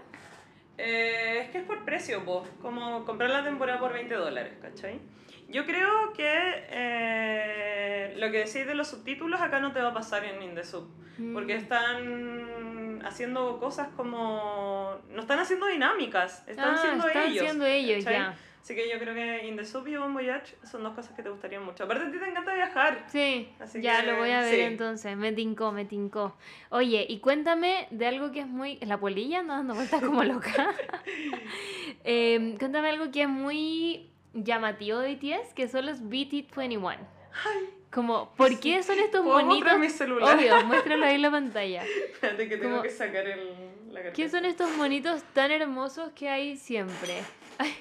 [0.77, 2.45] Eh, es que es por precio, po.
[2.61, 4.99] como comprar la temporada por 20 dólares, ¿cachai?
[5.47, 9.93] Yo creo que eh, lo que decís de los subtítulos acá no te va a
[9.93, 10.87] pasar en Indesub,
[11.33, 11.57] porque Mm.
[11.59, 14.95] están haciendo cosas como...
[15.09, 17.43] No están haciendo dinámicas, están ah, haciendo están ellos.
[17.43, 18.35] siendo ellos, ya.
[18.65, 21.63] Así que yo creo que Indesub y Bon Voyage son dos cosas que te gustarían
[21.63, 21.83] mucho.
[21.83, 23.05] Aparte a ti te encanta viajar.
[23.09, 24.61] Sí, Así ya que, lo voy a ver sí.
[24.61, 25.15] entonces.
[25.15, 26.35] Me tincó, me tincó.
[26.71, 28.77] Oye, y cuéntame de algo que es muy.
[28.77, 30.73] La polilla anda dando vueltas como loca.
[32.03, 36.97] Em, cuéntame algo que es muy llamativo de BTS, que son los BT21.
[37.45, 40.35] Ay, Como, ¿por qué son estos mostrar mi celular?
[40.37, 41.83] Obvio, muéstralo ahí en la pantalla.
[42.11, 43.39] Espérate que tengo Como- que sacar el,
[43.87, 44.11] la carpeta.
[44.13, 47.21] ¿Qué son estos monitos tan hermosos que hay siempre?
[47.57, 47.73] Ahí.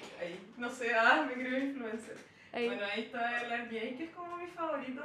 [0.57, 2.15] No sé, ah, me creo influencer.
[2.55, 2.67] Ahí.
[2.67, 5.03] Bueno, ahí está el RJ, que es como mi favorito.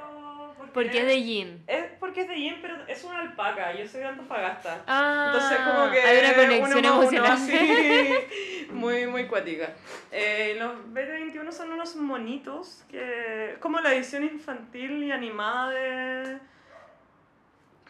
[0.56, 1.64] Porque, Porque es de jean.
[1.66, 3.72] Es porque es de Jen, pero es una alpaca.
[3.72, 4.84] Yo soy de Antofagasta.
[4.86, 7.32] Ah, Entonces como que hay una conexión uno uno, emocional.
[7.32, 9.74] así, muy, muy cuática.
[10.12, 13.56] Eh, los BT21 son unos monitos que...
[13.60, 16.38] como la edición infantil y animada de...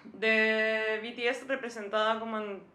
[0.05, 2.70] de BTS representada como en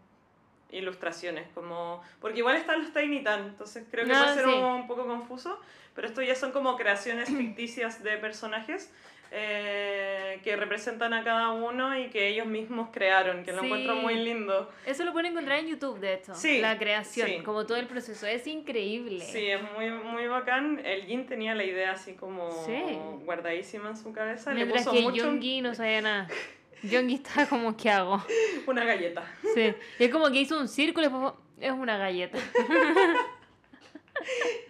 [0.70, 2.02] ilustraciones, como...
[2.20, 4.50] Porque igual están los Tiny Tan, entonces creo que Ah, puede ser sí.
[4.54, 5.58] un, un poco confuso,
[5.94, 8.92] pero esto ya son como creaciones ficticias de personajes
[9.32, 13.66] eh, que representan a cada uno y que ellos mismos crearon, que lo Sí.
[13.66, 14.70] encuentro muy lindo.
[14.86, 16.34] Eso lo pueden encontrar en YouTube, de hecho.
[16.34, 18.26] Sí, La creación, como todo el proceso.
[18.26, 19.20] Es increíble.
[19.24, 20.80] Sí, es muy, muy bacán.
[20.84, 22.48] El Jin tenía la idea así como
[23.24, 24.52] guardadísima en su cabeza.
[24.52, 26.28] Mientras Le puso que mucho Yoongi no sabía nada.
[26.82, 28.22] Yoongi estaba como, ¿qué hago?
[28.66, 29.24] una galleta.
[29.54, 29.74] Sí.
[29.98, 32.38] Y es como que hizo un círculo y después es una galleta.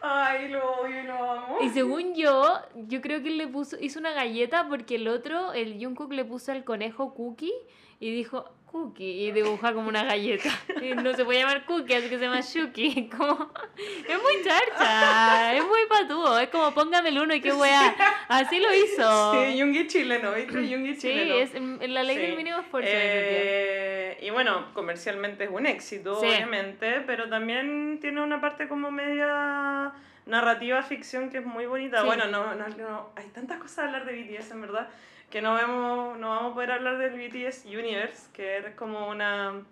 [0.01, 1.59] Ay, lo odio y lo amo.
[1.63, 5.53] Y según yo, yo creo que él le puso, hizo una galleta porque el otro,
[5.53, 7.53] el Jungkook le puso al conejo Cookie
[8.01, 10.51] y dijo Cookie y dibujó como una galleta.
[10.83, 13.09] Y no se puede llamar Cookie, así que se llama Shuki.
[13.17, 17.95] Como, es muy charcha, es muy patúo, es como póngame el uno y qué weá.
[18.29, 19.33] Así lo hizo.
[19.33, 20.69] Sí, Yungi chileno, ¿viste?
[20.69, 21.35] Yungi Sí, chileno.
[21.37, 22.23] es en la ley Sí.
[22.23, 22.91] del mínimo esfuerzo.
[22.93, 26.27] Eh, y bueno, comercialmente es un éxito, Sí.
[26.27, 29.93] obviamente, pero también tiene una parte como media
[30.27, 32.01] narrativa ficción que es muy bonita.
[32.01, 32.07] Sí.
[32.07, 34.89] Bueno, no, no, no, hay tantas cosas a hablar de BTS en verdad
[35.31, 39.63] que no, vemos, no vamos a poder hablar del BTS Universe, que es como una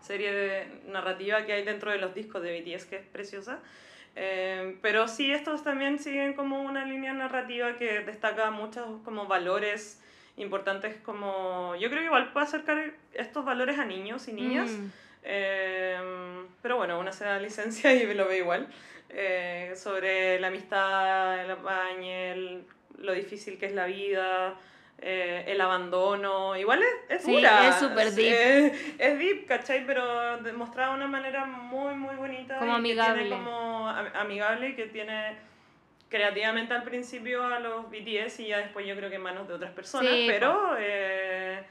[0.00, 3.58] serie de narrativa que hay dentro de los discos de BTS que es preciosa.
[4.16, 10.02] Eh, pero sí, estos también siguen como una línea narrativa que destaca muchos como valores
[10.36, 11.74] importantes como...
[11.76, 14.70] Yo creo que igual puede acercar estos valores a niños y niñas.
[14.70, 14.86] Mm.
[15.24, 18.68] Eh, pero bueno, una se da licencia y lo ve igual.
[19.10, 22.64] Eh, sobre la amistad, el apañe, el-
[22.98, 24.54] lo difícil que es la vida,
[25.00, 26.56] eh, el abandono.
[26.56, 27.68] Igual es, es Sí, dura.
[27.68, 28.32] es súper deep.
[28.32, 29.86] Es, es deep, ¿cachai?
[29.86, 32.58] Pero demostrada de una manera muy, muy bonita.
[32.58, 33.22] Como y que amigable.
[33.22, 35.36] tiene como am- amigable y que tiene
[36.08, 39.54] creativamente al principio a los BTS y ya después yo creo que en manos de
[39.54, 40.10] otras personas.
[40.10, 41.62] Sí, pero eh,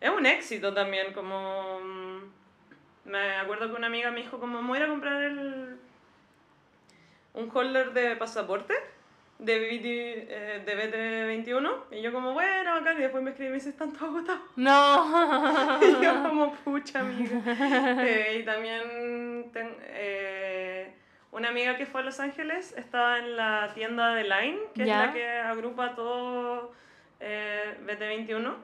[0.00, 1.80] es un éxito también, como...
[1.80, 2.20] mm,
[3.06, 5.76] Me acuerdo que una amiga me dijo como, me voy a comprar el,
[7.34, 8.74] un holder de pasaporte
[9.38, 9.84] de, BT,
[10.30, 13.70] eh, de BT21 y yo como, bueno, bacán, y después me escribí y me dice,
[13.70, 14.40] están todos agotados.
[14.56, 15.78] No.
[15.82, 17.40] Y yo como, pucha amiga.
[18.06, 20.94] Eh, y también ten- eh,
[21.32, 25.00] una amiga que fue a Los Ángeles estaba en la tienda de Line, que Ya.
[25.02, 26.72] es la que agrupa todo
[27.20, 28.54] eh, BT21.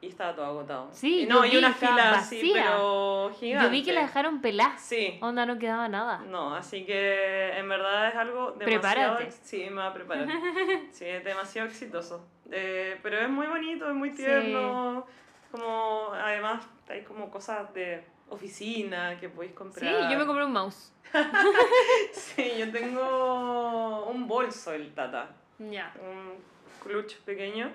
[0.00, 0.88] Y estaba todo agotado.
[0.92, 3.66] Sí, y no, y una fila así, pero gigante.
[3.66, 4.78] Yo vi que la dejaron pelar.
[4.78, 5.18] Sí.
[5.20, 6.18] Onda, no quedaba nada.
[6.18, 9.16] No, así que en verdad es algo demasiado...
[9.16, 9.32] Prepárate.
[9.32, 10.28] Sí, me va a preparar.
[10.92, 12.24] Sí, es demasiado exitoso.
[12.50, 14.18] Eh, pero es muy bonito, es muy Sí.
[14.18, 15.04] tierno.
[15.50, 20.12] Como, además, hay como cosas de oficina que podéis Sí, comprar.
[20.12, 20.92] yo me compré un mouse.
[22.12, 25.92] Sí, yo tengo un bolso el Tata, Ya.
[26.00, 26.36] un
[26.82, 27.72] clutch pequeño.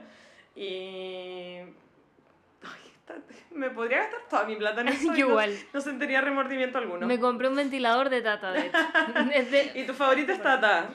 [0.55, 1.57] Y...
[3.51, 5.05] Me podría gastar toda mi plata en eso.
[5.07, 5.55] Yo no- igual.
[5.73, 7.05] No, sentiría remordimiento alguno.
[7.07, 8.77] Me compré un ventilador de Tata, de hecho.
[9.75, 10.89] ¿Y tu favorito es Tata?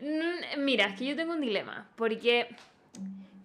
[0.00, 2.48] Mm, Mira, es que yo tengo un dilema, porque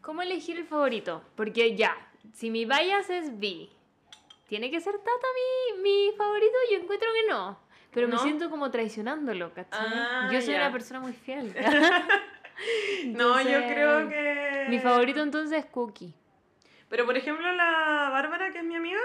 [0.02, 1.24] ¿cómo elegir el favorito?
[1.36, 1.96] Porque ya,
[2.34, 3.70] si mi bias es B,
[4.48, 5.28] ¿tiene que ser Tata
[5.78, 6.54] mi, mi favorito?
[6.72, 7.60] Yo encuentro que no,
[7.94, 8.20] pero me ¿No?
[8.24, 9.80] siento como traicionándolo, ¿cachai?
[9.94, 10.62] Ah, yo soy ya.
[10.62, 11.54] una persona muy fiel.
[13.06, 14.66] No, yo Entonces, creo que...
[14.70, 16.14] Mi favorito entonces es Cookie.
[16.90, 19.00] Pero por ejemplo la Bárbara, que es mi amiga,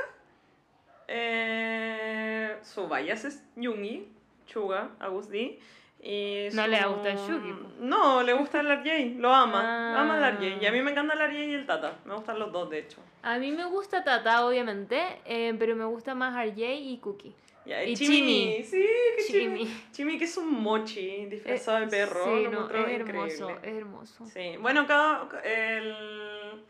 [1.08, 4.08] eh, su bias es Yungi,
[4.46, 5.58] Chuga, Agus D.
[6.06, 7.54] Y No le gusta el Yugi.
[7.80, 9.62] No, le gusta el RJ, lo ama.
[9.96, 10.02] Ah.
[10.02, 10.62] Ama el RJ.
[10.62, 11.96] Y a mí me encanta el RJ y el Tata.
[12.04, 12.98] Me gustan los dos, de hecho.
[13.22, 17.34] A mí me gusta Tata, obviamente, eh, pero me gusta más RJ y Cookie.
[17.64, 18.62] Ya, Y Chimi.
[18.62, 18.86] Sí,
[19.16, 19.82] que Chimi.
[19.92, 20.18] Chimi.
[20.18, 22.22] Que es un mochi disfrazado de perro.
[22.26, 23.56] Sí, no, es hermoso, increíble.
[23.62, 24.26] es hermoso.
[24.26, 26.62] Sí, bueno, cada, el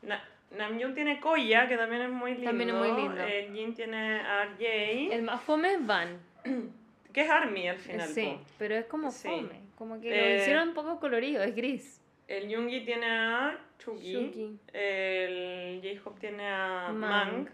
[0.00, 0.24] Na-
[0.56, 2.46] Namjoon tiene Koya, que también es muy lindo.
[2.50, 3.22] También es muy lindo.
[3.22, 6.18] El Jin tiene RJ, El más fome es Van.
[7.12, 8.08] que es Army al final.
[8.08, 8.40] Sí, po.
[8.58, 9.28] pero es como Sí.
[9.28, 9.60] fome.
[9.76, 12.00] Como que Eh, lo hicieron un poco colorido, es gris.
[12.26, 14.58] El Yoongi tiene a Chugi.
[14.72, 17.48] El J-Hope tiene a Mang.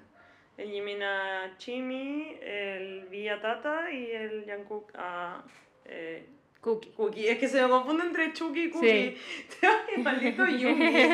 [0.56, 2.36] El Jimin a Chimi.
[2.40, 3.90] El V a Tata.
[3.92, 5.44] Y el Jungkook a
[5.84, 6.26] eh,
[6.64, 6.90] Cookie.
[6.96, 7.28] Cookie.
[7.28, 9.16] Es que se me confunde entre Chucky y Cookie.
[9.60, 9.96] Sí.
[9.98, 11.08] Maldito Yugi.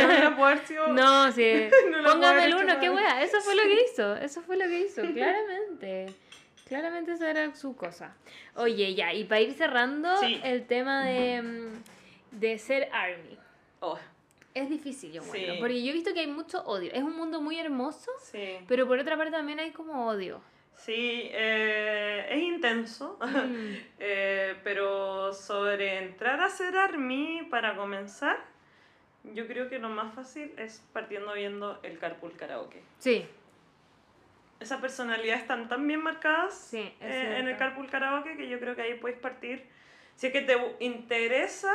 [0.93, 1.69] No sí.
[1.91, 3.23] No Póngame el uno, qué wea.
[3.25, 4.15] Eso fue lo que hizo.
[4.17, 6.07] Eso fue lo que hizo, claramente.
[6.69, 8.15] Claramente esa era su cosa.
[8.55, 10.41] Oye, ya, y para ir cerrando Sí.
[10.45, 13.37] el tema de, mm, de ser Army.
[13.81, 13.99] Oh,
[14.55, 15.61] Es difícil, yo encuentro, Sí.
[15.61, 16.91] porque yo he visto que hay mucho odio.
[16.93, 18.59] Es un mundo muy hermoso, sí.
[18.69, 20.41] pero por otra parte también hay como odio.
[20.77, 23.19] Sí, eh, es intenso.
[23.31, 23.77] Mm.
[23.99, 28.39] Eh, pero sobre entrar a ser ARMY para comenzar,
[29.25, 32.83] yo creo que lo más fácil es partiendo viendo el Carpool Karaoke.
[32.99, 33.27] Sí,
[34.59, 37.57] Esas personalidades están tan bien marcadas Sí, eh, en el.
[37.57, 39.67] Carpool Karaoke que yo creo que ahí puedes partir.
[40.17, 41.75] Si es que te interesa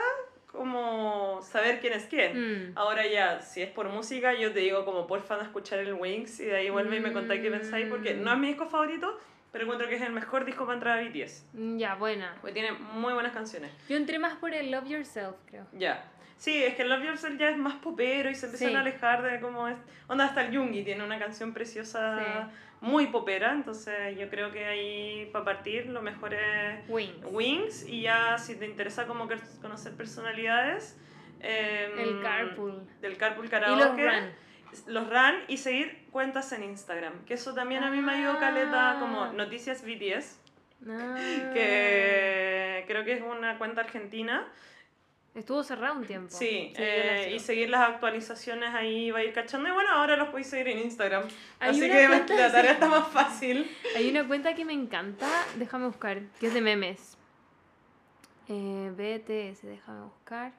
[0.55, 2.71] como saber quién es quién.
[2.71, 2.77] Mm.
[2.77, 6.39] Ahora ya, si es por música, yo te digo como porfa de escuchar el Wings
[6.39, 9.19] y de ahí vuelve y me contáis qué pensáis porque no es mi disco favorito,
[9.51, 11.45] pero encuentro que es el mejor disco para entrar a BTS.
[11.53, 12.35] Mm, ya, buena.
[12.41, 13.71] Porque tiene muy buenas canciones.
[13.89, 15.65] Yo entré más por el Love Yourself, creo.
[15.73, 16.03] Ya.
[16.37, 18.75] Sí, es que Love Yourself ya es más popero y se empiezan Sí.
[18.75, 19.77] a alejar de cómo es.
[20.07, 22.55] Onda, hasta el Jungi tiene una canción preciosa, Sí.
[22.85, 23.51] Muy popera.
[23.51, 27.25] Entonces, yo creo que ahí, para partir, lo mejor es Wings.
[27.31, 27.85] Wings.
[27.89, 30.97] Y ya, si te interesa como que conocer personalidades,
[31.39, 32.87] em, El Carpool.
[33.01, 33.81] Del Carpool Y Karaoke.
[33.81, 34.45] los Run.
[34.87, 37.23] Los RAN y seguir cuentas en Instagram.
[37.25, 38.99] Que eso también a mí me ayudó caleta, Ah.
[38.99, 40.37] como Noticias BTS.
[40.87, 41.15] Ah.
[41.53, 44.45] Que creo que es una cuenta argentina.
[45.35, 46.33] Estuvo cerrado un tiempo.
[46.33, 49.67] Sí, eh, y seguir las actualizaciones ahí va a ir cachando.
[49.67, 51.23] Y bueno, ahora los podéis seguir en Instagram.
[51.59, 53.69] Hay Así que cuenta- la tarea está más fácil.
[53.97, 57.17] Hay una cuenta que me encanta, déjame buscar, que es de memes.
[58.47, 60.53] Eh, BTS, déjame buscar.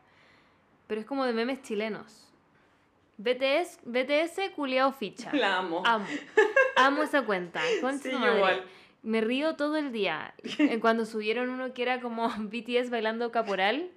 [0.87, 2.29] Pero es como de memes chilenos.
[3.19, 5.33] BTS, BTS culiao ficha.
[5.33, 5.83] La amo.
[5.87, 6.07] Amo.
[6.77, 7.63] Amo esa cuenta.
[8.03, 8.63] Sí, igual.
[9.03, 10.35] Me río todo el día.
[10.83, 13.91] Cuando subieron uno que era como BTS bailando caporal.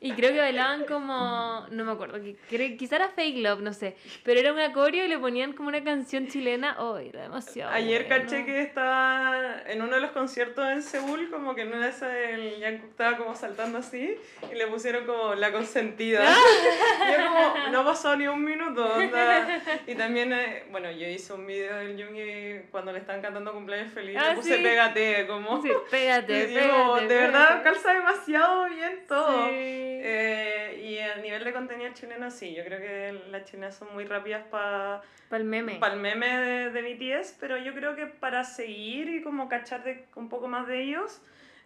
[0.00, 1.66] Y creo que bailaban como.
[1.70, 2.20] No me acuerdo.
[2.20, 3.96] que- Quizá era Fake Love, no sé.
[4.22, 6.76] Pero era un acorio y le ponían como una canción chilena.
[6.78, 7.72] Oh, era demasiado.
[7.72, 8.24] Ayer bueno.
[8.24, 11.90] caché que estaba en uno de los conciertos en Seúl, como que en una de
[11.90, 14.16] esas el Jungkook estaba como saltando así
[14.52, 16.22] y le pusieron como la consentida.
[16.24, 18.94] y yo como, no pasó ni un minuto.
[18.94, 19.60] onda.
[19.86, 23.92] Y también, eh, bueno, yo hice un video del Jungi cuando le estaban cantando cumpleaños
[23.92, 24.62] feliz, Ah, le puse sí.
[24.62, 25.60] pégate, como...
[25.60, 26.60] Sí, pégate, Y digo,
[26.94, 27.08] pégate.
[27.08, 29.48] de verdad, calza demasiado bien todo.
[29.48, 29.86] Sí.
[30.02, 34.04] Eh, y a nivel de contenido chileno, sí, yo creo que las chilenas son muy
[34.04, 35.78] rápidas para Para el meme.
[35.82, 40.06] el meme de, de BTS, pero yo creo que para seguir y como cachar de,
[40.14, 41.20] un poco más de ellos,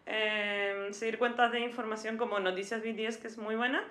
[0.07, 3.85] eh, seguir cuentas de información como Noticias BTS, que es muy buena.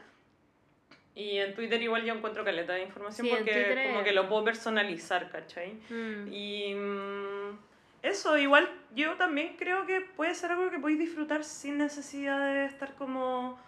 [1.14, 4.46] Y en Twitter igual yo encuentro caleta de información Sí, porque como que lo puedo
[4.46, 5.74] personalizar, ¿cachai?
[5.90, 6.32] Mm.
[6.32, 7.60] Y mm,
[8.02, 12.66] eso, igual yo también creo que puede ser algo que podéis disfrutar sin necesidad de
[12.66, 13.60] estar como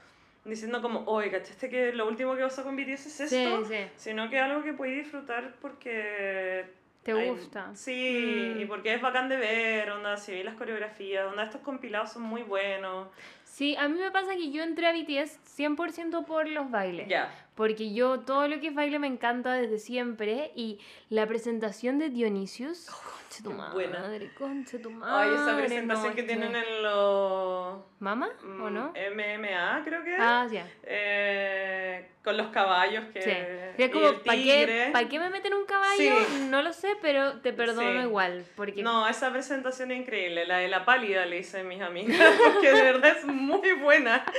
[0.46, 3.66] diciendo como, oye, ¿cachaste que lo último que pasó con BTS es Sí, esto?
[3.66, 3.78] sí.
[3.96, 6.66] Sino que algo que podéis disfrutar porque...
[7.04, 7.70] ¿Te hay- gusta?
[7.76, 8.62] Sí, Mm.
[8.62, 12.22] y porque es bacán de ver, onda, si veis las coreografías, onda, estos compilados son
[12.24, 13.10] muy buenos.
[13.44, 17.08] Sí, a mí me pasa que yo entré a BTS 100% por los bailes.
[17.10, 17.30] Ya.
[17.56, 20.52] Porque yo todo lo que es baile me encanta desde siempre.
[20.56, 22.88] Y la presentación de Dionysius.
[22.88, 24.34] concha tu madre, buena.
[24.38, 25.30] concha tu madre.
[25.30, 27.78] Ay, esa presentación no, que tienen en los...
[28.00, 28.30] ¿Mama?
[28.42, 28.94] ¿O mm, no?
[28.94, 30.16] MMA, creo que.
[30.20, 30.68] Ah, ya.
[30.84, 33.22] Eh, con los caballos que...
[33.22, 33.32] Sí.
[33.78, 35.96] Es como, ¿para qué, pa' qué me meten un caballo?
[35.98, 36.48] Sí.
[36.50, 38.08] No lo sé, pero te perdono Sí.
[38.08, 38.46] igual.
[38.56, 42.18] Porque No, esa presentación es increíble, la de la pálida le dicen mis amigas,
[42.54, 44.26] porque de verdad es muy buena.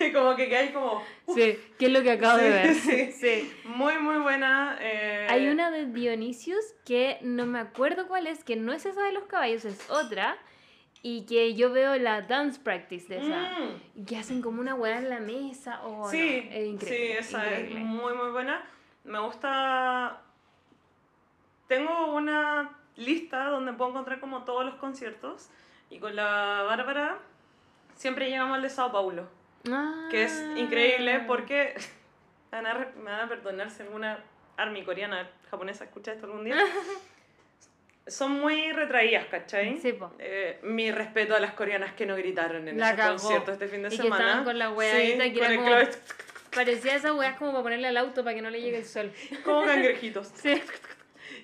[0.00, 1.02] Y como que hay como...
[1.34, 2.74] Sí, ¿qué es lo que acabo de ver?
[2.74, 3.12] Sí.
[3.20, 3.52] sí.
[3.64, 4.76] Muy, muy buena.
[4.80, 9.02] eh, Hay una de Dionisius que no me acuerdo cuál es, que no es esa
[9.02, 10.36] de los caballos, es otra.
[11.06, 13.58] Y que yo veo la dance practice de esa.
[13.58, 15.80] mm, que hacen como una hueá en la mesa.
[15.84, 16.86] Oh, sí, no, es increíble.
[16.86, 17.80] sí, esa increíble.
[17.80, 18.64] es muy, muy buena.
[19.04, 20.22] Me gusta...
[21.68, 25.50] Tengo una lista donde puedo encontrar como todos los conciertos.
[25.90, 27.18] Y con la Bárbara
[27.96, 29.28] siempre llegamos al de Sao Paulo.
[30.10, 31.24] que es increíble Ah.
[31.26, 31.74] porque
[32.54, 34.18] van a, me van a perdonar si alguna
[34.56, 36.56] army coreana, japonesa escucha esto algún día.
[38.06, 39.78] Son muy retraídas, ¿cachai?
[39.78, 40.12] Sí, po.
[40.18, 43.16] Eh, mi respeto a las coreanas que no gritaron en La ese cagó.
[43.16, 44.24] concierto este fin de Y que semana.
[44.24, 45.90] estaban con la weadita sí, que era como- clave-
[46.54, 49.10] Parecía esa weá como para ponerle al auto para que no le llegue el sol.
[49.44, 50.28] como cangrejitos.
[50.34, 50.62] Sí.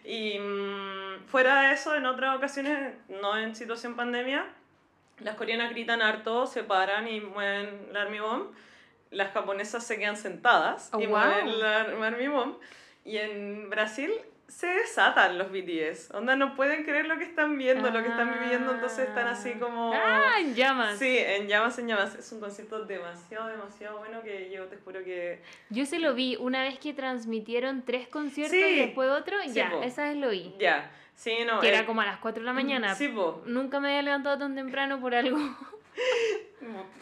[0.05, 4.47] Y mm, fuera de eso, en otras ocasiones, no en situación pandemia,
[5.21, 8.53] las coreanas gritan harto, se paran y mueven la army bomb.
[9.11, 11.19] Las japonesas se quedan sentadas Oh, y wow.
[11.59, 12.57] la army bomb.
[13.05, 14.11] Y en Brasil
[14.47, 16.13] se desatan los BTS.
[16.13, 19.53] Onda, no pueden creer lo que están viendo, lo que están viviendo, entonces están así
[19.55, 19.93] como...
[19.95, 20.99] Ah, en llamas.
[20.99, 22.15] Sí, en llamas, en llamas.
[22.17, 25.41] Es un concierto demasiado, demasiado bueno que yo te juro que...
[25.71, 28.65] Yo se lo vi una vez que transmitieron tres conciertos Sí.
[28.65, 29.83] y después otro, Sí, ya, po.
[29.83, 30.53] esa vez lo vi.
[30.59, 31.61] Ya, sí, no.
[31.61, 32.95] Que el- era como a las 4 de la mañana.
[32.97, 33.43] Sí, po.
[33.47, 35.39] Nunca me había levantado tan temprano por algo.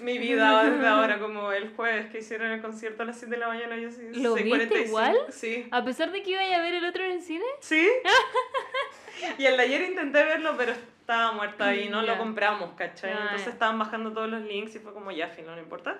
[0.00, 3.40] Mi vida desde ahora, como el jueves que hicieron el concierto a las 7 de
[3.40, 4.02] la mañana, yo sí.
[4.22, 4.86] ¿Lo viste 6:45.
[4.86, 5.16] igual?
[5.30, 5.66] Sí.
[5.70, 7.44] A pesar de que iba a ver el otro en el cine.
[7.60, 7.88] ¿Sí?
[9.38, 13.12] y el de ayer intenté verlo, pero estaba muerta y no lo compramos, ¿cachai?
[13.12, 15.98] Ah, Entonces estaban bajando todos los links y fue como, ya, fin, no importa.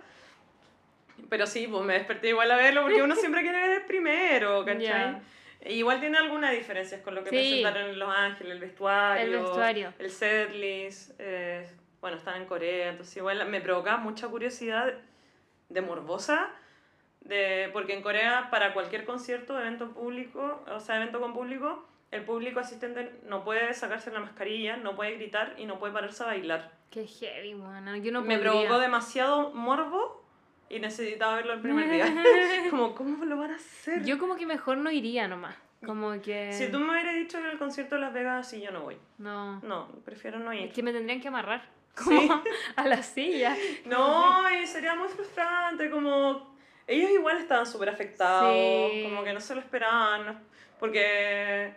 [1.29, 4.65] Pero sí, pues me desperté igual a verlo porque uno siempre quiere ver el primero,
[4.65, 5.17] ¿cachai?
[5.61, 7.37] E Igual tiene algunas diferencias con lo que Sí.
[7.37, 9.93] presentaron en Los Ángeles, el vestuario, El vestuario.
[9.99, 11.69] el setlist, eh,
[12.01, 14.95] bueno, están en Corea, entonces igual me provoca mucha curiosidad
[15.69, 16.51] de morbosa,
[17.21, 22.25] de, porque en Corea para cualquier concierto, evento público, o sea, evento con público, el
[22.25, 26.27] público asistente no puede sacarse la mascarilla, no puede gritar y no puede pararse a
[26.27, 26.73] bailar.
[26.91, 27.97] Qué heavy, bueno.
[27.97, 28.53] Yo no me podría.
[28.53, 30.25] provocó demasiado morbo
[30.71, 32.07] y necesitaba verlo el primer día.
[32.71, 34.05] como, ¿cómo lo van a hacer?
[34.05, 35.55] Yo como que mejor no iría nomás.
[35.85, 36.53] Como que...
[36.53, 38.97] Si tú me hubieras dicho que el concierto de Las Vegas, sí, yo no voy.
[39.19, 39.61] No.
[39.61, 40.73] No, prefiero no Es ir.
[40.73, 41.63] que me tendrían que amarrar.
[41.99, 42.29] Sí.
[42.29, 42.43] Como
[42.77, 43.57] a la silla.
[43.87, 46.57] No, y sería muy frustrante, como...
[46.87, 48.55] Ellos igual estaban súper afectados,
[48.93, 49.03] Sí.
[49.05, 50.43] como que no se lo esperaban,
[50.81, 51.73] porque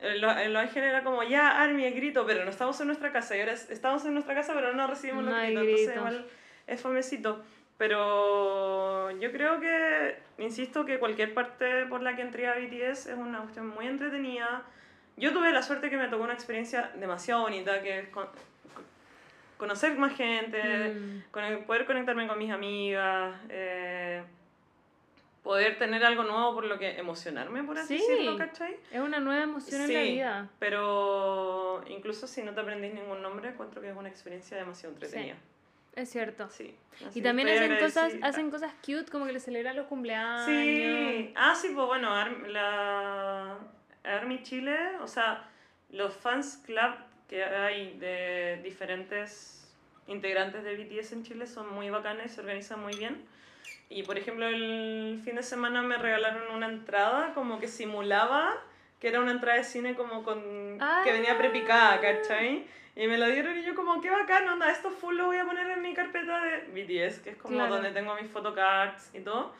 [0.00, 3.36] en Lo- en era como, ya, Army, el grito, pero no estamos en nuestra casa,
[3.36, 5.86] y ahora es- estamos en nuestra casa, pero no recibimos No los hay gritos, entonces
[5.86, 5.96] gritos.
[6.12, 6.26] igual
[6.66, 7.42] es fomecito.
[7.78, 13.16] Pero yo creo que, insisto, que cualquier parte por la que entré a BTS es
[13.16, 14.62] una cuestión muy entretenida.
[15.16, 18.08] Yo tuve la suerte que me tocó una experiencia demasiado bonita, que es
[19.58, 20.62] conocer más gente,
[20.94, 21.22] Mm.
[21.30, 24.22] con poder conectarme con mis amigas, eh,
[25.42, 28.04] poder tener algo nuevo por lo que emocionarme, por así Sí.
[28.08, 28.76] decirlo, ¿cachai?
[28.90, 30.12] Es una nueva emoción en la Sí.
[30.12, 30.48] vida.
[30.58, 35.36] Pero incluso si no te aprendís ningún nombre, encuentro que es una experiencia demasiado entretenida.
[35.94, 36.48] Es cierto.
[36.50, 36.76] Sí.
[37.14, 40.44] Y también hacen cosas, hacen cosas cute, como que le celebran los cumpleaños.
[40.46, 41.32] Sí.
[41.34, 42.10] Ah, sí, pues bueno,
[42.48, 43.56] la
[44.04, 45.48] Army Chile, o sea,
[45.90, 46.94] los fans club
[47.28, 49.54] que hay de diferentes
[50.06, 53.24] integrantes de BTS en Chile son muy bacanes, se organizan muy bien.
[53.90, 58.54] Y por ejemplo, el fin de semana me regalaron una entrada como que simulaba
[59.00, 60.40] que era una entrada de cine como con
[61.04, 62.66] que venía prepicada, ¿cachai?
[62.96, 65.44] Y me la dieron y yo como, qué bacán, onda, esto full lo voy a
[65.44, 67.74] poner en mi carpeta de BTS, que es como Claro.
[67.74, 69.52] donde tengo mis photocards y todo.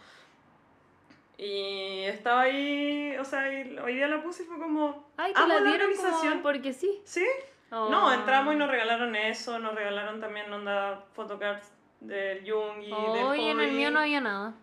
[1.36, 3.44] Y estaba ahí, o sea,
[3.84, 6.30] hoy día la puse y fue como, Ay, te la dieron organización.
[6.32, 7.00] como porque sí.
[7.04, 7.24] ¿sí?
[7.70, 7.88] Oh.
[7.90, 11.70] No, entramos y nos regalaron eso, nos regalaron también onda photocards
[12.00, 14.54] del Jung y Oh, del y en el mío no había nada.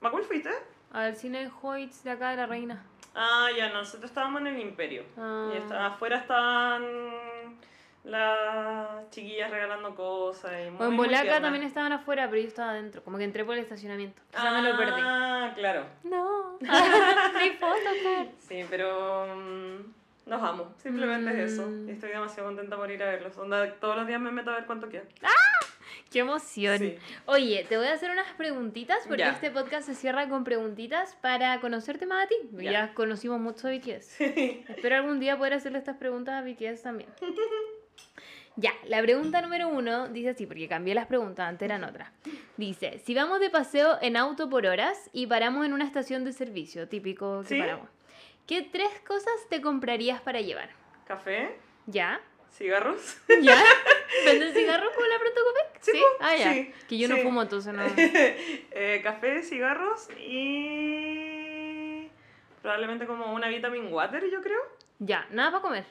[0.00, 0.50] ¿A cuál fuiste?
[0.92, 2.82] Al cine Hoyts de acá de la reina.
[3.14, 5.04] Ah, ya, nosotros estábamos en el Imperio.
[5.18, 5.50] Ah.
[5.52, 6.82] Y está- afuera estaban
[8.04, 10.52] las chiquillas regalando cosas.
[10.66, 13.02] Y muy, O en Bolaca también estaban afuera, pero yo estaba adentro.
[13.02, 14.20] Como que entré por el estacionamiento.
[14.30, 15.00] Quizá me lo perdí.
[15.02, 15.86] Ah, claro.
[16.04, 16.56] No.
[16.60, 18.28] Mi foto, Fer.
[18.38, 19.78] Sí, pero mm,
[20.26, 20.74] los amo.
[20.78, 21.66] Simplemente es eso.
[21.68, 21.88] Mm.
[21.88, 23.36] Y estoy demasiado contenta por ir a verlos.
[23.38, 25.04] Onda, todos los días me meto a ver cuánto queda.
[26.10, 26.78] Qué emoción.
[26.78, 26.96] Sí.
[27.26, 29.30] Oye, te voy a hacer unas preguntitas porque Ya.
[29.30, 32.34] este podcast se cierra con preguntitas para conocerte más a ti.
[32.52, 32.94] Ya, Ya.
[32.94, 34.04] conocimos mucho de BTS.
[34.16, 34.64] Sí.
[34.68, 37.10] Espero algún día poder hacerle estas preguntas a BTS también.
[38.56, 42.12] Ya, la pregunta número uno dice así, porque cambié las preguntas, antes eran otras.
[42.56, 46.32] Dice, si vamos de paseo en auto por horas y paramos en una estación de
[46.32, 47.58] servicio, típico que Sí.
[47.58, 47.88] paramos,
[48.46, 50.70] ¿qué tres cosas te comprarías para llevar?
[51.06, 51.56] Café,
[51.86, 52.20] ¿Ya?
[52.52, 53.16] cigarros.
[53.42, 53.60] ¿Ya?
[54.24, 55.82] ¿Venden cigarros como la Pronto Copec?
[55.82, 56.52] Sí, po, Ah, ya.
[56.52, 57.22] sí, que yo no sí.
[57.22, 57.82] fumo, entonces no.
[58.76, 62.08] Eh, café, cigarros y
[62.62, 64.60] probablemente como una vitamin water, yo creo.
[65.00, 65.84] Ya, nada para comer.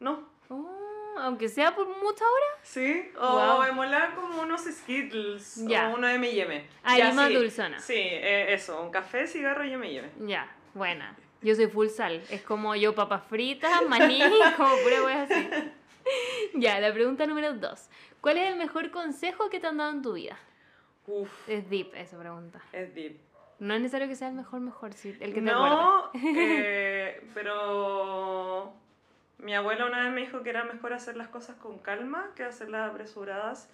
[0.00, 0.28] No.
[0.50, 2.58] Oh, aunque sea por muchas horas.
[2.62, 3.62] Sí, o Guau.
[3.62, 5.88] me mola como unos Skittles Ya.
[5.88, 6.66] o uno M&M.
[6.82, 7.34] Ah, y más sí.
[7.34, 7.78] dulzona.
[7.80, 10.10] Sí, eh, eso, un café, cigarro y M&M.
[10.26, 11.16] Ya, buena.
[11.42, 12.22] Yo soy full sal.
[12.30, 14.20] Es como yo papas fritas, maní,
[14.56, 15.50] como pura wea así.
[16.54, 17.90] Ya, la pregunta número dos.
[18.22, 20.38] ¿Cuál es el mejor consejo que te han dado en tu vida?
[21.06, 22.62] Uf, Es deep esa pregunta.
[22.72, 23.18] es deep.
[23.58, 28.72] No es necesario que sea el mejor, mejor, sí, el que te no, eh, pero
[29.38, 32.44] mi abuela una vez me dijo que era mejor hacer las cosas con calma que
[32.44, 33.68] hacerlas apresuradas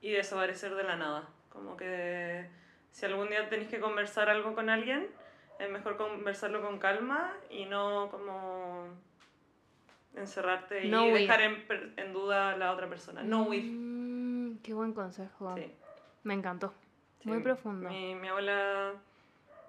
[0.00, 1.28] y desaparecer de la nada.
[1.50, 2.46] Como que
[2.92, 5.08] si algún día tenéis que conversar algo con alguien,
[5.62, 8.88] es mejor conversarlo con calma y no como
[10.14, 11.14] encerrarte y huir.
[11.14, 11.64] dejar en,
[11.96, 13.22] en duda a la otra persona.
[13.22, 13.64] No huir.
[13.64, 15.54] Mm, qué buen consejo.
[15.56, 15.70] Sí.
[16.24, 16.72] Me encantó.
[17.20, 17.88] Sí, Muy profundo.
[17.88, 18.92] Mi, mi abuela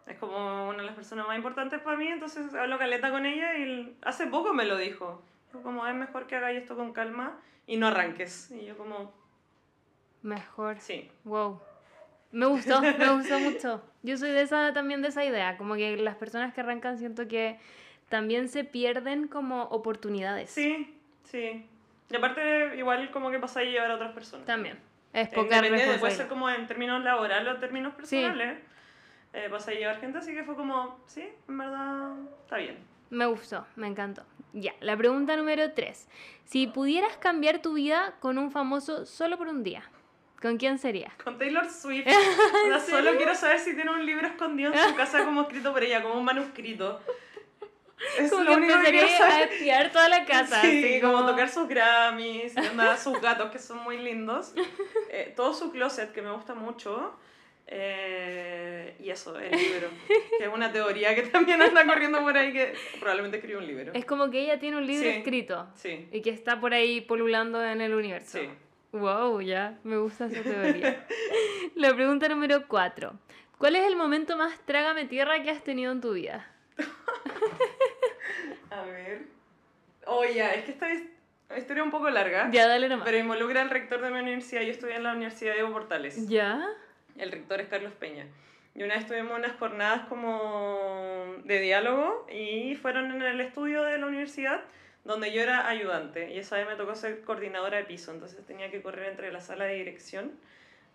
[0.07, 3.55] Es como una de las personas más importantes para mí, entonces hablo caleta con ella
[3.57, 5.21] y hace poco me lo dijo.
[5.47, 8.51] Dijo como es mejor que hagáis esto con calma y no arranques.
[8.51, 9.13] Y yo como,
[10.23, 10.79] Mejor.
[10.79, 11.09] sí.
[11.23, 11.61] Wow.
[12.33, 13.81] Me gustó, me gustó mucho.
[14.01, 17.27] Yo soy de esa también de esa idea, como que las personas que arrancan siento
[17.29, 17.57] que
[18.09, 20.49] también se pierden como oportunidades.
[20.49, 20.93] Sí,
[21.23, 21.65] sí.
[22.09, 24.45] Y aparte, igual como que pasa a llevar a otras personas.
[24.45, 24.77] También.
[25.13, 26.29] Es Eh, poca Independiente, puede ser responsabilidad.
[26.29, 28.17] como en términos laborales o términos Sí.
[28.17, 28.59] personales.
[29.33, 32.77] Eh, pasa a llevar gente, así que fue como, sí, en verdad, está bien.
[33.09, 34.23] Me gustó, me encantó.
[34.53, 36.07] Ya, la pregunta número 3.
[36.45, 39.83] Si pudieras cambiar tu vida con un famoso solo por un día,
[40.43, 41.11] ¿con quién sería?
[41.23, 42.05] Con Taylor Swift.
[42.65, 45.73] o sea, solo quiero saber si tiene un libro escondido en su casa como escrito
[45.73, 47.01] por ella, como un manuscrito.
[48.19, 49.53] Es Como lo que único que quiero empezaría a saber.
[49.53, 50.61] espiar toda la casa.
[50.61, 54.53] Sí, así como tocar sus Grammys, onda, sus gatos que son muy lindos.
[55.09, 57.17] Eh, todo su closet que me gusta mucho.
[57.67, 59.87] eh, y eso, el libro.
[60.37, 63.91] Que es una teoría que también anda corriendo por ahí que probablemente escribió un libro.
[63.93, 65.17] Es como que ella tiene un libro Sí.
[65.17, 68.37] escrito Sí, y que está por ahí polulando en el universo.
[68.39, 68.49] sí.
[68.93, 71.07] Wow, ya, me gusta esa teoría.
[71.75, 73.19] La pregunta número 4.
[73.57, 76.47] ¿Cuál es el momento más trágame tierra que has tenido en tu vida?
[78.69, 79.23] A ver.
[80.05, 81.01] Oh, ya, es que esta es
[81.57, 82.51] historia un poco larga.
[82.51, 83.05] Ya, dale nomás.
[83.05, 84.61] Pero involucra al rector de mi universidad.
[84.61, 86.27] Yo estudié en la Universidad de Evo Portales.
[86.27, 86.63] ¿Ya?
[87.17, 88.27] El rector es Carlos Peña.
[88.75, 93.97] Y una vez tuvimos unas jornadas como de diálogo y fueron en el estudio de
[93.97, 94.61] la universidad
[95.03, 96.31] donde yo era ayudante.
[96.33, 98.11] Y esa vez me tocó ser coordinadora de piso.
[98.11, 100.31] Entonces tenía que correr entre la sala de dirección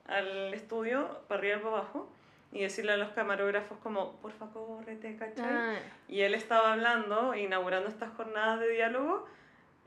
[0.07, 2.13] al estudio, para arriba y para abajo.
[2.51, 5.45] Y decirle a los camarógrafos como, por favor, correte, ¿cachai?
[5.47, 5.75] Ah,
[6.09, 9.27] Y él estaba hablando, inaugurando estas jornadas de diálogo.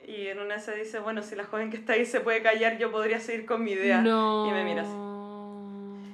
[0.05, 2.77] Y en una se dice, bueno, si la joven que está ahí se puede callar,
[2.77, 4.01] yo podría seguir con mi idea.
[4.01, 4.47] no.
[4.47, 4.91] Y me mira así.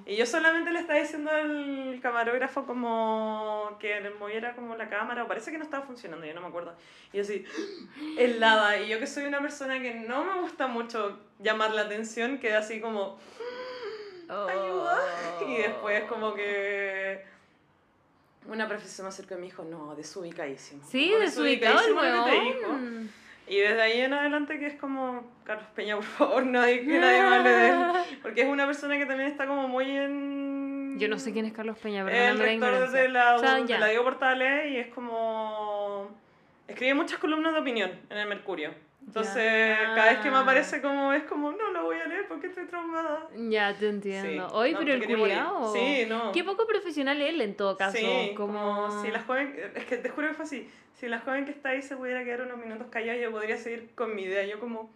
[0.08, 5.28] Y yo solamente le estaba diciendo al camarógrafo como que moviera como la cámara, o
[5.28, 6.74] parece que no estaba funcionando, yo no me acuerdo.
[7.12, 7.44] Y así,
[8.18, 8.78] helada.
[8.80, 12.56] Y yo que soy una persona que no me gusta mucho llamar la atención, quedé
[12.56, 13.20] así como,
[14.30, 14.98] ayuda.
[15.46, 17.26] Y después como que
[18.46, 20.88] una profesora me acercó y me dijo, no, desubicadísimo.
[20.90, 22.68] Sí, el desubicadísimo te dijo.
[23.48, 27.22] Y desde ahí en adelante que es como, Carlos Peña, por favor, nadie, que nadie
[27.22, 27.78] me hable de él.
[28.22, 30.98] Porque es una persona que también está como muy en...
[31.00, 33.56] Yo no sé quién es Carlos Peña, El perdóname la rector de la, O sea,
[33.56, 36.10] de la Diego Portales y es como...
[36.68, 38.74] Escribe muchas columnas de opinión en el Mercurio.
[39.08, 39.96] Entonces, Ya.
[39.96, 40.42] cada vez que me Ah.
[40.42, 43.28] aparece como, es como, no lo voy a leer porque estoy traumada.
[43.50, 44.50] Ya te entiendo.
[44.50, 44.54] Sí.
[44.56, 45.74] Hoy, No, pero el culiao.
[45.74, 46.32] Sí, no.
[46.34, 47.98] Qué poco profesional él en todo caso.
[47.98, 48.88] Sí, como...
[48.90, 51.52] como si la joven, es que te juro que fue así, si la joven que
[51.52, 54.44] está ahí se pudiera quedar unos minutos callada, yo podría seguir con mi idea.
[54.46, 54.92] Yo como,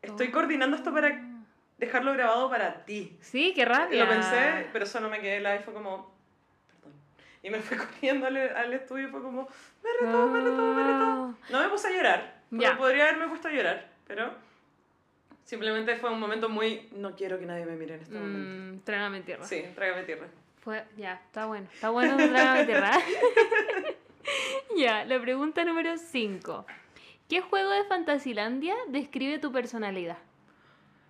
[0.00, 0.32] estoy Oh.
[0.32, 1.20] coordinando esto para
[1.78, 3.16] dejarlo grabado para ti.
[3.20, 4.04] Sí, qué rabia.
[4.04, 6.14] Lo pensé, pero solo me quedé la y fue como.
[7.42, 9.48] Y me fui corriendo al, al estudio y fue como,
[9.82, 11.34] me retó, me retó, me retó.
[11.50, 12.76] No me puse a llorar, Ya.
[12.76, 14.32] podría haberme puesto a llorar, pero
[15.44, 18.76] simplemente fue un momento muy, no quiero que nadie me mire en este momento.
[18.76, 19.44] Mm, trágame tierra.
[19.44, 20.28] Sí, trágame tierra.
[20.60, 21.68] Fue, ya, está bueno.
[21.72, 22.92] Está bueno trágame tierra.
[24.76, 26.66] ya, la pregunta número 5.
[27.28, 30.18] ¿Qué juego de Fantasilandia describe tu personalidad?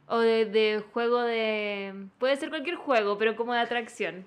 [0.09, 2.07] O de, de juego de...
[2.19, 4.25] Puede ser cualquier juego, pero como de atracción.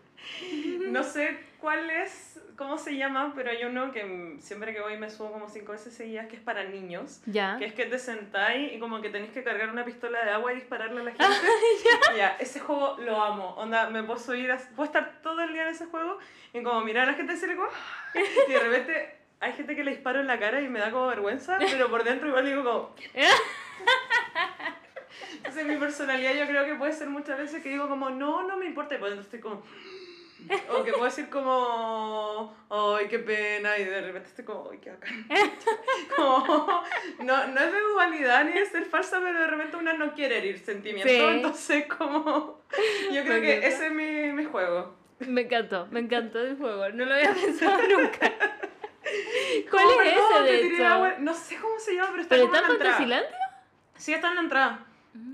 [0.90, 5.10] No sé cuál es, cómo se llama, pero hay uno que siempre que voy me
[5.10, 7.22] subo como cinco veces seguidas, que es para niños.
[7.26, 7.58] ¿Ya?
[7.58, 10.52] Que es que te sentáis y como que tenéis que cargar una pistola de agua
[10.54, 11.36] y dispararle a la gente.
[12.18, 13.56] ya, ese juego lo amo.
[13.58, 16.18] Onda, me puedo subir, a- puedo estar todo el día en ese juego
[16.54, 17.70] y como mirar a la gente como...
[18.48, 21.08] Y de repente hay gente que le disparo en la cara y me da como
[21.08, 22.96] vergüenza, pero por dentro igual digo como...
[25.38, 28.58] Entonces mi personalidad yo creo que puede ser muchas veces que digo como, no, no
[28.58, 29.64] me importa, y por dentro estoy como...
[30.74, 34.92] O que puedo decir como, ay, qué pena, y de repente estoy como, ay, qué
[34.92, 35.28] bacán.
[36.16, 36.84] Como,
[37.20, 40.38] no, no es de dualidad ni de ser falsa, pero de repente una no quiere
[40.40, 41.22] herir sentimientos, Sí.
[41.22, 42.62] entonces como,
[43.12, 43.68] yo creo Me que encanta.
[43.68, 44.96] ese es mi, mi juego.
[45.20, 46.90] Me encantó, me encantó el juego.
[46.90, 48.32] No lo había pensado nunca.
[49.72, 51.20] ¿Cuál Como, es ese, de hecho?
[51.20, 53.28] No sé cómo se llama, pero está ¿Pero está en la entrada.
[53.98, 54.86] Sí, está en la entrada.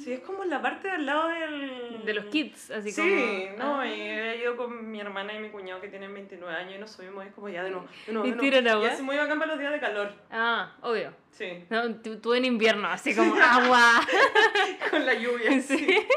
[0.03, 1.84] Sí, es como en la parte de al lado del...
[2.05, 3.57] De los kids, así sí, como...
[3.57, 3.87] no, Ah.
[3.87, 6.91] y he ido con mi hermana y mi cuñado que tienen 29 años y nos
[6.91, 8.77] subimos es como ya de nuevo, de nuevo, ¿Y de nuevo.
[8.79, 8.87] agua?
[8.89, 10.13] Y es muy bacán para los días de calor.
[10.31, 11.13] Ah, obvio.
[11.31, 14.01] Sí, No, tú, tú en invierno, así como agua.
[14.91, 15.51] con la lluvia.
[15.61, 15.77] Sí.
[15.77, 16.07] sí.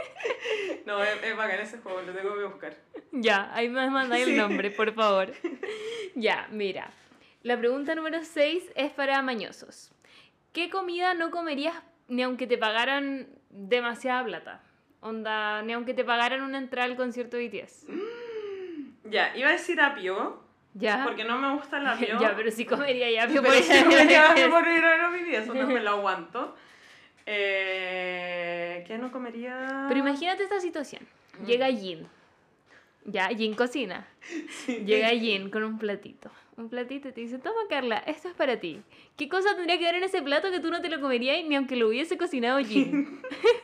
[0.86, 2.74] No, es, es bacán ese juego, lo tengo que buscar.
[3.12, 4.36] Ya, ahí me mandáis el Sí.
[4.36, 5.32] nombre, por favor.
[6.14, 6.90] Ya, mira.
[7.42, 9.92] La pregunta número 6 es para mañosos.
[10.52, 11.74] ¿Qué comida no comerías
[12.08, 14.62] ni aunque te pagaran demasiada plata?
[15.00, 17.86] Onda, ni aunque te pagaran una entrada al concierto de BTS.
[19.10, 20.42] Ya, iba a decir apio,
[20.74, 21.02] ¿Ya?
[21.02, 22.20] Porque no me gusta el apio.
[22.20, 25.44] ya, pero sí comería ya apio por sí comería apio por ir a los BTS,
[25.44, 26.54] eso no me lo aguanto.
[27.30, 29.84] Eh, ¿Qué no comería?
[29.88, 31.06] Pero imagínate esta situación.
[31.38, 31.44] Mm.
[31.44, 32.06] Llega Jin.
[33.04, 34.06] Ya, Jin cocina.
[34.66, 36.30] Llega Jin con un platito.
[36.58, 38.82] Un platito y te dice, toma Carla, esto es para ti.
[39.16, 41.54] ¿Qué cosa tendría que haber en ese plato que tú no te lo comerías ni
[41.54, 43.22] aunque lo hubiese cocinado Jin?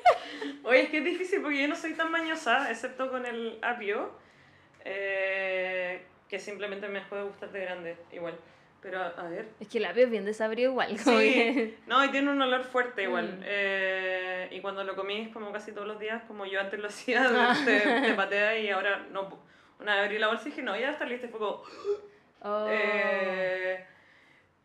[0.63, 4.13] Oye, es que es difícil porque yo no soy tan mañosa, excepto con el apio,
[4.85, 8.39] eh, que simplemente me puede gustar de grande, igual.
[8.81, 9.49] Pero, a, a ver.
[9.61, 10.97] es que el apio es bien desabrido igual.
[10.99, 13.39] Sí, que- no, y tiene un olor fuerte igual.
[13.39, 13.43] Mm.
[13.45, 17.25] Eh, y cuando lo comí como casi todos los días, como yo antes lo hacía,
[17.29, 17.57] Ah.
[17.65, 19.43] te, te patea y ahora no.
[19.81, 21.27] Una vez abrí la bolsa y dije, no, ya está lista.
[21.27, 21.63] Y fue como,
[22.47, 22.67] Oh.
[22.71, 23.85] eh,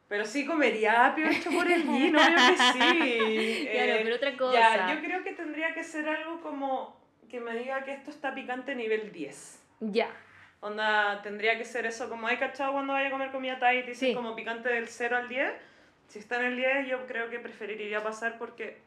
[0.09, 3.69] pero sí comería apio hecho por el Gin, obvio que sí.
[3.73, 4.59] Ya, no, Eh, pero otra cosa.
[4.59, 6.99] Ya, yo creo que tendría que ser algo como
[7.29, 9.63] que me diga que esto está picante nivel 10.
[9.81, 10.09] Ya.
[10.61, 13.91] Onda, tendría que ser eso, como hay cachado cuando vaya a comer comida Thai, te
[13.91, 14.15] dicen Sí.
[14.15, 15.53] como picante del 0 al 10.
[16.09, 18.79] Si está en el 10, yo creo que preferiría pasar porque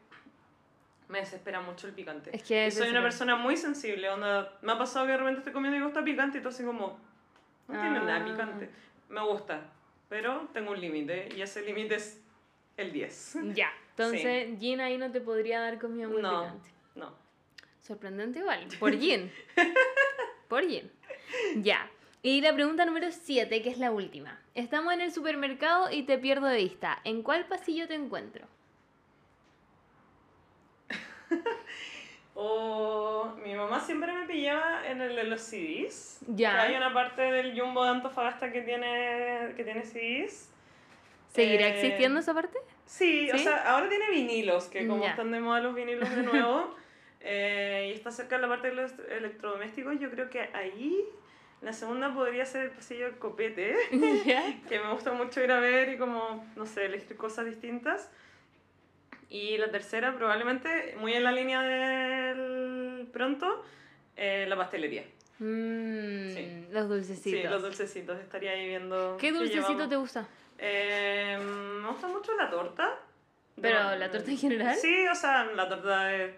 [1.07, 2.29] me desespera mucho el picante.
[2.35, 5.39] Es que Y soy una persona muy sensible, onda, me ha pasado que de repente
[5.39, 6.99] estoy comiendo y digo, está picante, y todo así como,
[7.67, 8.25] no tiene nada Ah.
[8.25, 8.69] picante.
[9.09, 9.61] Me gusta,
[10.09, 12.21] pero tengo un límite, y ese límite es
[12.77, 13.37] el 10.
[13.53, 13.71] Ya.
[13.91, 16.41] Entonces, Jin ahí no te podría dar comida muy No.
[16.43, 16.69] picante.
[16.95, 17.13] No.
[17.81, 18.67] Sorprendente igual.
[18.79, 19.31] Por Jin.
[20.47, 20.89] Por Jin.
[21.57, 21.89] Ya.
[22.21, 24.39] Y la pregunta número 7, que es la última.
[24.55, 26.99] Estamos en el supermercado y te pierdo de vista.
[27.03, 28.47] ¿En cuál pasillo te encuentro?
[32.45, 36.19] O mi mamá siempre me pillaba en el de los CDs.
[36.27, 36.61] Ya.
[36.61, 40.49] Hay una parte del Jumbo de Antofagasta que tiene, que tiene CDs.
[41.33, 42.57] ¿Seguirá Eh, existiendo esa parte?
[42.85, 43.45] Sí, o ¿Sí?
[43.45, 45.11] sea, ahora tiene vinilos, que como Ya.
[45.11, 46.75] están de moda los vinilos de nuevo,
[47.21, 51.05] eh, y está cerca de la parte de los electrodomésticos, yo creo que ahí
[51.61, 53.73] la segunda podría ser el pasillo del copete,
[54.69, 58.11] que me gusta mucho ir a ver y como, no sé, elegir cosas distintas.
[59.33, 63.65] Y la tercera, probablemente, muy en la línea del pronto,
[64.15, 65.05] eh, la pastelería.
[65.39, 66.67] Mm, Sí.
[66.71, 67.41] Los dulcecitos.
[67.41, 69.17] Sí, los dulcecitos, estaría ahí viendo.
[69.19, 70.27] ¿Qué dulcecito te gusta?
[70.59, 71.39] Eh,
[71.81, 72.95] me gusta mucho la torta.
[73.59, 74.75] ¿Pero la torta en general?
[74.75, 76.35] Sí, o sea, la torta es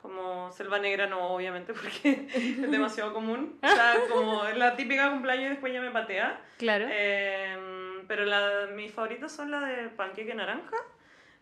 [0.00, 3.58] como selva negra, no, obviamente, porque es demasiado común.
[3.62, 6.40] O sea, como es la típica cumpleaños y después ya me patea.
[6.56, 6.86] Claro.
[6.90, 10.76] Eh, pero la, mis favoritas son la de panqueque naranja,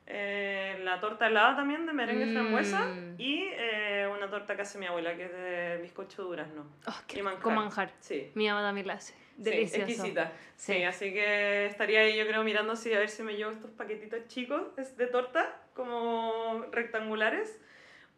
[0.07, 2.33] eh, la torta helada también de merengue Mm.
[2.33, 2.87] frambuesa
[3.19, 6.66] y eh, una torta que hace mi abuela que es de bizcocho durazno.
[6.87, 7.43] Oh, qué y manjar.
[7.43, 7.91] con manjar.
[8.01, 8.31] Sí.
[8.35, 9.15] Mi mamá también la hace.
[9.43, 10.33] Sí, exquisita.
[10.55, 10.74] Sí.
[10.74, 10.83] Sí.
[10.85, 14.27] así que estaría ahí yo creo mirando si a ver si me llevo estos paquetitos
[14.28, 14.62] chicos
[14.97, 17.61] de torta, como rectangulares.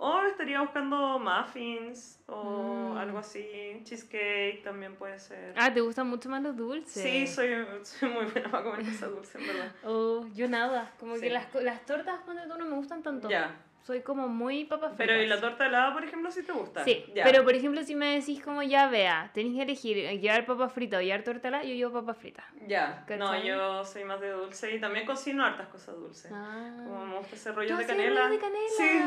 [0.00, 2.96] O estaría buscando muffins o Mm.
[2.98, 3.80] algo así.
[3.82, 5.54] Cheesecake también puede ser.
[5.56, 7.02] Ah, ¿te gustan mucho más los dulces?
[7.02, 7.48] sí, soy,
[7.82, 9.72] soy muy buena para comer cosas dulces, en verdad.
[9.84, 10.92] Oh, yo nada.
[11.00, 11.22] Como Sí.
[11.22, 13.28] que las, las tortas, ponte tú, no me gustan tanto.
[13.28, 13.56] Ya.
[13.82, 15.36] Soy como muy papa Pero ¿y fritas.
[15.36, 16.84] la torta helada, por ejemplo, sí te gusta?
[16.84, 17.24] Sí, Ya.
[17.24, 20.72] pero por ejemplo, si me decís como ya vea, tenéis que elegir eh, llevar papas
[20.72, 22.44] fritas o llevar torta helada, yo llevo papas fritas.
[22.66, 23.46] Ya, no, ¿Cachai?
[23.46, 26.30] yo soy más de dulce y también cocino hartas cosas dulces.
[26.34, 26.74] Ah.
[26.84, 28.28] Como me gusta hacer ¿Tú rollos de canela.
[28.28, 28.68] de canela?
[28.76, 29.00] Sí,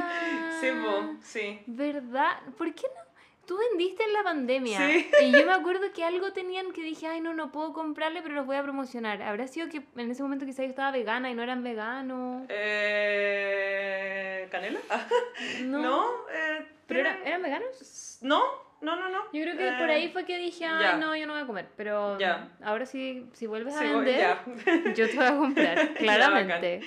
[0.61, 1.59] sí, po, sí.
[1.67, 2.37] ¿Verdad?
[2.57, 3.10] ¿Por qué no?
[3.51, 4.77] Tú vendiste en la pandemia.
[4.77, 5.11] Sí.
[5.23, 8.33] Y yo me acuerdo que algo tenían que dije, ay, no, no puedo comprarle, pero
[8.33, 9.21] los voy a promocionar.
[9.21, 12.45] ¿Habrá sido que en ese momento quizás yo estaba vegana y no eran veganos?
[12.47, 14.79] Eh, ¿Canela?
[15.63, 15.79] No.
[15.81, 18.19] no, eh, ¿Pero era- eran veganos?
[18.21, 18.41] No,
[18.79, 19.19] no, no, no.
[19.33, 20.95] Yo creo que Eh, por ahí fue que dije, ay, ya.
[20.95, 21.67] no, yo no voy a comer.
[21.75, 22.47] Pero Ya.
[22.63, 24.45] ahora sí, si vuelves a sí, voy- vender, ya.
[24.95, 26.79] yo te voy a comprar, claramente.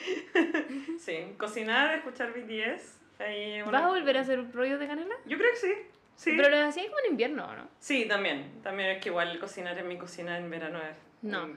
[0.98, 3.00] Sí, cocinar, escuchar BTS.
[3.18, 5.14] ahí ¿Vas una- a volver a hacer rollos de canela?
[5.26, 5.72] Yo creo que sí.
[6.16, 6.32] Sí.
[6.36, 7.68] Pero lo hacías como en invierno, ¿no?
[7.78, 8.60] Sí, también.
[8.62, 10.96] También es que igual cocinar en mi cocina en verano es.
[11.22, 11.48] No.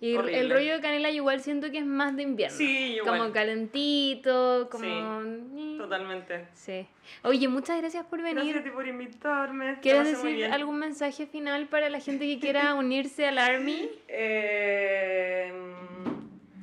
[0.00, 0.54] Y el- el Horrible.
[0.54, 2.56] rollo de canela igual siento que es más de invierno.
[2.56, 3.18] Sí, igual.
[3.18, 4.84] Como calentito, como...
[4.84, 6.46] Sí, Totalmente.
[6.54, 6.86] Sí.
[7.24, 8.34] Oye, muchas gracias por venir.
[8.36, 9.78] Gracias a ti por invitarme.
[9.80, 13.90] ¿Quieres decir algún mensaje final para la gente que quiera unirse al Army?
[14.08, 15.52] Eh,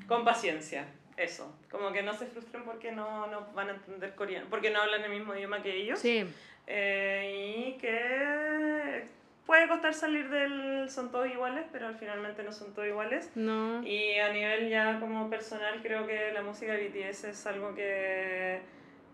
[0.08, 0.86] con paciencia,
[1.18, 1.54] eso.
[1.72, 5.04] Como que no se frustren porque no, no van a entender coreano, porque no hablan
[5.04, 6.00] el mismo idioma que ellos.
[6.00, 6.26] Sí.
[6.68, 9.06] Eh, y que
[9.46, 13.32] puede costar salir del son todos iguales, pero al finalmente no son todos iguales.
[13.36, 13.84] No.
[13.84, 18.60] Y a nivel ya como personal creo que la música de BTS es algo que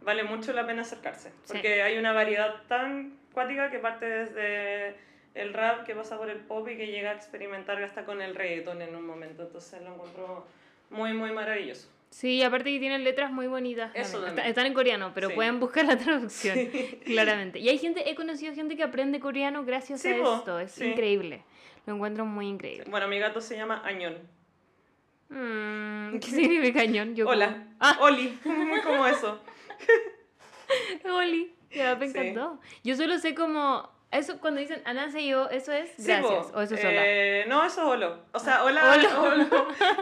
[0.02, 1.30] vale mucho la pena acercarse.
[1.44, 1.53] Sí.
[1.53, 4.95] Porque hay una variedad tan cuática que parte desde
[5.34, 8.36] el rap que pasa por el pop y que llega a experimentar hasta con el
[8.36, 9.44] reggaeton en un momento.
[9.44, 10.45] Entonces lo encuentro
[10.90, 11.90] muy, muy maravilloso.
[12.11, 13.89] Sí, aparte que tienen letras muy bonitas.
[13.95, 14.11] Eso también.
[14.11, 14.38] también.
[14.39, 15.35] Está- Están en coreano, pero Sí.
[15.35, 16.57] pueden buscar la traducción,
[17.05, 17.57] claramente.
[17.59, 20.59] Y hay gente, he conocido gente que aprende coreano gracias Sí, a po, esto.
[20.59, 21.43] Es increíble.
[21.85, 22.85] Lo encuentro muy increíble.
[22.89, 24.17] Bueno, mi gato se llama Añón.
[25.29, 27.15] Mm, ¿Qué significa cañón?
[27.15, 27.47] Yo Hola.
[27.47, 28.38] como- Ah, Oli.
[28.43, 29.41] Muy como eso.
[31.05, 31.55] Oli.
[31.71, 32.59] Ya, me encantó.
[32.83, 33.89] Yo solo sé como...
[34.11, 34.83] Eso, cuando dicen
[35.25, 36.51] yo eso es gracias.
[36.53, 37.01] o eso es hola.
[37.05, 38.25] Eh, no, eso es holo.
[38.33, 39.21] O sea, hola, Hola.
[39.21, 39.47] hola,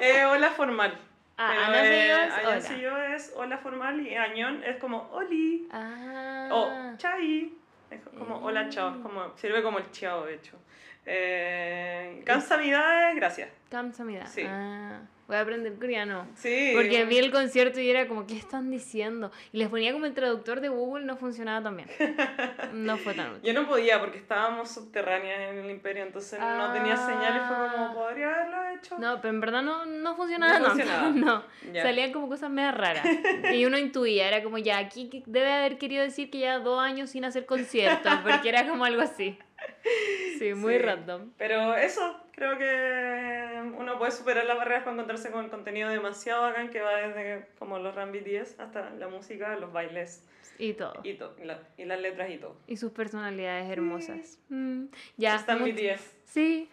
[0.01, 0.97] eh, hola formal.
[1.41, 6.49] Ah, Pero Ana eh, sí yo es hola formal y añón es como oli ah.
[6.51, 7.53] o chai.
[7.89, 8.41] Es como eh.
[8.43, 10.57] hola chao, como, sirve como el chao de hecho.
[11.05, 13.49] Eh, Kamsamida es gracias.
[13.69, 14.25] Kamsamida.
[14.25, 14.43] Sí.
[14.45, 14.99] Ah
[15.29, 16.27] voy a aprender coreano.
[16.35, 16.71] Sí.
[16.73, 19.31] Porque vi el concierto y era como, ¿qué están diciendo?
[19.53, 21.87] Y les ponía como el traductor de Google, no funcionaba tan bien.
[22.73, 23.41] No fue tan útil.
[23.43, 27.55] Yo no podía porque estábamos subterráneas en el imperio, entonces no tenía señal y fue
[27.57, 27.71] Ah.
[27.75, 28.97] como, podría haberlo hecho.
[28.97, 31.09] No, pero en verdad no, no funcionaba No funcionaba.
[31.13, 31.83] No, Ya.
[31.83, 33.05] salían como cosas medio raras.
[33.53, 37.11] Y uno intuía, era como, ya, aquí debe haber querido decir que ya dos años
[37.11, 39.37] sin hacer conciertos, porque era como algo así.
[40.39, 40.79] Sí, muy Sí.
[40.79, 41.31] random.
[41.37, 46.69] Pero eso, creo que uno puede superar las barreras para encontrarse con contenido demasiado bacán
[46.69, 50.25] que va desde como los RAM BTS hasta la música, los bailes
[50.57, 50.93] Y todo.
[51.03, 52.55] y, to- y, la- y las letras y todo.
[52.67, 54.39] Y sus personalidades hermosas.
[54.49, 54.85] Mm,
[55.17, 55.35] ya.
[55.35, 56.01] Están BTS.
[56.23, 56.69] Sí.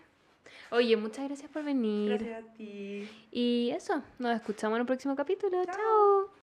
[0.71, 2.11] Oye, muchas gracias por venir.
[2.19, 3.09] Gracias a ti.
[3.33, 5.65] Y eso, nos escuchamos en el próximo capítulo.
[5.65, 6.46] Chao.